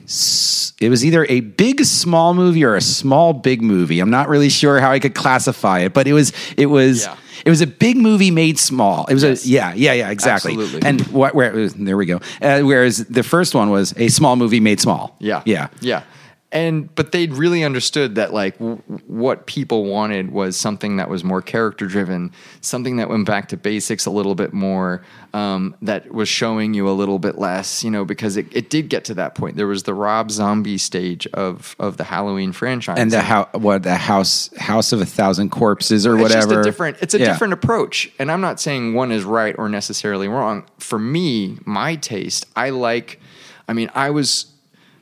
it 0.83 0.89
was 0.89 1.05
either 1.05 1.25
a 1.29 1.39
big 1.41 1.83
small 1.85 2.33
movie 2.33 2.63
or 2.63 2.75
a 2.75 2.81
small 2.81 3.33
big 3.33 3.61
movie. 3.61 3.99
I'm 3.99 4.09
not 4.09 4.29
really 4.29 4.49
sure 4.49 4.79
how 4.79 4.91
I 4.91 4.99
could 4.99 5.15
classify 5.15 5.79
it, 5.79 5.93
but 5.93 6.07
it 6.07 6.13
was 6.13 6.33
it 6.57 6.67
was 6.67 7.03
Yeah. 7.05 7.15
it 7.45 7.49
was 7.49 7.61
a 7.61 7.67
big 7.67 7.97
movie 7.97 8.31
made 8.31 8.59
small. 8.59 9.05
It 9.05 9.13
was 9.13 9.23
Yes. 9.23 9.45
a 9.45 9.47
yeah 9.49 9.73
yeah 9.75 9.93
yeah 9.93 10.09
exactly. 10.09 10.53
Absolutely. 10.53 10.87
And 10.87 11.01
what 11.07 11.35
where 11.35 11.69
there 11.69 11.97
we 11.97 12.05
go. 12.05 12.19
Uh, 12.41 12.61
whereas 12.61 12.97
the 13.05 13.23
first 13.23 13.55
one 13.55 13.69
was 13.69 13.93
a 13.97 14.09
small 14.09 14.35
movie 14.35 14.59
made 14.59 14.79
small. 14.79 15.15
Yeah. 15.19 15.41
yeah. 15.45 15.67
Yeah. 15.81 16.03
And 16.51 16.93
but 16.95 17.11
they'd 17.11 17.31
really 17.33 17.63
understood 17.63 18.15
that 18.15 18.33
like 18.33 18.57
w- 18.57 18.77
what 19.05 19.45
people 19.45 19.85
wanted 19.85 20.31
was 20.31 20.57
something 20.57 20.97
that 20.97 21.07
was 21.07 21.23
more 21.23 21.43
character 21.43 21.85
driven, 21.85 22.31
something 22.61 22.97
that 22.97 23.07
went 23.07 23.27
back 23.27 23.49
to 23.49 23.57
basics 23.57 24.07
a 24.07 24.09
little 24.09 24.33
bit 24.33 24.51
more, 24.51 25.03
um, 25.35 25.75
that 25.83 26.11
was 26.11 26.27
showing 26.27 26.73
you 26.73 26.89
a 26.89 26.91
little 26.91 27.19
bit 27.19 27.37
less, 27.37 27.83
you 27.83 27.91
know, 27.91 28.03
because 28.03 28.35
it, 28.35 28.47
it 28.51 28.71
did 28.71 28.89
get 28.89 29.05
to 29.05 29.13
that 29.13 29.35
point. 29.35 29.57
There 29.57 29.67
was 29.67 29.83
the 29.83 29.93
Rob 29.93 30.31
Zombie 30.31 30.79
stage 30.79 31.27
of 31.35 31.75
of 31.77 31.97
the 31.97 32.03
Halloween 32.05 32.51
franchise, 32.51 32.97
And 32.97 33.11
the 33.11 33.21
how 33.21 33.47
what 33.53 33.83
the 33.83 33.93
house 33.93 34.49
house 34.57 34.91
of 34.91 35.01
a 35.01 35.05
thousand 35.05 35.51
corpses 35.51 36.07
or 36.07 36.15
it's 36.15 36.23
whatever. 36.23 36.47
just 36.55 36.59
a 36.61 36.63
different. 36.63 36.97
It's 36.99 37.13
a 37.13 37.19
Yeah. 37.19 37.25
different 37.25 37.53
approach, 37.53 38.09
and 38.17 38.31
I'm 38.31 38.41
not 38.41 38.59
saying 38.59 38.95
one 38.95 39.11
is 39.11 39.23
right 39.23 39.53
or 39.55 39.69
necessarily 39.69 40.27
wrong. 40.27 40.63
For 40.79 40.97
me, 40.97 41.59
my 41.63 41.93
taste, 41.93 42.47
I 42.55 42.71
like. 42.71 43.19
I 43.67 43.73
mean, 43.73 43.91
I 43.93 44.09
was, 44.09 44.47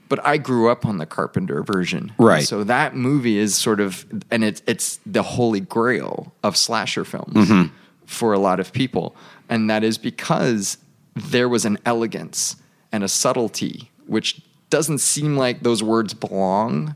but 0.10 0.26
I 0.26 0.38
grew 0.38 0.70
up 0.70 0.86
on 0.86 0.98
the 0.98 1.06
Carpenter 1.06 1.64
version, 1.64 2.12
Right. 2.18 2.44
So 2.44 2.64
that 2.64 2.96
movie 2.96 3.38
is 3.38 3.56
sort 3.56 3.80
of, 3.80 4.06
and 4.32 4.44
it's 4.44 4.62
it's 4.68 5.00
the 5.06 5.24
holy 5.24 5.60
grail 5.60 6.34
of 6.44 6.56
slasher 6.58 7.04
films 7.06 7.34
Mm-hmm. 7.50 7.74
for 8.06 8.34
a 8.34 8.40
lot 8.40 8.60
of 8.60 8.72
people, 8.74 9.16
and 9.50 9.70
that 9.70 9.84
is 9.84 9.98
because 9.98 10.78
there 11.16 11.50
was 11.50 11.66
an 11.66 11.78
elegance 11.86 12.56
and 12.92 13.04
a 13.04 13.08
subtlety 13.08 13.90
which 14.06 14.40
doesn't 14.70 15.00
seem 15.00 15.36
like 15.36 15.64
those 15.64 15.82
words 15.84 16.14
belong 16.14 16.96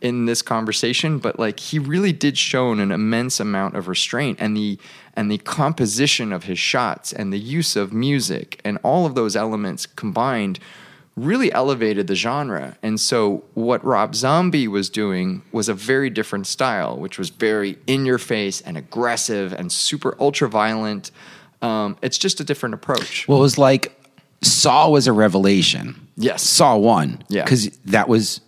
in 0.00 0.26
this 0.26 0.42
conversation, 0.42 1.18
but 1.18 1.38
like 1.38 1.58
he 1.60 1.78
really 1.78 2.12
did 2.12 2.38
show 2.38 2.70
an 2.72 2.92
immense 2.92 3.40
amount 3.40 3.76
of 3.76 3.88
restraint 3.88 4.38
and 4.40 4.56
the 4.56 4.78
and 5.14 5.30
the 5.30 5.38
composition 5.38 6.32
of 6.32 6.44
his 6.44 6.58
shots 6.58 7.12
and 7.12 7.32
the 7.32 7.38
use 7.38 7.74
of 7.76 7.92
music 7.92 8.60
and 8.64 8.78
all 8.84 9.04
of 9.06 9.14
those 9.16 9.34
elements 9.34 9.86
combined 9.86 10.60
really 11.24 11.52
elevated 11.52 12.06
the 12.06 12.14
genre. 12.14 12.76
And 12.82 12.98
so 13.00 13.44
what 13.54 13.84
Rob 13.84 14.14
Zombie 14.14 14.68
was 14.68 14.90
doing 14.90 15.42
was 15.52 15.68
a 15.68 15.74
very 15.74 16.10
different 16.10 16.46
style, 16.46 16.96
which 16.96 17.18
was 17.18 17.30
very 17.30 17.78
in 17.86 18.06
your 18.06 18.18
face 18.18 18.60
and 18.60 18.76
aggressive 18.76 19.52
and 19.52 19.70
super 19.70 20.16
ultra 20.20 20.48
violent. 20.48 21.10
Um, 21.62 21.96
it's 22.02 22.18
just 22.18 22.40
a 22.40 22.44
different 22.44 22.74
approach. 22.74 23.26
Well, 23.28 23.38
it 23.38 23.42
was 23.42 23.58
like 23.58 23.94
Saw 24.42 24.88
was 24.88 25.06
a 25.06 25.12
revelation. 25.12 26.08
Yes. 26.16 26.42
Saw 26.42 26.76
one. 26.76 27.22
Yeah. 27.28 27.44
Because 27.44 27.68
that 27.86 28.08
was 28.08 28.40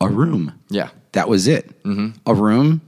a 0.00 0.08
room. 0.08 0.58
Yeah. 0.68 0.90
That 1.12 1.28
was 1.28 1.46
it. 1.46 1.82
Mm-hmm. 1.82 2.18
A 2.26 2.34
room, 2.34 2.82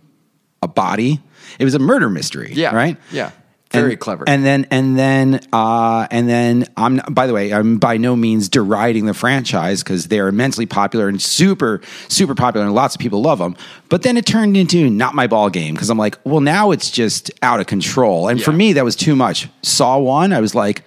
a 0.62 0.69
body. 0.69 1.21
It 1.59 1.64
was 1.64 1.75
a 1.75 1.79
murder 1.79 2.09
mystery. 2.11 2.53
Yeah. 2.53 2.75
Right. 2.75 2.97
Yeah. 3.11 3.31
Very 3.71 3.93
And- 3.93 4.01
clever. 4.01 4.25
And 4.27 4.45
then 4.47 4.66
and 4.71 4.99
then 4.99 5.41
uh, 5.53 6.07
and 6.11 6.27
then 6.29 6.66
I'm 6.77 7.03
by 7.11 7.27
the 7.27 7.35
way 7.35 7.53
I'm 7.53 7.77
by 7.79 7.99
no 7.99 8.16
means 8.16 8.49
deriding 8.49 9.05
the 9.05 9.12
franchise 9.14 9.83
because 9.83 10.09
they're 10.09 10.29
immensely 10.29 10.64
popular 10.64 11.09
and 11.09 11.21
super 11.21 11.83
super 12.09 12.35
popular 12.35 12.64
and 12.64 12.75
lots 12.75 12.95
of 12.95 13.01
people 13.01 13.21
love 13.21 13.39
them. 13.39 13.57
But 13.91 14.03
then 14.03 14.16
it 14.16 14.25
turned 14.25 14.57
into 14.57 14.89
not 14.89 15.14
my 15.14 15.27
ball 15.27 15.51
game 15.51 15.75
because 15.75 15.91
I'm 15.91 15.99
like, 15.99 16.19
well 16.25 16.41
now 16.41 16.71
it's 16.71 16.91
just 16.91 17.31
out 17.43 17.61
of 17.61 17.66
control. 17.66 18.29
And 18.29 18.43
for 18.43 18.53
me 18.53 18.73
that 18.73 18.85
was 18.85 18.97
too 18.97 19.14
much. 19.14 19.49
Saw 19.62 19.99
one, 19.99 20.33
I 20.33 20.41
was 20.41 20.55
like, 20.55 20.83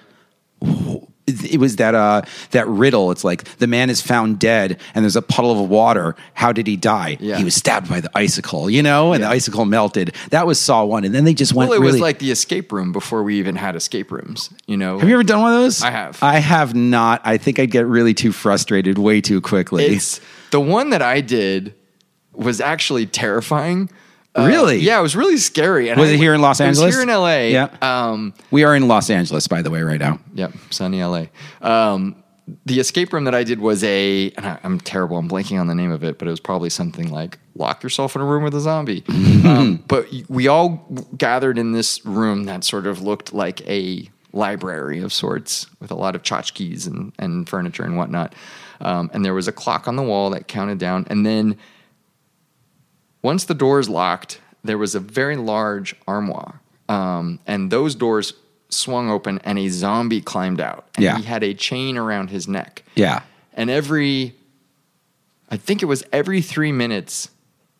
it 1.27 1.59
was 1.59 1.77
that 1.77 1.95
uh 1.95 2.21
that 2.51 2.67
riddle. 2.67 3.11
It's 3.11 3.23
like 3.23 3.43
the 3.57 3.67
man 3.67 3.89
is 3.89 4.01
found 4.01 4.39
dead, 4.39 4.79
and 4.93 5.03
there's 5.03 5.15
a 5.15 5.21
puddle 5.21 5.63
of 5.63 5.69
water. 5.69 6.15
How 6.33 6.51
did 6.51 6.67
he 6.67 6.75
die? 6.75 7.17
Yeah. 7.19 7.37
He 7.37 7.43
was 7.43 7.55
stabbed 7.55 7.89
by 7.89 8.01
the 8.01 8.09
icicle, 8.15 8.69
you 8.69 8.83
know, 8.83 9.13
and 9.13 9.23
the 9.23 9.27
icicle 9.27 9.65
melted. 9.65 10.15
That 10.29 10.47
was 10.47 10.59
Saw 10.59 10.85
one, 10.85 11.03
and 11.03 11.13
then 11.13 11.23
they 11.23 11.33
just 11.33 11.53
went. 11.53 11.69
well, 11.69 11.77
it 11.77 11.81
really, 11.81 11.93
was 11.93 12.01
like 12.01 12.19
the 12.19 12.31
escape 12.31 12.71
room 12.71 12.91
before 12.91 13.23
we 13.23 13.37
even 13.39 13.55
had 13.55 13.75
escape 13.75 14.11
rooms. 14.11 14.49
You 14.67 14.77
know, 14.77 14.99
Have 14.99 15.07
you 15.07 15.15
ever 15.15 15.23
done 15.23 15.41
one 15.41 15.53
of 15.53 15.59
those? 15.59 15.81
I 15.81 15.91
have. 15.91 16.21
I 16.21 16.39
have 16.39 16.75
not. 16.75 17.21
I 17.23 17.37
think 17.37 17.59
I'd 17.59 17.71
get 17.71 17.85
really 17.85 18.13
too 18.13 18.31
frustrated 18.31 18.97
way 18.97 19.21
too 19.21 19.41
quickly. 19.41 19.85
It's 19.85 20.21
the 20.51 20.59
one 20.59 20.91
that 20.91 21.01
I 21.01 21.21
did 21.21 21.75
was 22.33 22.61
actually 22.61 23.05
terrifying. 23.05 23.89
Uh, 24.37 24.45
Really? 24.45 24.77
yeah, 24.79 24.97
it 24.97 25.01
was 25.01 25.15
really 25.15 25.37
scary. 25.37 25.89
And 25.89 25.99
Was 25.99 26.09
I- 26.09 26.13
it 26.13 26.17
here 26.17 26.33
in 26.33 26.41
Los 26.41 26.59
it 26.59 26.67
was 26.67 26.79
Angeles? 26.79 26.95
here 26.95 27.03
in 27.03 27.09
LA. 27.09 27.49
Yeah. 27.49 27.67
Um, 27.81 28.33
we 28.49 28.63
are 28.63 28.75
in 28.75 28.87
Los 28.87 29.09
Angeles, 29.09 29.47
by 29.47 29.61
the 29.61 29.69
way, 29.69 29.81
right 29.81 29.99
now. 29.99 30.19
Yep, 30.35 30.53
sunny 30.69 31.03
LA. 31.03 31.25
Um, 31.61 32.15
the 32.65 32.79
escape 32.79 33.13
room 33.13 33.25
that 33.25 33.35
I 33.35 33.43
did 33.43 33.59
was 33.59 33.83
a, 33.83 34.31
and 34.37 34.45
I, 34.45 34.59
I'm 34.63 34.79
terrible, 34.79 35.17
I'm 35.17 35.29
blanking 35.29 35.59
on 35.59 35.67
the 35.67 35.75
name 35.75 35.91
of 35.91 36.03
it, 36.03 36.17
but 36.17 36.27
it 36.27 36.31
was 36.31 36.39
probably 36.39 36.69
something 36.69 37.11
like 37.11 37.39
lock 37.55 37.83
yourself 37.83 38.15
in 38.15 38.21
a 38.21 38.25
room 38.25 38.43
with 38.43 38.55
a 38.55 38.59
zombie. 38.61 39.03
um, 39.45 39.83
but 39.87 40.07
we 40.29 40.47
all 40.47 40.87
gathered 41.17 41.57
in 41.57 41.71
this 41.73 42.05
room 42.05 42.45
that 42.45 42.63
sort 42.63 42.87
of 42.87 43.01
looked 43.01 43.33
like 43.33 43.61
a 43.69 44.09
library 44.33 45.01
of 45.01 45.11
sorts 45.11 45.67
with 45.81 45.91
a 45.91 45.95
lot 45.95 46.15
of 46.15 46.23
tchotchkes 46.23 46.87
and, 46.87 47.11
and 47.19 47.47
furniture 47.49 47.83
and 47.83 47.97
whatnot. 47.97 48.33
Um, 48.79 49.11
and 49.13 49.23
there 49.25 49.33
was 49.33 49.47
a 49.49 49.51
clock 49.51 49.87
on 49.89 49.95
the 49.97 50.03
wall 50.03 50.29
that 50.31 50.47
counted 50.47 50.77
down. 50.77 51.05
And 51.09 51.25
then 51.25 51.57
once 53.21 53.45
the 53.45 53.53
doors 53.53 53.89
locked, 53.89 54.39
there 54.63 54.77
was 54.77 54.95
a 54.95 54.99
very 54.99 55.35
large 55.37 55.95
armoire. 56.07 56.59
Um, 56.89 57.39
and 57.47 57.71
those 57.71 57.95
doors 57.95 58.33
swung 58.69 59.09
open 59.09 59.39
and 59.43 59.57
a 59.59 59.67
zombie 59.69 60.21
climbed 60.21 60.59
out. 60.61 60.87
And 60.95 61.03
Yeah. 61.03 61.17
he 61.17 61.23
had 61.23 61.43
a 61.43 61.53
chain 61.53 61.97
around 61.97 62.29
his 62.29 62.47
neck. 62.47 62.83
Yeah. 62.95 63.21
And 63.53 63.69
every, 63.69 64.35
I 65.49 65.57
think 65.57 65.81
it 65.81 65.85
was 65.85 66.03
every 66.11 66.41
three 66.41 66.71
minutes, 66.71 67.29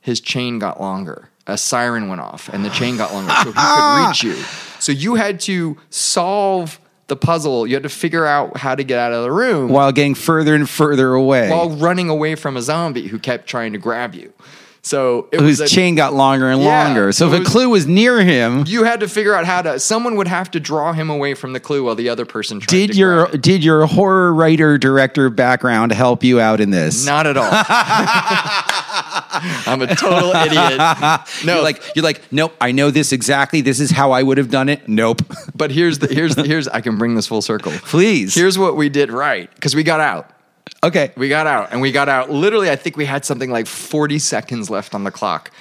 his 0.02 0.20
chain 0.22 0.60
got 0.60 0.82
longer. 0.82 1.30
A 1.48 1.58
siren 1.58 2.08
went 2.08 2.22
off 2.22 2.50
and 2.54 2.64
the 2.64 2.70
chain 2.70 2.98
got 2.98 3.14
longer 3.14 3.32
so 3.32 3.52
he 3.52 3.54
could 3.54 4.08
reach 4.08 4.24
you. 4.24 4.34
So 4.80 4.92
you 4.92 5.16
had 5.16 5.40
to 5.42 5.78
solve 5.90 6.80
the 7.08 7.16
puzzle. 7.16 7.68
You 7.68 7.76
had 7.76 7.84
to 7.84 7.90
figure 7.90 8.26
out 8.26 8.58
how 8.58 8.76
to 8.76 8.84
get 8.84 8.98
out 9.00 9.12
of 9.12 9.24
the 9.24 9.32
room 9.32 9.70
While 9.70 9.92
getting 9.92 10.16
further 10.16 10.56
and 10.56 10.70
further 10.70 11.14
away. 11.14 11.50
while 11.50 11.70
running 11.70 12.10
away 12.10 12.36
from 12.36 12.56
a 12.58 12.62
zombie 12.62 13.08
who 13.08 13.20
kept 13.20 13.48
trying 13.48 13.74
to 13.74 13.80
grab 13.80 14.14
you. 14.16 14.32
So 14.84 15.30
it 15.32 15.40
whose 15.40 15.60
was 15.60 15.72
chain 15.72 15.94
got 15.94 16.14
longer 16.14 16.50
and 16.50 16.60
Yeah, 16.62 16.86
longer. 16.86 17.12
So 17.12 17.32
if 17.32 17.40
it 17.40 17.48
a 17.48 17.50
clue 17.50 17.70
was 17.70 17.86
near 17.86 18.20
him, 18.20 18.64
you 18.66 18.84
had 18.84 19.02
to 19.02 19.08
figure 19.08 19.36
out 19.36 19.46
how 19.46 19.62
to. 19.62 19.80
Someone 19.80 20.16
would 20.16 20.28
have 20.28 20.50
to 20.52 20.60
draw 20.60 20.92
him 20.92 21.12
away 21.12 21.36
from 21.36 21.54
the 21.54 21.60
clue 21.60 21.84
while 21.84 21.94
the 21.94 22.10
other 22.10 22.26
person 22.26 22.60
tried 22.60 22.76
did 22.76 22.96
your 22.96 23.28
did 23.28 23.64
your 23.64 23.86
horror 23.86 24.34
writer 24.34 24.80
director 24.80 25.30
background 25.30 25.92
help 25.92 26.24
you 26.24 26.40
out 26.40 26.60
in 26.60 26.72
this? 26.72 27.06
Not 27.06 27.28
at 27.28 27.38
all. 27.38 27.50
I'm 29.68 29.82
a 29.82 29.96
total 29.96 30.32
idiot. 30.32 30.80
No, 31.46 31.56
You're 31.56 31.64
like 31.64 31.82
you're 31.96 32.04
like 32.04 32.32
nope. 32.32 32.54
I 32.60 32.72
know 32.72 32.92
this 32.92 33.12
exactly. 33.12 33.62
This 33.62 33.80
is 33.80 33.92
how 33.92 34.12
I 34.12 34.22
would 34.24 34.38
have 34.38 34.50
done 34.50 34.70
it. 34.70 34.88
Nope. 34.88 35.22
but 35.56 35.72
here's 35.72 36.00
the 36.00 36.08
here's 36.08 36.36
the, 36.36 36.44
here's 36.44 36.68
I 36.68 36.82
can 36.82 36.98
bring 36.98 37.16
this 37.16 37.28
full 37.28 37.42
circle. 37.42 37.72
Please. 37.72 38.36
Here's 38.36 38.58
what 38.58 38.76
we 38.76 38.90
did 38.90 39.12
right 39.12 39.50
because 39.56 39.76
we 39.76 39.84
got 39.84 40.00
out. 40.00 40.30
Okay. 40.84 41.12
We 41.16 41.30
got 41.30 41.48
out 41.48 41.72
and 41.72 41.82
we 41.82 41.92
got 41.92 42.10
out. 42.10 42.30
Literally, 42.30 42.70
I 42.70 42.76
think 42.76 42.98
we 42.98 43.06
had 43.06 43.26
something 43.26 43.50
like 43.52 43.68
40 43.68 44.20
seconds 44.20 44.70
left 44.70 44.94
on 44.96 45.04
the 45.04 45.12
clock. 45.12 45.52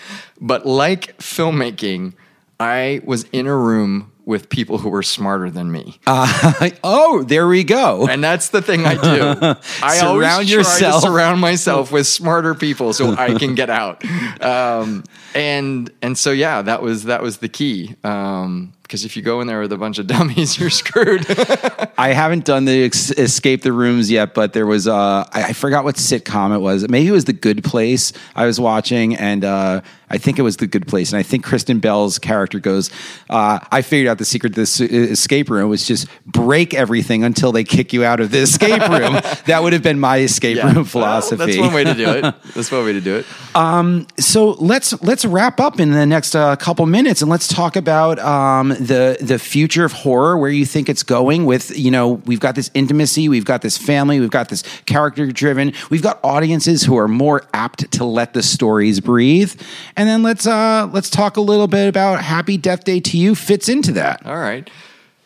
But 0.41 0.67
like 0.67 1.17
filmmaking, 1.19 2.15
I 2.59 3.01
was 3.05 3.25
in 3.33 3.47
a 3.47 3.57
room 3.57 4.13
with 4.27 4.49
people 4.49 4.79
who 4.79 4.89
were 4.89 5.03
smarter 5.03 5.51
than 5.51 5.73
me. 5.73 5.99
oh, 6.07 7.25
there 7.27 7.49
we 7.49 7.65
go. 7.65 8.07
And 8.07 8.23
that's 8.23 8.51
the 8.51 8.63
thing 8.63 8.87
I 8.87 8.95
do. 8.95 9.01
I 9.83 9.97
Surround 9.97 10.25
always 10.25 10.51
yourself. 10.53 10.79
try 10.79 10.91
to 10.93 11.01
surround 11.01 11.41
myself 11.41 11.91
with 11.91 12.07
smarter 12.07 12.55
people 12.55 12.93
so 12.93 13.13
I 13.17 13.35
can 13.35 13.55
get 13.55 13.71
out. 13.71 14.05
Um, 14.41 15.05
and 15.35 15.91
and 16.03 16.17
so 16.19 16.31
yeah, 16.31 16.63
that 16.63 16.83
was 16.83 17.05
that 17.05 17.23
was 17.23 17.39
the 17.39 17.49
key. 17.49 17.95
Um, 18.05 18.73
because 18.83 19.05
if 19.05 19.17
you 19.17 19.23
go 19.23 19.41
in 19.41 19.47
there 19.47 19.61
with 19.61 19.71
a 19.73 19.79
bunch 19.79 20.01
of 20.01 20.07
dummies, 20.09 20.59
you're 20.59 20.69
screwed. 20.69 21.25
I 21.97 22.09
haven't 22.13 22.45
done 22.45 22.65
the 22.65 22.83
ex- 22.87 23.13
escape 23.13 23.63
the 23.63 23.73
rooms 23.73 24.11
yet, 24.11 24.35
but 24.35 24.53
there 24.53 24.67
was 24.67 24.89
uh, 24.89 25.25
I, 25.33 25.45
I 25.45 25.53
forgot 25.53 25.85
what 25.85 25.95
sitcom 25.95 26.53
it 26.55 26.59
was. 26.59 26.89
Maybe 26.89 27.07
it 27.07 27.13
was 27.13 27.27
The 27.27 27.33
Good 27.33 27.63
Place 27.63 28.13
I 28.35 28.47
was 28.47 28.59
watching, 28.59 29.15
and 29.15 29.45
uh, 29.45 29.83
I 30.09 30.19
think 30.19 30.41
it 30.41 30.43
was 30.43 30.57
The 30.57 30.67
Good 30.67 30.89
Place. 30.89 31.13
And 31.13 31.21
I 31.21 31.23
think 31.23 31.45
Kristen 31.45 31.79
Bell's 31.79 32.19
character 32.19 32.59
goes, 32.59 32.91
uh, 33.29 33.61
"I 33.71 33.83
figured 33.83 34.09
out 34.09 34.19
the 34.19 34.25
secret 34.25 34.55
to 34.55 34.61
this 34.63 34.81
escape 34.81 35.51
room 35.51 35.71
was 35.71 35.87
just 35.87 36.09
break 36.27 36.75
everything 36.75 37.23
until 37.23 37.53
they 37.53 37.63
kick 37.63 37.93
you 37.93 38.05
out 38.05 38.19
of 38.19 38.33
the 38.33 38.39
escape 38.39 38.81
room." 38.89 39.21
that 39.47 39.61
would 39.63 39.73
have 39.73 39.85
been 39.85 40.01
my 40.01 40.19
escape 40.19 40.57
Yeah. 40.57 40.67
room 40.67 40.75
Well, 40.75 40.85
philosophy. 40.85 41.37
that's 41.37 41.59
one 41.59 41.73
way 41.73 41.85
to 41.85 41.95
do 41.95 42.11
it. 42.11 42.35
That's 42.57 42.73
one 42.73 42.85
way 42.85 42.95
to 42.95 43.01
do 43.01 43.19
it. 43.19 43.27
Um, 43.55 44.09
so 44.19 44.51
let's 44.59 45.01
let's 45.01 45.20
wrap 45.25 45.61
up 45.61 45.81
in 45.81 45.91
the 45.91 46.07
next 46.07 46.35
uh, 46.35 46.57
couple 46.57 46.87
minutes 46.87 47.23
and 47.23 47.31
let's 47.31 47.49
talk 47.49 47.77
about 47.77 48.19
um, 48.19 48.69
the 48.71 49.17
the 49.21 49.39
future 49.39 49.85
of 49.85 49.93
horror, 49.93 50.37
where 50.39 50.51
you 50.51 50.67
think 50.67 50.89
it's 50.89 51.03
going. 51.03 51.47
With 51.47 51.77
you 51.77 51.91
know, 51.91 52.15
we've 52.27 52.41
got 52.41 52.55
this 52.55 52.71
intimacy, 52.75 53.29
we've 53.29 53.45
got 53.45 53.63
this 53.63 53.79
family, 53.79 54.21
we've 54.21 54.31
got 54.31 54.49
this 54.49 54.63
character 54.87 55.27
driven, 55.31 55.73
we've 55.91 56.03
got 56.03 56.21
audiences 56.25 56.85
who 56.85 56.97
are 56.97 57.09
more 57.09 57.43
apt 57.55 57.91
to 57.93 58.05
let 58.05 58.35
the 58.35 58.43
stories 58.43 59.01
breathe. 59.01 59.61
And 59.97 60.09
then 60.09 60.23
let's 60.23 60.47
uh, 60.47 60.89
let's 60.93 61.11
talk 61.11 61.37
a 61.37 61.41
little 61.41 61.69
bit 61.69 61.89
about 61.89 62.23
Happy 62.23 62.57
Death 62.57 62.85
Day 62.85 63.01
2U 63.01 63.37
fits 63.37 63.69
into 63.69 63.93
that. 63.93 64.25
All 64.27 64.39
right. 64.39 64.69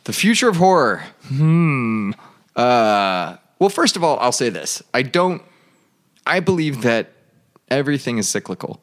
The 0.05 0.13
future 0.13 0.49
of 0.49 0.57
horror. 0.57 1.03
Hmm. 1.29 2.13
Uh, 2.55 3.37
well, 3.59 3.71
first 3.71 3.97
of 3.97 4.05
all, 4.05 4.19
I'll 4.19 4.33
say 4.33 4.51
this. 4.51 4.83
I 4.93 5.03
don't, 5.03 5.43
I 6.27 6.41
believe 6.41 6.83
that 6.83 7.13
everything 7.71 8.19
is 8.19 8.29
cyclical. 8.29 8.81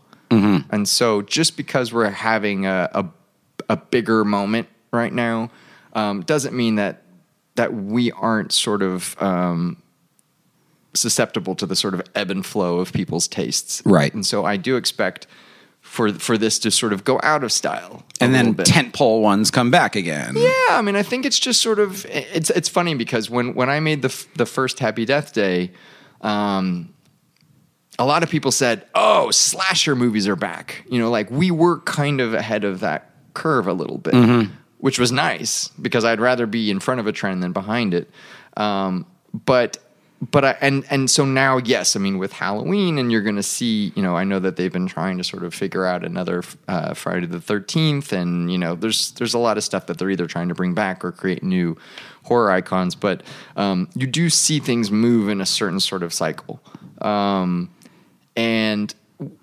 And 0.72 0.88
so 0.88 1.22
just 1.22 1.58
because 1.58 1.94
we're 1.94 2.10
having 2.10 2.66
a, 2.66 2.90
a, 2.94 3.06
a 3.70 3.78
bigger 3.78 4.24
moment 4.24 4.68
right 4.92 5.14
now 5.14 5.52
um, 5.94 6.22
doesn't 6.22 6.56
mean 6.56 6.76
that, 6.76 7.04
that 7.56 7.74
we 7.74 8.12
aren't 8.12 8.52
sort 8.52 8.82
of 8.82 9.22
um, 9.22 9.82
susceptible 10.94 11.56
to 11.56 11.66
the 11.66 11.76
sort 11.76 11.94
of 11.94 12.02
ebb 12.16 12.32
and 12.32 12.46
flow 12.46 12.80
of 12.80 12.94
people's 12.94 13.28
tastes. 13.28 13.82
Right. 13.86 14.14
And 14.14 14.26
so 14.26 14.46
I 14.46 14.58
do 14.58 14.78
expect 14.78 15.28
for, 15.82 16.14
for 16.14 16.38
this 16.38 16.60
to 16.60 16.72
sort 16.72 16.94
of 16.94 17.04
go 17.04 17.20
out 17.24 17.44
of 17.44 17.52
style. 17.52 18.04
And 18.22 18.34
then 18.34 18.54
tentpole 18.56 19.22
ones 19.22 19.52
come 19.52 19.72
back 19.72 19.96
again. 19.96 20.36
Yeah, 20.38 20.68
I 20.70 20.82
mean, 20.82 20.96
I 20.96 21.04
think 21.04 21.26
it's 21.26 21.40
just 21.40 21.60
sort 21.60 21.80
of 21.80 22.06
it's 22.06 22.52
it's 22.52 22.70
funny 22.70 22.94
because 22.94 23.30
when 23.30 23.56
when 23.56 23.70
I 23.70 23.80
made 23.80 24.04
the 24.04 24.10
f- 24.10 24.28
the 24.36 24.46
first 24.46 24.78
Happy 24.80 25.06
Death 25.06 25.34
Day, 25.34 25.72
um, 26.22 26.91
a 28.00 28.06
lot 28.06 28.24
of 28.24 28.30
people 28.30 28.52
said, 28.52 28.86
"Oh, 28.96 29.32
slasher 29.32 29.96
movies 29.96 30.28
are 30.28 30.36
back." 30.36 30.84
You 30.89 31.00
know, 31.00 31.10
like 31.10 31.30
we 31.30 31.52
were 31.52 31.80
kind 31.82 32.22
of 32.22 32.34
ahead 32.34 32.64
of 32.64 32.80
that 32.80 33.10
curve 33.34 33.68
a 33.68 33.74
little 33.74 33.98
bit, 33.98 34.14
which 34.80 34.98
was 35.00 35.12
nice 35.12 35.68
because 35.82 36.04
I'd 36.06 36.20
rather 36.20 36.46
be 36.48 36.72
in 36.72 36.80
front 36.80 37.00
of 37.00 37.08
a 37.08 37.12
trend 37.12 37.44
than 37.44 37.52
behind 37.54 37.94
it. 37.94 38.10
Um, 38.58 39.06
but 39.34 39.78
but 40.22 40.46
I, 40.46 40.58
and 40.62 40.86
and 40.92 41.10
so 41.10 41.26
now, 41.26 41.58
yes, 41.58 41.96
I 41.96 42.00
mean, 42.00 42.20
with 42.20 42.32
Halloween, 42.32 43.00
and 43.00 43.12
you're 43.12 43.24
going 43.24 43.38
to 43.38 43.44
see, 43.44 43.92
you 43.96 44.04
know, 44.04 44.16
I 44.16 44.24
know 44.24 44.38
that 44.39 44.56
they've 44.56 44.72
been 44.72 44.86
trying 44.86 45.18
to 45.18 45.24
sort 45.24 45.44
of 45.44 45.54
figure 45.54 45.86
out 45.86 46.06
another 46.06 46.44
uh, 46.68 46.94
Friday 46.94 47.26
the 47.26 47.42
Thirteenth, 47.42 48.14
and 48.14 48.52
you 48.52 48.58
know, 48.58 48.76
there's 48.76 49.12
there's 49.14 49.34
a 49.34 49.39
lot 49.39 49.58
of 49.58 49.64
stuff 49.64 49.88
that 49.88 49.98
they're 49.98 50.12
either 50.12 50.28
trying 50.28 50.50
to 50.50 50.54
bring 50.56 50.76
back 50.76 51.04
or 51.04 51.12
create 51.12 51.42
new 51.42 51.76
horror 52.24 52.52
icons. 52.52 52.94
But 52.94 53.24
um, 53.56 53.89
you 53.96 54.06
do 54.06 54.30
see 54.30 54.60
things 54.60 54.92
move 54.92 55.28
in 55.28 55.42
a 55.42 55.46
certain 55.46 55.80
sort 55.80 56.04
of 56.04 56.14
cycle, 56.14 56.62
um, 57.02 57.72
and 58.36 58.94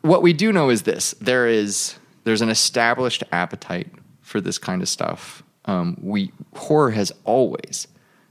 what 0.03 0.23
we 0.23 0.33
do 0.33 0.53
know 0.53 0.71
is 0.71 0.83
this: 0.83 1.13
there 1.21 1.47
is 1.47 1.99
there's 2.25 2.43
an 2.43 2.49
established 2.49 3.23
appetite 3.33 3.89
for 4.21 4.41
this 4.41 4.59
kind 4.59 4.83
of 4.83 4.89
stuff. 4.89 5.43
Um, 5.65 5.97
we 6.03 6.33
horror 6.55 6.91
has 6.91 7.13
always 7.25 7.89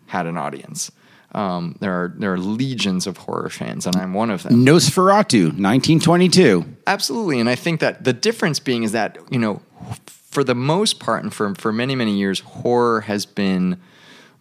had 0.08 0.26
an 0.26 0.38
audience. 0.38 0.92
Um, 1.34 1.78
there 1.82 1.92
are 1.92 2.14
there 2.18 2.34
are 2.34 2.38
legions 2.38 3.06
of 3.06 3.18
horror 3.18 3.50
fans, 3.50 3.86
and 3.86 3.96
I'm 3.96 4.14
one 4.14 4.32
of 4.32 4.44
them. 4.44 4.66
Nosferatu, 4.66 5.46
1922. 5.46 6.66
Absolutely, 6.88 7.40
and 7.40 7.50
I 7.50 7.56
think 7.56 7.80
that 7.82 8.04
the 8.04 8.14
difference 8.14 8.60
being 8.60 8.84
is 8.84 8.92
that 8.94 9.18
you 9.30 9.38
know, 9.38 9.62
for 10.06 10.44
the 10.44 10.56
most 10.56 11.00
part, 11.00 11.24
and 11.24 11.34
for 11.34 11.54
for 11.56 11.72
many 11.72 11.96
many 11.96 12.18
years, 12.18 12.40
horror 12.40 13.02
has 13.02 13.26
been 13.26 13.80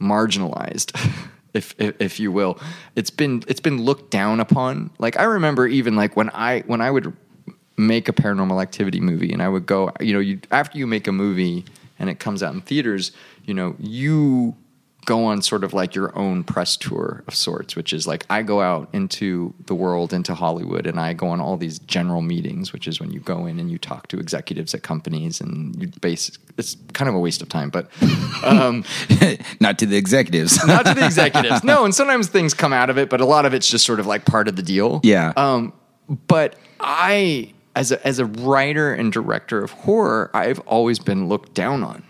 marginalized. 0.00 0.96
If, 1.56 1.74
if, 1.78 1.94
if 2.00 2.20
you 2.20 2.30
will, 2.30 2.58
it's 2.94 3.10
been 3.10 3.42
it's 3.48 3.60
been 3.60 3.82
looked 3.82 4.10
down 4.10 4.40
upon. 4.40 4.90
Like 4.98 5.18
I 5.18 5.24
remember 5.24 5.66
even 5.66 5.96
like 5.96 6.16
when 6.16 6.30
I 6.30 6.60
when 6.66 6.80
I 6.80 6.90
would 6.90 7.16
make 7.76 8.08
a 8.08 8.12
paranormal 8.12 8.62
activity 8.62 9.00
movie 9.00 9.32
and 9.32 9.42
I 9.42 9.48
would 9.48 9.66
go, 9.66 9.92
you 10.00 10.12
know, 10.12 10.20
you 10.20 10.40
after 10.50 10.78
you 10.78 10.86
make 10.86 11.06
a 11.06 11.12
movie 11.12 11.64
and 11.98 12.10
it 12.10 12.18
comes 12.18 12.42
out 12.42 12.54
in 12.54 12.60
theaters, 12.60 13.12
you 13.44 13.54
know, 13.54 13.74
you 13.78 14.54
go 15.06 15.24
on 15.24 15.40
sort 15.40 15.64
of 15.64 15.72
like 15.72 15.94
your 15.94 16.16
own 16.18 16.44
press 16.44 16.76
tour 16.76 17.22
of 17.26 17.34
sorts, 17.34 17.76
which 17.76 17.92
is 17.92 18.06
like 18.06 18.26
I 18.28 18.42
go 18.42 18.60
out 18.60 18.88
into 18.92 19.54
the 19.66 19.74
world, 19.74 20.12
into 20.12 20.34
Hollywood, 20.34 20.86
and 20.86 21.00
I 21.00 21.14
go 21.14 21.28
on 21.28 21.40
all 21.40 21.56
these 21.56 21.78
general 21.78 22.20
meetings, 22.20 22.72
which 22.72 22.86
is 22.86 23.00
when 23.00 23.12
you 23.12 23.20
go 23.20 23.46
in 23.46 23.58
and 23.58 23.70
you 23.70 23.78
talk 23.78 24.08
to 24.08 24.18
executives 24.18 24.74
at 24.74 24.82
companies 24.82 25.40
and 25.40 25.80
you 25.80 25.88
base 26.00 26.36
it's 26.58 26.76
kind 26.92 27.08
of 27.08 27.14
a 27.14 27.18
waste 27.18 27.40
of 27.40 27.48
time, 27.48 27.70
but 27.70 27.88
um, 28.42 28.84
Not 29.60 29.78
to 29.78 29.86
the 29.86 29.96
executives. 29.96 30.64
not 30.66 30.84
to 30.86 30.94
the 30.94 31.04
executives. 31.04 31.62
No, 31.62 31.84
and 31.84 31.94
sometimes 31.94 32.28
things 32.28 32.52
come 32.52 32.72
out 32.72 32.90
of 32.90 32.98
it, 32.98 33.08
but 33.08 33.20
a 33.20 33.26
lot 33.26 33.46
of 33.46 33.54
it's 33.54 33.68
just 33.68 33.86
sort 33.86 34.00
of 34.00 34.06
like 34.06 34.24
part 34.24 34.48
of 34.48 34.56
the 34.56 34.62
deal. 34.62 35.00
Yeah. 35.02 35.32
Um, 35.36 35.72
but 36.26 36.56
I, 36.80 37.52
as 37.74 37.92
a 37.92 38.04
as 38.06 38.18
a 38.18 38.26
writer 38.26 38.92
and 38.92 39.12
director 39.12 39.62
of 39.62 39.70
horror, 39.70 40.30
I've 40.34 40.58
always 40.60 40.98
been 40.98 41.28
looked 41.28 41.54
down 41.54 41.82
on. 41.82 42.02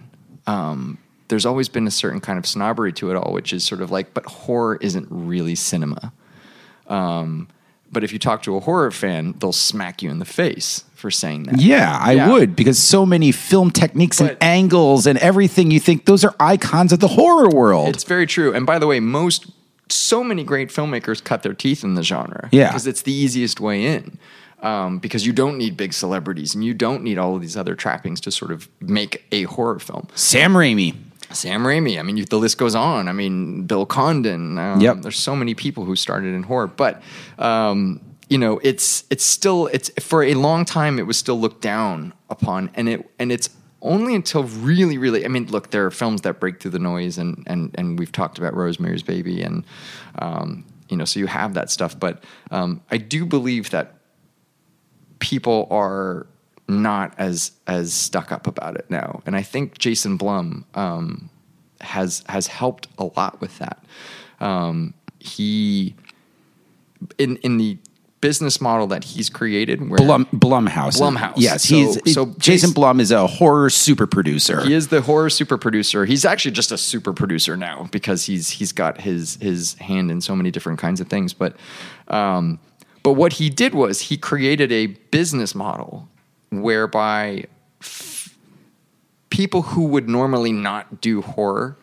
Um, 0.46 0.98
there's 1.28 1.46
always 1.46 1.68
been 1.68 1.86
a 1.86 1.90
certain 1.90 2.20
kind 2.20 2.38
of 2.38 2.46
snobbery 2.46 2.92
to 2.94 3.10
it 3.10 3.16
all, 3.16 3.32
which 3.32 3.52
is 3.52 3.64
sort 3.64 3.80
of 3.80 3.90
like, 3.90 4.14
but 4.14 4.24
horror 4.26 4.78
isn't 4.80 5.06
really 5.10 5.54
cinema. 5.54 6.12
Um, 6.88 7.48
but 7.92 8.04
if 8.04 8.12
you 8.12 8.18
talk 8.18 8.42
to 8.44 8.56
a 8.56 8.60
horror 8.60 8.90
fan, 8.90 9.34
they'll 9.38 9.52
smack 9.52 10.02
you 10.02 10.10
in 10.10 10.18
the 10.18 10.24
face 10.24 10.84
for 10.94 11.10
saying 11.10 11.44
that. 11.44 11.60
Yeah, 11.60 11.96
I 12.00 12.12
Yeah. 12.12 12.30
would 12.32 12.56
because 12.56 12.78
so 12.78 13.06
many 13.06 13.32
film 13.32 13.70
techniques 13.70 14.20
and 14.20 14.36
angles 14.40 15.06
and 15.06 15.18
everything 15.18 15.70
you 15.70 15.80
think 15.80 16.04
those 16.04 16.24
are 16.24 16.34
icons 16.40 16.92
of 16.92 17.00
the 17.00 17.08
horror 17.08 17.48
world. 17.48 17.88
It's 17.88 18.04
very 18.04 18.26
true. 18.26 18.52
And 18.54 18.66
by 18.66 18.78
the 18.78 18.86
way, 18.86 19.00
most 19.00 19.46
so 19.88 20.24
many 20.24 20.42
great 20.42 20.68
filmmakers 20.70 21.22
cut 21.22 21.44
their 21.44 21.54
teeth 21.54 21.84
in 21.84 21.94
the 21.94 22.02
genre. 22.02 22.48
Yeah. 22.50 22.68
because 22.68 22.86
it's 22.88 23.02
the 23.02 23.12
easiest 23.12 23.60
way 23.60 23.84
in. 23.86 24.18
Um, 24.62 24.98
because 24.98 25.24
you 25.26 25.32
don't 25.32 25.58
need 25.58 25.76
big 25.76 25.92
celebrities 25.92 26.54
and 26.54 26.64
you 26.64 26.74
don't 26.74 27.02
need 27.02 27.18
all 27.18 27.36
of 27.36 27.40
these 27.42 27.56
other 27.56 27.74
trappings 27.76 28.20
to 28.22 28.32
sort 28.32 28.50
of 28.50 28.68
make 28.80 29.24
a 29.30 29.42
horror 29.44 29.78
film. 29.78 30.08
Sam 30.14 30.54
Raimi. 30.54 30.94
Sam 31.32 31.62
Raimi. 31.64 31.98
I 31.98 32.02
mean, 32.02 32.16
you, 32.16 32.24
the 32.24 32.38
list 32.38 32.58
goes 32.58 32.74
on. 32.74 33.08
I 33.08 33.12
mean, 33.12 33.64
Bill 33.64 33.86
Condon. 33.86 34.58
Um, 34.58 34.80
Yep. 34.80 35.02
There's 35.02 35.18
so 35.18 35.34
many 35.36 35.54
people 35.54 35.84
who 35.84 35.96
started 35.96 36.34
in 36.34 36.42
horror, 36.44 36.66
but 36.66 37.02
um, 37.38 38.00
you 38.28 38.38
know, 38.38 38.58
it's 38.62 39.04
it's 39.10 39.24
still 39.24 39.68
it's 39.68 39.90
for 40.04 40.22
a 40.22 40.34
long 40.34 40.64
time 40.64 40.98
it 40.98 41.06
was 41.06 41.16
still 41.16 41.38
looked 41.38 41.62
down 41.62 42.12
upon, 42.30 42.70
and 42.74 42.88
it 42.88 43.10
and 43.18 43.30
it's 43.30 43.50
only 43.82 44.14
until 44.14 44.44
really, 44.44 44.98
really. 44.98 45.24
I 45.24 45.28
mean, 45.28 45.46
look, 45.46 45.70
there 45.70 45.86
are 45.86 45.90
films 45.90 46.22
that 46.22 46.40
break 46.40 46.60
through 46.60 46.72
the 46.72 46.78
noise, 46.78 47.18
and 47.18 47.44
and 47.46 47.72
and 47.76 47.98
we've 47.98 48.12
talked 48.12 48.38
about 48.38 48.54
Rosemary's 48.54 49.02
Baby, 49.02 49.42
and 49.42 49.64
um, 50.18 50.64
you 50.88 50.96
know, 50.96 51.04
so 51.04 51.20
you 51.20 51.26
have 51.26 51.54
that 51.54 51.70
stuff, 51.70 51.98
but 51.98 52.22
um, 52.50 52.80
I 52.90 52.96
do 52.96 53.26
believe 53.26 53.70
that 53.70 53.94
people 55.18 55.66
are 55.70 56.26
not 56.68 57.14
as 57.18 57.52
as 57.66 57.92
stuck 57.92 58.32
up 58.32 58.46
about 58.46 58.76
it 58.76 58.86
now, 58.90 59.22
and 59.26 59.36
I 59.36 59.42
think 59.42 59.78
Jason 59.78 60.16
Blum 60.16 60.64
um, 60.74 61.30
has 61.80 62.24
has 62.28 62.46
helped 62.48 62.88
a 62.98 63.04
lot 63.16 63.40
with 63.40 63.58
that. 63.58 63.84
Um, 64.40 64.94
he 65.18 65.94
in 67.18 67.36
in 67.38 67.56
the 67.58 67.78
business 68.20 68.60
model 68.60 68.86
that 68.88 69.04
he's 69.04 69.28
created, 69.28 69.88
where 69.88 69.98
Blum 69.98 70.24
Blumhouse. 70.34 70.98
Blumhouse. 71.00 71.34
Yes, 71.36 71.62
So- 71.68 71.76
he's 71.76 72.14
so 72.14 72.24
Jason 72.26 72.40
Jason- 72.40 72.72
Blum 72.72 72.98
is 72.98 73.12
a 73.12 73.26
horror 73.26 73.70
super 73.70 74.06
producer. 74.06 74.62
he 74.62 74.72
is 74.72 74.88
the 74.88 75.02
horror 75.02 75.30
super 75.30 75.58
producer. 75.58 76.04
He's 76.06 76.24
actually 76.24 76.50
just 76.52 76.72
a 76.72 76.78
super 76.78 77.12
producer 77.12 77.56
now 77.56 77.88
because 77.92 78.24
he's 78.24 78.50
he's 78.50 78.72
got 78.72 79.00
his 79.02 79.36
his 79.40 79.74
hand 79.74 80.10
in 80.10 80.20
so 80.20 80.34
many 80.34 80.50
different 80.50 80.78
kinds 80.78 81.00
of 81.00 81.08
things. 81.08 81.32
But 81.34 81.56
um, 82.08 82.58
but 83.02 83.12
what 83.12 83.34
he 83.34 83.50
did 83.50 83.74
was 83.74 84.00
he 84.02 84.16
created 84.16 84.72
a 84.72 84.86
business 84.86 85.54
model 85.54 86.08
whereby 86.62 87.44
f- 87.80 88.36
people 89.30 89.62
who 89.62 89.86
would 89.86 90.08
normally 90.08 90.52
not 90.52 91.00
do 91.00 91.22
horror 91.22 91.76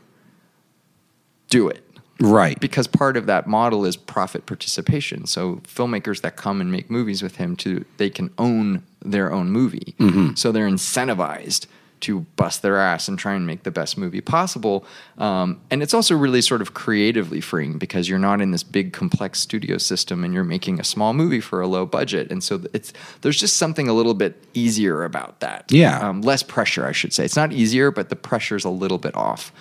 do 1.50 1.68
it 1.68 1.84
right. 2.20 2.60
because 2.60 2.88
part 2.88 3.16
of 3.18 3.26
that 3.28 3.48
model 3.48 3.86
is 3.86 3.96
profit 3.96 4.46
participation. 4.46 5.26
So 5.28 5.58
filmmakers 5.68 6.22
that 6.22 6.36
come 6.36 6.62
and 6.62 6.72
make 6.72 6.90
movies 6.90 7.22
with 7.22 7.36
him 7.36 7.56
to 7.58 7.86
they 7.98 8.10
can 8.10 8.32
own 8.38 8.84
their 9.02 9.32
own 9.32 9.52
movie. 9.52 9.96
Mm-hmm. 10.00 10.36
So 10.36 10.52
they're 10.52 10.70
incentivized 10.70 11.68
to 12.04 12.22
bust 12.36 12.62
their 12.62 12.78
ass 12.78 13.08
and 13.08 13.18
try 13.18 13.34
and 13.34 13.48
make 13.48 13.64
the 13.64 13.72
best 13.72 13.98
movie 13.98 14.22
possible. 14.22 14.86
Um, 15.18 15.62
and 15.72 15.82
it's 15.82 15.94
also 15.94 16.16
really 16.16 16.42
sort 16.42 16.62
of 16.62 16.74
creatively 16.74 17.42
freeing 17.42 17.78
because 17.78 18.08
you're 18.08 18.20
not 18.20 18.42
in 18.42 18.52
this 18.52 18.64
big 18.64 18.94
complex 18.94 19.40
studio 19.40 19.78
system 19.78 20.24
and 20.24 20.34
you're 20.34 20.44
making 20.44 20.80
a 20.80 20.84
small 20.84 21.14
movie 21.14 21.40
for 21.40 21.62
a 21.62 21.68
low 21.68 21.86
budget. 21.86 22.32
And 22.32 22.44
so 22.44 22.62
it's 22.74 22.94
there's 23.22 23.40
just 23.40 23.58
something 23.58 23.88
a 23.88 23.94
little 23.94 24.14
bit 24.14 24.44
easier 24.54 25.04
about 25.04 25.40
that. 25.40 25.72
Yeah. 25.72 26.00
Um, 26.00 26.22
less 26.22 26.44
pressure, 26.44 26.86
I 26.86 26.92
should 26.92 27.14
say. 27.14 27.26
It's 27.26 27.36
not 27.36 27.52
easier, 27.52 27.92
but 27.92 28.10
the 28.10 28.16
pressure's 28.16 28.66
a 28.66 28.70
little 28.70 28.98
bit 28.98 29.16
off. 29.16 29.52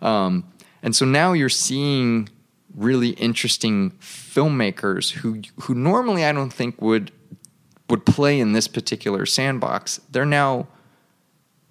Um, 0.00 0.44
and 0.82 0.94
so 0.94 1.06
now 1.06 1.32
you're 1.32 1.48
seeing 1.48 2.28
really 2.74 3.10
interesting 3.10 3.90
filmmakers 4.00 5.10
who 5.12 5.42
who 5.62 5.74
normally 5.74 6.24
I 6.24 6.32
don't 6.32 6.52
think 6.52 6.80
would 6.80 7.12
would 7.88 8.06
play 8.06 8.40
in 8.40 8.52
this 8.52 8.68
particular 8.68 9.26
sandbox. 9.26 10.00
They're 10.10 10.24
now 10.24 10.66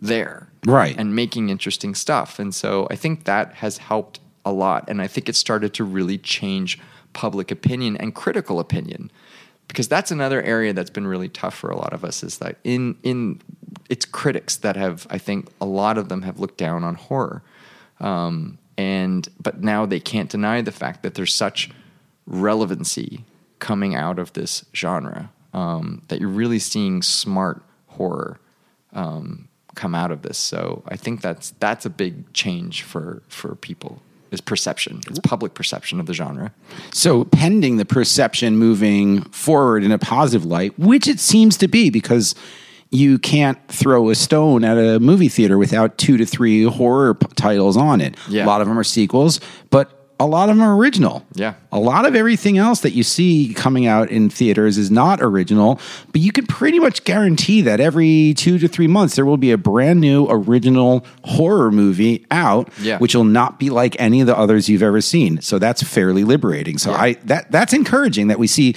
there, 0.02 0.48
Right. 0.66 0.96
and 0.98 1.16
making 1.16 1.50
interesting 1.50 1.94
stuff. 1.96 2.40
And 2.40 2.54
so 2.54 2.88
I 2.90 2.96
think 2.96 3.26
that 3.26 3.54
has 3.56 3.78
helped 3.78 4.20
a 4.44 4.52
lot. 4.52 4.86
And 4.88 5.02
I 5.02 5.08
think 5.08 5.30
it 5.30 5.36
started 5.36 5.74
to 5.76 5.84
really 5.84 6.18
change 6.18 6.80
public 7.14 7.52
opinion 7.52 7.96
and 7.98 8.16
critical 8.16 8.60
opinion. 8.60 9.12
Because 9.68 9.88
that's 9.88 10.12
another 10.12 10.42
area 10.42 10.74
that's 10.74 10.90
been 10.90 11.08
really 11.08 11.30
tough 11.30 11.56
for 11.56 11.70
a 11.70 11.78
lot 11.78 11.94
of 11.94 12.04
us 12.04 12.24
is 12.24 12.40
that 12.40 12.58
in 12.64 12.98
in 13.04 13.40
it's 13.90 14.06
critics 14.06 14.58
that 14.58 14.76
have 14.76 15.08
I 15.10 15.18
think 15.18 15.48
a 15.62 15.66
lot 15.66 15.98
of 15.98 16.10
them 16.10 16.24
have 16.24 16.40
looked 16.40 16.58
down 16.58 16.84
on 16.84 16.96
horror. 16.96 17.42
Um, 18.02 18.58
and 18.78 19.30
but 19.42 19.62
now 19.64 19.86
they 19.86 20.00
can't 20.02 20.30
deny 20.30 20.62
the 20.62 20.72
fact 20.74 21.04
that 21.04 21.14
there's 21.14 21.34
such 21.34 21.70
relevancy 22.26 23.24
coming 23.60 23.96
out 23.96 24.20
of 24.20 24.34
this 24.34 24.66
genre 24.76 25.30
um, 25.54 26.02
that 26.08 26.20
you're 26.20 26.30
really 26.30 26.60
seeing 26.60 27.02
smart 27.02 27.62
horror 27.88 28.40
um, 28.94 29.48
come 29.76 29.96
out 29.96 30.12
of 30.12 30.22
this. 30.22 30.38
So 30.38 30.84
I 30.88 30.98
think 30.98 31.22
that's 31.22 31.52
that's 31.60 31.86
a 31.86 31.90
big 31.90 32.34
change 32.34 32.84
for 32.84 33.22
for 33.28 33.56
people 33.56 34.02
is 34.32 34.42
perception. 34.42 35.02
It's 35.08 35.20
public 35.20 35.54
perception 35.54 36.00
of 36.00 36.06
the 36.06 36.14
genre. 36.14 36.54
So, 36.94 37.26
pending 37.26 37.78
the 37.78 37.86
perception 37.86 38.58
moving 38.58 39.24
forward 39.24 39.84
in 39.84 39.92
a 39.92 40.00
positive 40.00 40.46
light, 40.46 40.78
which 40.80 41.08
it 41.08 41.20
seems 41.20 41.58
to 41.58 41.68
be 41.68 41.90
because 41.90 42.34
you 42.92 43.20
can't 43.20 43.58
throw 43.68 44.10
a 44.10 44.16
stone 44.16 44.64
at 44.64 44.78
a 44.78 45.00
movie 45.00 45.30
theater 45.30 45.58
without 45.58 45.98
two 45.98 46.18
to 46.18 46.26
three 46.26 46.64
horror 46.64 47.14
p- 47.14 47.28
titles 47.36 47.78
on 47.78 48.02
it. 48.02 48.16
Yeah. 48.28 48.46
A 48.46 48.48
lot 48.48 48.62
of 48.62 48.68
them 48.68 48.78
are 48.78 48.84
sequels, 48.84 49.40
but 49.70 50.01
a 50.24 50.28
lot 50.28 50.50
of 50.50 50.56
them 50.58 50.64
are 50.66 50.76
original. 50.76 51.26
Yeah. 51.34 51.56
A 51.72 51.80
lot 51.80 52.06
of 52.06 52.16
everything 52.16 52.58
else 52.58 52.82
that 52.82 52.92
you 52.92 53.04
see 53.04 53.54
coming 53.56 53.88
out 53.88 54.10
in 54.10 54.30
theaters 54.30 54.78
is 54.78 54.92
not 54.92 55.22
original, 55.22 55.80
but 56.12 56.22
you 56.22 56.32
can 56.32 56.46
pretty 56.46 56.80
much 56.80 57.04
guarantee 57.04 57.62
that 57.62 57.80
every 57.80 58.34
two 58.38 58.60
to 58.60 58.68
three 58.68 58.88
months 58.88 59.16
there 59.16 59.26
will 59.26 59.38
be 59.38 59.52
a 59.52 59.58
brand 59.58 60.00
new 60.00 60.28
original 60.30 61.06
horror 61.24 61.72
movie 61.72 62.26
out, 62.32 62.70
Yeah. 62.82 62.98
which 63.00 63.16
will 63.16 63.24
not 63.24 63.60
be 63.60 63.70
like 63.70 63.96
any 64.00 64.22
of 64.22 64.28
the 64.28 64.38
others 64.38 64.70
you've 64.70 64.84
ever 64.84 65.02
seen. 65.02 65.42
So 65.42 65.60
that's 65.60 65.82
fairly 65.84 66.24
liberating. 66.24 66.78
So 66.78 66.92
I 66.94 67.14
that 67.26 67.52
that's 67.52 67.74
encouraging 67.74 68.28
that 68.28 68.40
we 68.40 68.48
see 68.48 68.76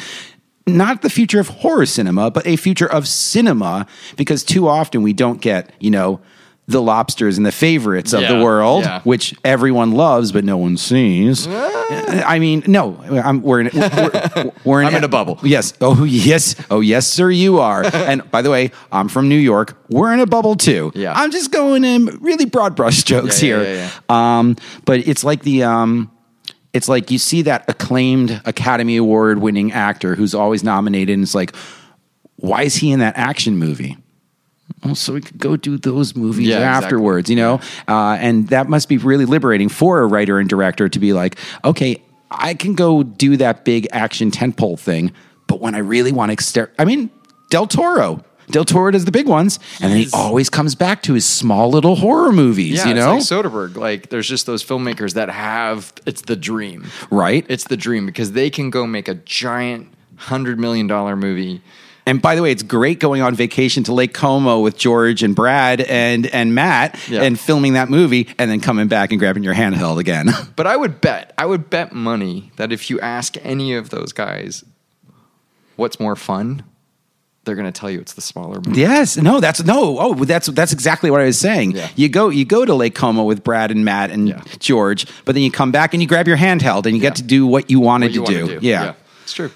not 0.66 1.02
the 1.02 1.10
future 1.10 1.40
of 1.40 1.48
horror 1.48 1.84
cinema, 1.84 2.30
but 2.30 2.46
a 2.46 2.56
future 2.56 2.90
of 2.90 3.06
cinema 3.06 3.86
because 4.16 4.42
too 4.42 4.66
often 4.66 5.02
we 5.02 5.12
don't 5.12 5.40
get, 5.42 5.70
you 5.78 5.90
know, 5.90 6.20
the 6.66 6.80
lobsters 6.80 7.36
and 7.36 7.44
the 7.44 7.52
favorites 7.52 8.14
of 8.14 8.26
the 8.26 8.42
world, 8.42 8.84
yeah. 8.84 9.02
which 9.02 9.34
everyone 9.44 9.92
loves 9.92 10.32
but 10.32 10.44
no 10.44 10.56
one 10.56 10.76
sees. 10.78 11.46
I 11.46 12.38
mean, 12.38 12.62
no, 12.66 12.96
I'm, 13.02 13.42
we're 13.42 13.60
in, 13.60 13.70
we're, 13.74 14.52
we're 14.64 14.80
in, 14.80 14.88
I'm 14.88 14.94
in 14.96 15.04
a 15.04 15.08
bubble. 15.08 15.38
Yes. 15.42 15.74
Oh, 15.82 16.04
yes. 16.04 16.56
Oh, 16.70 16.80
yes, 16.80 17.06
sir, 17.06 17.28
you 17.30 17.58
are. 17.60 17.84
and 17.94 18.28
by 18.30 18.40
the 18.40 18.50
way, 18.50 18.70
I'm 18.90 19.08
from 19.08 19.28
New 19.28 19.36
York. 19.38 19.76
We're 19.90 20.14
in 20.14 20.20
a 20.20 20.26
bubble 20.26 20.56
too. 20.56 20.90
Yeah. 20.94 21.12
I'm 21.14 21.30
just 21.30 21.52
going 21.52 21.84
in 21.84 22.06
really 22.22 22.46
broad 22.46 22.74
brush 22.74 22.96
strokes 23.00 23.42
Yeah, 23.42 23.58
yeah, 23.58 23.64
here. 23.64 23.74
yeah, 23.74 24.38
Um, 24.38 24.56
but 24.86 25.06
it's 25.06 25.22
like 25.22 25.42
the 25.42 25.64
um, 25.64 26.10
it's 26.72 26.88
like 26.88 27.10
you 27.10 27.18
see 27.18 27.42
that 27.42 27.66
acclaimed 27.68 28.40
Academy 28.46 28.96
Award 28.96 29.38
winning 29.38 29.70
actor 29.72 30.14
who's 30.14 30.34
always 30.34 30.64
nominated, 30.64 31.12
and 31.12 31.22
it's 31.22 31.34
like, 31.34 31.54
why 32.36 32.62
is 32.62 32.74
he 32.76 32.90
in 32.90 33.00
that 33.00 33.18
action 33.18 33.58
movie? 33.58 33.98
So 34.92 35.14
we 35.14 35.22
could 35.22 35.38
go 35.38 35.56
do 35.56 35.78
those 35.78 36.14
movies 36.14 36.48
Yeah, 36.48 36.56
exactly. 36.56 36.84
afterwards, 36.86 37.30
you 37.30 37.36
know? 37.36 37.60
Uh, 37.88 38.18
and 38.20 38.48
that 38.48 38.68
must 38.68 38.88
be 38.88 38.98
really 38.98 39.24
liberating 39.24 39.70
for 39.70 40.00
a 40.00 40.06
writer 40.06 40.38
and 40.38 40.48
director 40.48 40.88
to 40.90 40.98
be 40.98 41.12
like, 41.14 41.38
okay, 41.64 42.02
I 42.30 42.52
can 42.54 42.74
go 42.74 43.02
do 43.02 43.36
that 43.38 43.64
big 43.64 43.86
action 43.92 44.30
tentpole 44.30 44.78
thing, 44.78 45.12
but 45.46 45.60
when 45.60 45.74
I 45.74 45.78
really 45.78 46.12
want 46.12 46.28
to 46.30 46.32
exter 46.34 46.70
I 46.78 46.84
mean, 46.84 47.08
Del 47.50 47.66
Toro. 47.66 48.22
Del 48.50 48.66
Toro 48.66 48.90
does 48.90 49.06
the 49.06 49.10
big 49.10 49.26
ones, 49.26 49.58
and 49.80 49.90
then 49.90 49.98
he 50.00 50.08
always 50.12 50.50
comes 50.50 50.74
back 50.74 51.02
to 51.04 51.14
his 51.14 51.24
small 51.24 51.70
little 51.70 51.96
horror 51.96 52.30
movies, 52.30 52.76
Yeah, 52.76 52.88
you 52.88 52.94
know? 52.94 53.16
it's 53.16 53.30
like 53.30 53.44
Soderbergh. 53.44 53.76
Like, 53.76 54.10
there's 54.10 54.28
just 54.28 54.44
those 54.44 54.62
filmmakers 54.62 55.14
that 55.14 55.30
have 55.30 55.94
it's 56.04 56.20
the 56.20 56.36
dream, 56.36 56.84
Right. 57.10 57.46
It's 57.48 57.64
the 57.64 57.76
dream 57.78 58.04
because 58.04 58.32
they 58.32 58.50
can 58.50 58.68
go 58.68 58.86
make 58.86 59.08
a 59.08 59.14
giant 59.14 59.88
hundred 60.16 60.58
million 60.60 60.86
dollar 60.86 61.16
movie. 61.16 61.62
And 62.06 62.20
by 62.20 62.34
the 62.34 62.42
way, 62.42 62.50
it's 62.52 62.62
great 62.62 63.00
going 63.00 63.22
on 63.22 63.34
vacation 63.34 63.82
to 63.84 63.94
Lake 63.94 64.12
Como 64.12 64.60
with 64.60 64.76
George 64.76 65.22
and 65.22 65.34
Brad 65.34 65.80
and 65.80 66.26
and 66.26 66.54
Matt 66.54 66.98
Yeah. 67.08 67.22
and 67.22 67.40
filming 67.40 67.72
that 67.74 67.88
movie 67.88 68.28
and 68.38 68.50
then 68.50 68.60
coming 68.60 68.88
back 68.88 69.10
and 69.10 69.18
grabbing 69.18 69.42
your 69.42 69.54
handheld 69.54 69.98
again. 69.98 70.28
But 70.56 70.66
I 70.66 70.76
would 70.76 71.00
bet, 71.00 71.32
I 71.38 71.46
would 71.46 71.70
bet 71.70 71.92
money 71.94 72.50
that 72.56 72.72
if 72.72 72.90
you 72.90 73.00
ask 73.00 73.36
any 73.42 73.74
of 73.74 73.88
those 73.90 74.12
guys 74.12 74.64
what's 75.76 75.98
more 75.98 76.14
fun, 76.16 76.62
they're 77.44 77.54
going 77.56 77.70
to 77.70 77.78
tell 77.78 77.90
you 77.90 78.00
it's 78.00 78.14
the 78.14 78.20
smaller 78.22 78.60
movie. 78.64 78.80
yes, 78.80 79.16
no, 79.16 79.40
that's 79.40 79.62
no. 79.64 79.98
Oh, 79.98 80.14
that's 80.24 80.46
that's 80.48 80.72
exactly 80.72 81.10
what 81.10 81.20
I 81.20 81.24
was 81.24 81.38
saying. 81.38 81.72
Yeah. 81.72 81.88
You 81.96 82.08
go 82.08 82.28
you 82.28 82.44
go 82.44 82.64
to 82.64 82.74
Lake 82.74 82.94
Como 82.94 83.24
with 83.24 83.42
Brad 83.44 83.70
and 83.70 83.84
Matt 83.84 84.10
and 84.10 84.28
Yeah. 84.28 84.42
George, 84.58 85.06
but 85.24 85.34
then 85.34 85.42
you 85.42 85.50
come 85.50 85.70
back 85.72 85.92
and 85.94 86.02
you 86.02 86.08
grab 86.08 86.26
your 86.28 86.36
handheld 86.38 86.86
and 86.86 86.94
you 86.94 87.00
get 87.02 87.16
to 87.16 87.22
do 87.22 87.46
what 87.46 87.70
you 87.70 87.80
wanted 87.80 88.16
What 88.16 88.30
you 88.30 88.36
to 88.36 88.42
wanna 88.44 88.60
do. 88.60 88.66
Yeah. 88.66 88.94
it's 89.22 89.32
true. 89.34 89.50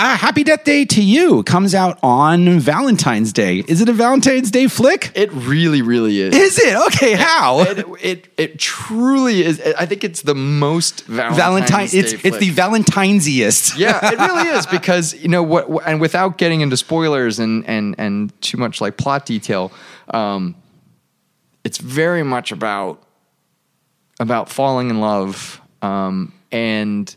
Ah, 0.00 0.16
Happy 0.16 0.44
Death 0.44 0.62
Day 0.62 0.86
2U 0.86 1.44
comes 1.44 1.74
out 1.74 1.98
on 2.04 2.60
Valentine's 2.60 3.32
Day. 3.32 3.64
Is 3.66 3.80
it 3.80 3.88
a 3.88 3.92
Valentine's 3.92 4.52
Day 4.52 4.68
flick? 4.68 5.10
It 5.16 5.32
really, 5.32 5.82
really 5.82 6.20
is. 6.20 6.36
Is 6.36 6.56
it? 6.56 6.76
Okay, 6.86 7.14
how? 7.14 7.62
it, 7.62 7.84
it 8.00 8.28
it 8.36 8.58
truly 8.60 9.42
is. 9.42 9.60
I 9.76 9.86
think 9.86 10.04
it's 10.04 10.22
the 10.22 10.36
most 10.36 11.04
Valentine's 11.06 11.36
Valentine 11.36 11.86
Day 11.88 11.98
it's 11.98 12.12
it's 12.12 12.38
the 12.38 12.50
flick. 12.50 12.86
Valentiniesiest. 12.86 13.76
yeah, 13.76 14.12
it 14.12 14.18
really 14.20 14.48
is 14.50 14.66
because 14.66 15.14
you 15.14 15.26
know 15.26 15.42
what, 15.42 15.68
and 15.84 16.00
without 16.00 16.38
getting 16.38 16.60
into 16.60 16.76
spoilers 16.76 17.40
and 17.40 17.68
and 17.68 17.96
and 17.98 18.40
too 18.40 18.56
much 18.56 18.80
like 18.80 18.98
plot 18.98 19.26
detail, 19.26 19.72
um, 20.14 20.54
it's 21.64 21.78
very 21.78 22.22
much 22.22 22.52
about 22.52 23.02
about 24.20 24.48
falling 24.48 24.90
in 24.90 25.00
love 25.00 25.60
um, 25.82 26.32
and 26.52 27.16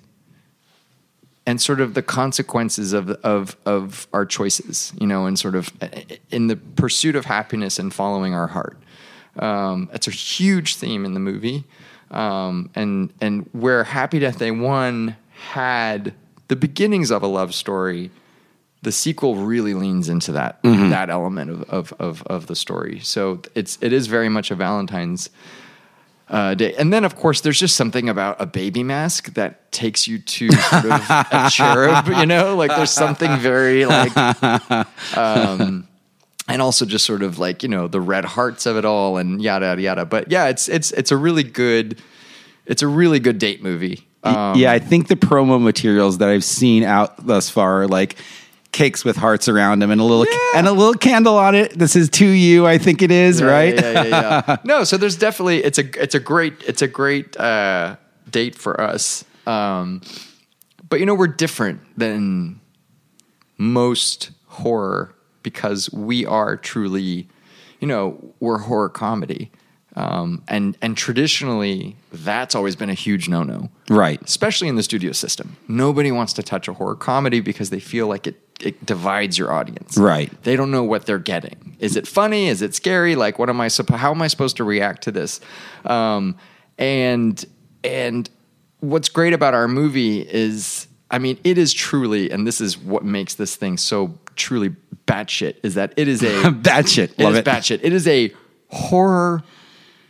and 1.51 1.61
sort 1.61 1.81
of 1.81 1.95
the 1.95 2.01
consequences 2.01 2.93
of 2.93 3.09
of 3.25 3.57
of 3.65 4.07
our 4.13 4.25
choices, 4.25 4.93
you 5.01 5.05
know, 5.05 5.25
and 5.25 5.37
sort 5.37 5.53
of 5.53 5.69
in 6.29 6.47
the 6.47 6.55
pursuit 6.55 7.13
of 7.13 7.25
happiness 7.25 7.77
and 7.77 7.93
following 7.93 8.33
our 8.33 8.47
heart. 8.47 8.77
Um, 9.35 9.89
it's 9.93 10.07
a 10.07 10.11
huge 10.11 10.77
theme 10.77 11.03
in 11.03 11.13
the 11.13 11.19
movie, 11.19 11.65
um, 12.09 12.69
and 12.73 13.11
and 13.19 13.49
where 13.51 13.83
Happy 13.83 14.17
Death 14.17 14.39
Day 14.39 14.51
One 14.51 15.17
had 15.51 16.13
the 16.47 16.55
beginnings 16.55 17.11
of 17.11 17.21
a 17.21 17.27
love 17.27 17.53
story, 17.53 18.11
the 18.81 18.93
sequel 18.93 19.35
really 19.35 19.73
leans 19.73 20.07
into 20.07 20.31
that 20.31 20.63
that 20.63 21.09
element 21.09 21.51
of, 21.51 21.63
of 21.69 21.93
of 21.99 22.23
of 22.27 22.47
the 22.47 22.55
story. 22.55 23.01
So 23.01 23.41
it's 23.55 23.77
it 23.81 23.91
is 23.91 24.07
very 24.07 24.29
much 24.29 24.51
a 24.51 24.55
Valentine's 24.55 25.29
uh, 26.31 26.55
day. 26.55 26.73
And 26.75 26.91
then, 26.91 27.03
of 27.03 27.15
course, 27.15 27.41
there's 27.41 27.59
just 27.59 27.75
something 27.75 28.09
about 28.09 28.41
a 28.41 28.45
baby 28.45 28.83
mask 28.83 29.33
that 29.33 29.71
takes 29.71 30.07
you 30.07 30.17
to 30.17 30.51
sort 30.51 30.85
of 30.85 30.91
a 31.09 31.49
cherub, 31.51 32.07
you 32.07 32.25
know? 32.25 32.55
Like 32.55 32.69
there's 32.69 32.91
something 32.91 33.37
very 33.37 33.85
like, 33.85 34.15
um, 35.17 35.87
and 36.47 36.61
also 36.61 36.85
just 36.85 37.05
sort 37.05 37.21
of 37.21 37.37
like, 37.37 37.63
you 37.63 37.69
know, 37.69 37.87
the 37.87 38.01
red 38.01 38.25
hearts 38.25 38.65
of 38.65 38.77
it 38.77 38.85
all 38.85 39.17
and 39.17 39.41
yada, 39.41 39.67
yada, 39.67 39.81
yada. 39.81 40.05
But 40.05 40.31
yeah, 40.31 40.47
it's, 40.47 40.69
it's, 40.69 40.91
it's 40.93 41.11
a 41.11 41.17
really 41.17 41.43
good, 41.43 42.01
it's 42.65 42.81
a 42.81 42.87
really 42.87 43.19
good 43.19 43.37
date 43.37 43.61
movie. 43.61 44.07
Um, 44.23 44.55
yeah, 44.55 44.71
I 44.71 44.79
think 44.79 45.07
the 45.07 45.15
promo 45.15 45.61
materials 45.61 46.19
that 46.19 46.29
I've 46.29 46.43
seen 46.43 46.83
out 46.83 47.25
thus 47.25 47.49
far 47.49 47.81
are 47.81 47.87
like 47.87 48.15
cakes 48.71 49.03
with 49.03 49.17
hearts 49.17 49.47
around 49.47 49.79
them 49.79 49.91
and 49.91 49.99
a 49.99 50.03
little 50.03 50.25
and 50.55 50.67
a 50.67 50.71
little 50.71 50.93
candle 50.93 51.37
on 51.37 51.55
it. 51.55 51.77
This 51.77 51.95
is 51.95 52.09
to 52.11 52.25
you, 52.25 52.65
I 52.65 52.77
think 52.77 53.01
it 53.01 53.11
is, 53.11 53.41
right? 53.41 53.75
Yeah, 53.75 53.91
yeah, 53.91 54.03
yeah, 54.03 54.43
yeah. 54.47 54.57
no, 54.63 54.83
so 54.83 54.97
there's 54.97 55.17
definitely 55.17 55.63
it's 55.63 55.77
a 55.77 56.01
it's 56.01 56.15
a 56.15 56.19
great 56.19 56.53
it's 56.65 56.81
a 56.81 56.87
great 56.87 57.37
uh, 57.37 57.97
date 58.29 58.55
for 58.55 58.79
us. 58.79 59.25
Um, 59.45 60.01
but 60.89 60.99
you 60.99 61.05
know 61.05 61.15
we're 61.15 61.27
different 61.27 61.81
than 61.97 62.61
most 63.57 64.31
horror 64.47 65.15
because 65.43 65.91
we 65.91 66.25
are 66.25 66.55
truly, 66.57 67.27
you 67.79 67.87
know, 67.87 68.33
we're 68.39 68.59
horror 68.59 68.89
comedy. 68.89 69.51
Um, 69.95 70.41
and 70.47 70.77
and 70.81 70.95
traditionally, 70.95 71.97
that's 72.13 72.55
always 72.55 72.77
been 72.77 72.89
a 72.89 72.93
huge 72.93 73.27
no 73.27 73.43
no, 73.43 73.69
Right. 73.89 74.21
Especially 74.21 74.69
in 74.69 74.75
the 74.77 74.83
studio 74.83 75.11
system, 75.11 75.57
nobody 75.67 76.11
wants 76.13 76.31
to 76.33 76.43
touch 76.43 76.69
a 76.69 76.73
horror 76.73 76.95
comedy 76.95 77.41
because 77.41 77.71
they 77.71 77.81
feel 77.81 78.07
like 78.07 78.25
it 78.25 78.50
it 78.65 78.85
divides 78.85 79.37
your 79.37 79.51
audience. 79.51 79.97
Right. 79.97 80.31
They 80.43 80.55
don't 80.55 80.71
know 80.71 80.83
what 80.83 81.05
they're 81.05 81.19
getting. 81.19 81.75
Is 81.79 81.95
it 81.95 82.07
funny? 82.07 82.47
Is 82.47 82.61
it 82.61 82.75
scary? 82.75 83.15
Like, 83.15 83.39
what 83.39 83.49
am 83.49 83.59
I? 83.61 83.67
suppo- 83.67 83.95
How 83.97 84.11
am 84.11 84.21
I 84.21 84.27
supposed 84.27 84.57
to 84.57 84.63
react 84.63 85.03
to 85.03 85.11
this? 85.11 85.39
Um, 85.85 86.35
and 86.77 87.43
and 87.83 88.29
what's 88.79 89.09
great 89.09 89.33
about 89.33 89.53
our 89.53 89.67
movie 89.67 90.21
is, 90.21 90.87
I 91.09 91.17
mean, 91.19 91.39
it 91.43 91.57
is 91.57 91.73
truly, 91.73 92.29
and 92.31 92.45
this 92.45 92.61
is 92.61 92.77
what 92.77 93.03
makes 93.03 93.35
this 93.35 93.55
thing 93.55 93.77
so 93.77 94.17
truly 94.35 94.75
batshit, 95.07 95.55
is 95.63 95.73
that 95.75 95.93
it 95.97 96.07
is 96.07 96.23
a 96.23 96.51
Bad 96.63 96.87
shit. 96.87 97.11
it 97.11 97.19
Love 97.23 97.33
is 97.33 97.39
it. 97.39 97.45
batshit. 97.45 97.79
It 97.83 97.93
is 97.93 98.07
a 98.07 98.31
horror 98.69 99.43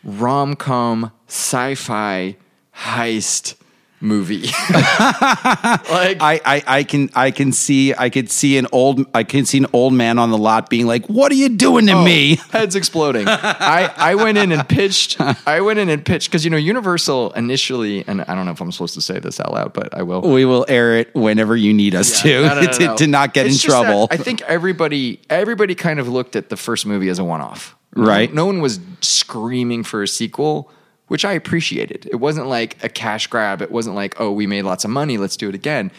rom 0.03 0.55
com 0.55 1.11
sci 1.27 1.75
fi 1.75 2.35
heist 2.75 3.55
movie. 4.01 4.41
like 4.69 6.21
I, 6.21 6.41
I, 6.45 6.63
I 6.67 6.83
can 6.83 7.09
I 7.15 7.31
can 7.31 7.51
see 7.51 7.93
I 7.93 8.09
could 8.09 8.29
see 8.29 8.57
an 8.57 8.67
old 8.71 9.05
I 9.13 9.23
can 9.23 9.45
see 9.45 9.59
an 9.59 9.67
old 9.73 9.93
man 9.93 10.19
on 10.19 10.31
the 10.31 10.37
lot 10.37 10.69
being 10.69 10.87
like, 10.87 11.05
"What 11.07 11.31
are 11.31 11.35
you 11.35 11.49
doing 11.49 11.87
to 11.87 11.93
oh, 11.93 12.03
me?" 12.03 12.35
heads 12.51 12.75
exploding. 12.75 13.27
I, 13.27 13.93
I 13.95 14.15
went 14.15 14.37
in 14.37 14.51
and 14.51 14.67
pitched. 14.67 15.19
I 15.47 15.61
went 15.61 15.79
in 15.79 15.89
and 15.89 16.05
pitched 16.05 16.29
because 16.29 16.43
you 16.43 16.51
know 16.51 16.57
Universal 16.57 17.31
initially, 17.33 18.03
and 18.07 18.21
I 18.21 18.35
don't 18.35 18.45
know 18.45 18.51
if 18.51 18.61
I'm 18.61 18.71
supposed 18.71 18.95
to 18.95 19.01
say 19.01 19.19
this 19.19 19.39
out 19.39 19.53
loud, 19.53 19.73
but 19.73 19.95
I 19.95 20.03
will. 20.03 20.21
We 20.21 20.45
will 20.45 20.65
air 20.67 20.97
it 20.97 21.13
whenever 21.13 21.55
you 21.55 21.73
need 21.73 21.95
us 21.95 22.21
to 22.21 22.41
No, 22.41 22.55
no, 22.55 22.61
no, 22.61 22.71
to, 22.71 22.95
to 22.95 23.07
not 23.07 23.33
get 23.33 23.45
It's 23.45 23.63
in 23.63 23.69
trouble. 23.69 24.07
I 24.11 24.17
think 24.17 24.41
everybody 24.41 25.21
everybody 25.29 25.75
kind 25.75 25.99
of 25.99 26.07
looked 26.07 26.35
at 26.35 26.49
the 26.49 26.57
first 26.57 26.85
movie 26.85 27.09
as 27.09 27.19
a 27.19 27.23
one 27.23 27.41
off. 27.41 27.75
Right. 27.95 28.33
No 28.33 28.45
one 28.45 28.61
was 28.61 28.79
screaming 29.01 29.83
for 29.83 30.01
a 30.01 30.07
sequel, 30.07 30.71
which 31.11 31.25
I 31.25 31.33
appreciated. 31.33 32.07
It 32.09 32.21
wasn't 32.21 32.47
like 32.47 32.81
a 32.85 32.87
cash 32.87 33.27
grab. 33.27 33.61
It 33.61 33.69
wasn't 33.69 33.97
like, 33.97 34.15
oh, 34.21 34.31
we 34.31 34.47
made 34.47 34.61
lots 34.61 34.85
of 34.85 34.91
money, 34.91 35.17
let's 35.17 35.35
do 35.35 35.49
it 35.49 35.55
again. 35.55 35.91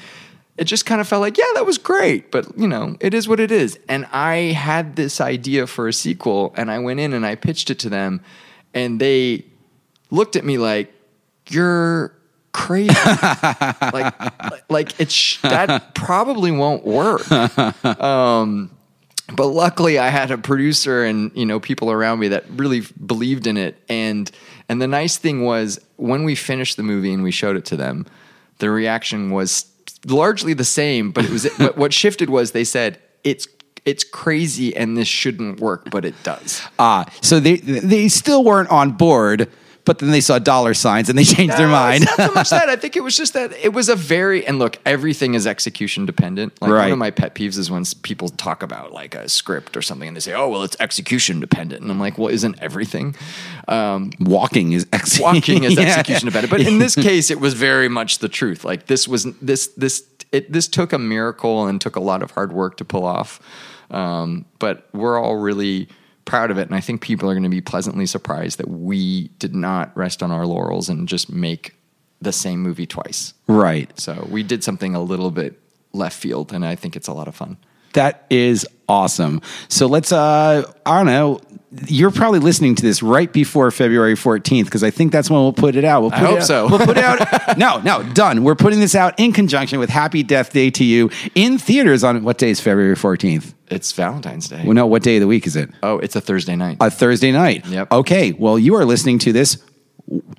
It 0.56 0.64
just 0.64 0.86
kind 0.86 1.02
of 1.02 1.06
felt 1.06 1.20
like, 1.20 1.36
yeah, 1.36 1.44
that 1.52 1.66
was 1.66 1.76
great, 1.76 2.30
but 2.30 2.46
you 2.58 2.66
know, 2.66 2.96
it 2.98 3.12
is 3.12 3.28
what 3.28 3.38
it 3.38 3.52
is. 3.52 3.78
And 3.90 4.06
I 4.10 4.36
had 4.52 4.96
this 4.96 5.20
idea 5.20 5.66
for 5.66 5.86
a 5.86 5.92
sequel, 5.92 6.54
and 6.56 6.70
I 6.70 6.78
went 6.78 6.98
in 6.98 7.12
and 7.12 7.26
I 7.26 7.34
pitched 7.34 7.68
it 7.68 7.78
to 7.80 7.90
them, 7.90 8.22
and 8.72 8.98
they 8.98 9.44
looked 10.10 10.34
at 10.34 10.46
me 10.46 10.56
like, 10.56 10.90
you're 11.50 12.16
crazy. 12.52 12.94
like, 13.92 14.70
like 14.70 14.98
it's 14.98 15.42
that 15.42 15.94
probably 15.94 16.52
won't 16.52 16.86
work. 16.86 17.20
Um, 17.84 18.70
but 19.34 19.46
luckily 19.46 19.98
I 19.98 20.08
had 20.08 20.30
a 20.30 20.38
producer 20.38 21.04
and 21.04 21.30
you 21.34 21.46
know 21.46 21.60
people 21.60 21.90
around 21.90 22.18
me 22.18 22.28
that 22.28 22.44
really 22.50 22.82
believed 23.04 23.46
in 23.46 23.56
it 23.56 23.80
and 23.88 24.30
and 24.72 24.80
the 24.80 24.88
nice 24.88 25.18
thing 25.18 25.44
was 25.44 25.78
when 25.96 26.24
we 26.24 26.34
finished 26.34 26.78
the 26.78 26.82
movie 26.82 27.12
and 27.12 27.22
we 27.22 27.30
showed 27.30 27.56
it 27.56 27.64
to 27.66 27.76
them 27.76 28.06
the 28.58 28.70
reaction 28.70 29.30
was 29.30 29.66
largely 30.06 30.54
the 30.54 30.64
same 30.64 31.10
but 31.10 31.24
it 31.24 31.30
was 31.30 31.44
what, 31.58 31.76
what 31.76 31.92
shifted 31.92 32.30
was 32.30 32.52
they 32.52 32.64
said 32.64 32.98
it's 33.22 33.46
it's 33.84 34.04
crazy 34.04 34.74
and 34.76 34.96
this 34.96 35.08
shouldn't 35.08 35.60
work 35.60 35.90
but 35.90 36.04
it 36.04 36.14
does. 36.22 36.62
Ah, 36.78 37.04
so 37.20 37.40
they 37.40 37.56
they 37.56 38.08
still 38.08 38.44
weren't 38.44 38.70
on 38.70 38.92
board, 38.92 39.50
but 39.84 39.98
then 39.98 40.10
they 40.12 40.20
saw 40.20 40.38
dollar 40.38 40.74
signs 40.74 41.08
and 41.08 41.18
they 41.18 41.24
changed 41.36 41.56
their 41.56 41.66
mind. 41.68 42.04
It's 42.04 42.18
not 42.18 42.28
so 42.28 42.34
much 42.34 42.50
that. 42.50 42.68
I 42.68 42.76
think 42.76 42.96
it 42.96 43.02
was 43.02 43.16
just 43.16 43.32
that 43.34 43.52
it 43.52 43.72
was 43.72 43.88
a 43.88 43.96
very 43.96 44.46
and 44.46 44.58
look, 44.58 44.78
everything 44.86 45.34
is 45.34 45.46
execution 45.46 46.06
dependent. 46.06 46.52
Like 46.62 46.70
Right. 46.70 46.82
one 46.84 46.92
of 46.92 46.98
my 46.98 47.10
pet 47.10 47.34
peeves 47.34 47.58
is 47.58 47.70
when 47.70 47.84
people 48.02 48.28
talk 48.28 48.62
about 48.62 48.92
like 48.92 49.14
a 49.14 49.28
script 49.28 49.76
or 49.76 49.82
something 49.82 50.06
and 50.08 50.16
they 50.16 50.20
say, 50.20 50.34
"Oh, 50.34 50.48
well, 50.48 50.62
it's 50.62 50.76
execution 50.80 51.40
dependent," 51.40 51.82
and 51.82 51.90
I'm 51.90 51.98
like, 51.98 52.16
"Well, 52.18 52.28
isn't 52.28 52.58
everything?" 52.60 53.16
Um, 53.68 54.10
Walking 54.20 54.72
is 54.72 54.86
ex- 54.92 55.18
walking 55.28 55.64
is 55.64 55.74
Yeah. 55.74 55.82
execution 55.82 56.26
dependent, 56.26 56.50
but 56.50 56.60
in 56.60 56.78
this 56.78 56.94
case, 57.08 57.30
it 57.30 57.40
was 57.40 57.54
very 57.54 57.88
much 57.88 58.18
the 58.18 58.28
truth. 58.28 58.64
Like 58.64 58.86
this 58.86 59.08
was 59.08 59.24
this 59.40 59.66
this 59.76 60.04
it 60.30 60.52
this 60.52 60.68
took 60.68 60.92
a 60.92 60.98
miracle 60.98 61.66
and 61.66 61.80
took 61.80 61.96
a 61.96 62.00
lot 62.00 62.22
of 62.22 62.30
hard 62.32 62.52
work 62.52 62.76
to 62.76 62.84
pull 62.84 63.04
off. 63.04 63.40
Um, 63.90 64.46
but 64.58 64.88
we're 64.94 65.20
all 65.20 65.36
really 65.36 65.88
proud 66.24 66.50
of 66.50 66.58
it, 66.58 66.68
and 66.68 66.74
I 66.74 66.80
think 66.80 67.00
people 67.00 67.28
are 67.28 67.34
going 67.34 67.42
to 67.42 67.48
be 67.48 67.60
pleasantly 67.60 68.06
surprised 68.06 68.58
that 68.58 68.68
we 68.68 69.28
did 69.38 69.54
not 69.54 69.96
rest 69.96 70.22
on 70.22 70.30
our 70.30 70.46
laurels 70.46 70.88
and 70.88 71.08
just 71.08 71.30
make 71.30 71.74
the 72.20 72.32
same 72.32 72.60
movie 72.60 72.86
twice. 72.86 73.34
Right. 73.48 73.98
So 73.98 74.26
we 74.30 74.42
did 74.42 74.62
something 74.62 74.94
a 74.94 75.02
little 75.02 75.30
bit 75.30 75.60
left 75.92 76.16
field, 76.16 76.52
and 76.52 76.64
I 76.64 76.76
think 76.76 76.96
it's 76.96 77.08
a 77.08 77.12
lot 77.12 77.28
of 77.28 77.34
fun. 77.34 77.56
That 77.94 78.24
is 78.30 78.66
awesome. 78.88 79.42
So 79.68 79.86
let's, 79.86 80.12
uh, 80.12 80.70
I 80.86 80.96
don't 80.98 81.06
know. 81.06 81.40
You're 81.86 82.10
probably 82.10 82.38
listening 82.38 82.74
to 82.74 82.82
this 82.82 83.02
right 83.02 83.32
before 83.32 83.70
February 83.70 84.14
14th 84.14 84.64
because 84.64 84.84
I 84.84 84.90
think 84.90 85.10
that's 85.10 85.30
when 85.30 85.40
we'll 85.40 85.54
put 85.54 85.74
it 85.74 85.84
out. 85.84 86.02
We'll 86.02 86.10
put 86.10 86.18
I 86.18 86.26
hope 86.26 86.38
out- 86.40 86.44
so. 86.44 86.68
We'll 86.68 86.78
put 86.78 86.98
it 86.98 87.04
out. 87.04 87.56
no, 87.58 87.78
no, 87.80 88.02
done. 88.12 88.44
We're 88.44 88.54
putting 88.54 88.78
this 88.80 88.94
out 88.94 89.18
in 89.18 89.32
conjunction 89.32 89.78
with 89.78 89.88
Happy 89.88 90.22
Death 90.22 90.52
Day 90.52 90.70
2U 90.70 91.30
in 91.34 91.56
theaters 91.56 92.04
on 92.04 92.24
what 92.24 92.36
day 92.36 92.50
is 92.50 92.60
February 92.60 92.94
14th? 92.94 93.54
It's 93.68 93.90
Valentine's 93.92 94.48
Day. 94.48 94.62
Well, 94.64 94.74
no, 94.74 94.86
what 94.86 95.02
day 95.02 95.16
of 95.16 95.22
the 95.22 95.26
week 95.26 95.46
is 95.46 95.56
it? 95.56 95.70
oh, 95.82 95.98
it's 95.98 96.14
a 96.14 96.20
Thursday 96.20 96.56
night. 96.56 96.76
A 96.80 96.90
Thursday 96.90 97.32
night. 97.32 97.66
Yep. 97.66 97.90
Okay. 97.90 98.32
Well, 98.32 98.58
you 98.58 98.74
are 98.74 98.84
listening 98.84 99.18
to 99.20 99.32
this. 99.32 99.56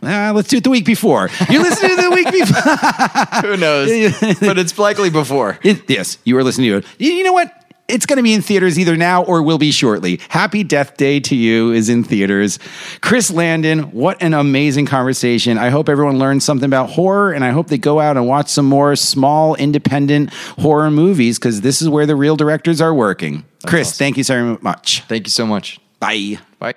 Uh, 0.03 0.31
let's 0.36 0.49
do 0.49 0.57
it 0.57 0.63
the 0.63 0.69
week 0.69 0.86
before. 0.86 1.29
You're 1.49 1.63
listening 1.63 1.95
to 1.95 2.01
the 2.03 2.11
week 2.11 2.31
before. 2.31 3.41
Who 3.41 3.57
knows? 3.57 3.89
but 4.39 4.59
it's 4.59 4.77
likely 4.77 5.09
before. 5.09 5.57
It, 5.63 5.89
yes, 5.89 6.19
you 6.25 6.38
are 6.38 6.43
listening 6.43 6.69
to 6.71 6.77
it. 6.77 6.86
You, 6.99 7.11
you 7.11 7.23
know 7.23 7.34
what? 7.34 7.62
It's 7.88 8.05
going 8.05 8.17
to 8.17 8.23
be 8.23 8.34
in 8.34 8.41
theaters 8.41 8.79
either 8.79 8.95
now 8.95 9.23
or 9.23 9.43
will 9.43 9.57
be 9.57 9.71
shortly. 9.71 10.21
Happy 10.29 10.63
Death 10.63 10.95
Day 10.95 11.19
2U 11.19 11.75
is 11.75 11.89
in 11.89 12.03
theaters. 12.03 12.57
Chris 13.01 13.29
Landon, 13.29 13.91
what 13.91 14.21
an 14.21 14.34
amazing 14.34 14.86
conversation. 14.86 15.57
I 15.57 15.69
hope 15.69 15.89
everyone 15.89 16.17
learned 16.17 16.43
something 16.43 16.65
about 16.65 16.89
horror 16.89 17.34
and 17.34 17.43
I 17.43 17.51
hope 17.51 17.67
they 17.67 17.77
go 17.77 17.99
out 17.99 18.15
and 18.15 18.25
watch 18.25 18.47
some 18.47 18.65
more 18.65 18.95
small 18.95 19.55
independent 19.55 20.34
horror 20.34 20.91
movies 20.91 21.38
because 21.38 21.61
this 21.61 21.81
is 21.81 21.89
where 21.89 22.05
the 22.05 22.15
real 22.15 22.38
directors 22.38 22.79
are 22.79 22.93
working. 22.93 23.43
Chris, 23.67 23.97
thank 23.97 24.17
you 24.17 24.23
so 24.23 24.57
much. 24.61 25.01
Thank 25.07 25.27
you 25.27 25.31
so 25.31 25.45
much. 25.45 25.79
Bye. 25.99 26.39
Bye. 26.59 26.75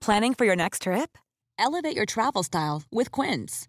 Planning 0.00 0.34
for 0.34 0.44
your 0.44 0.56
next 0.56 0.82
trip? 0.82 1.16
Elevate 1.58 1.94
your 1.94 2.06
travel 2.06 2.42
style 2.42 2.82
with 2.90 3.10
Quince. 3.12 3.68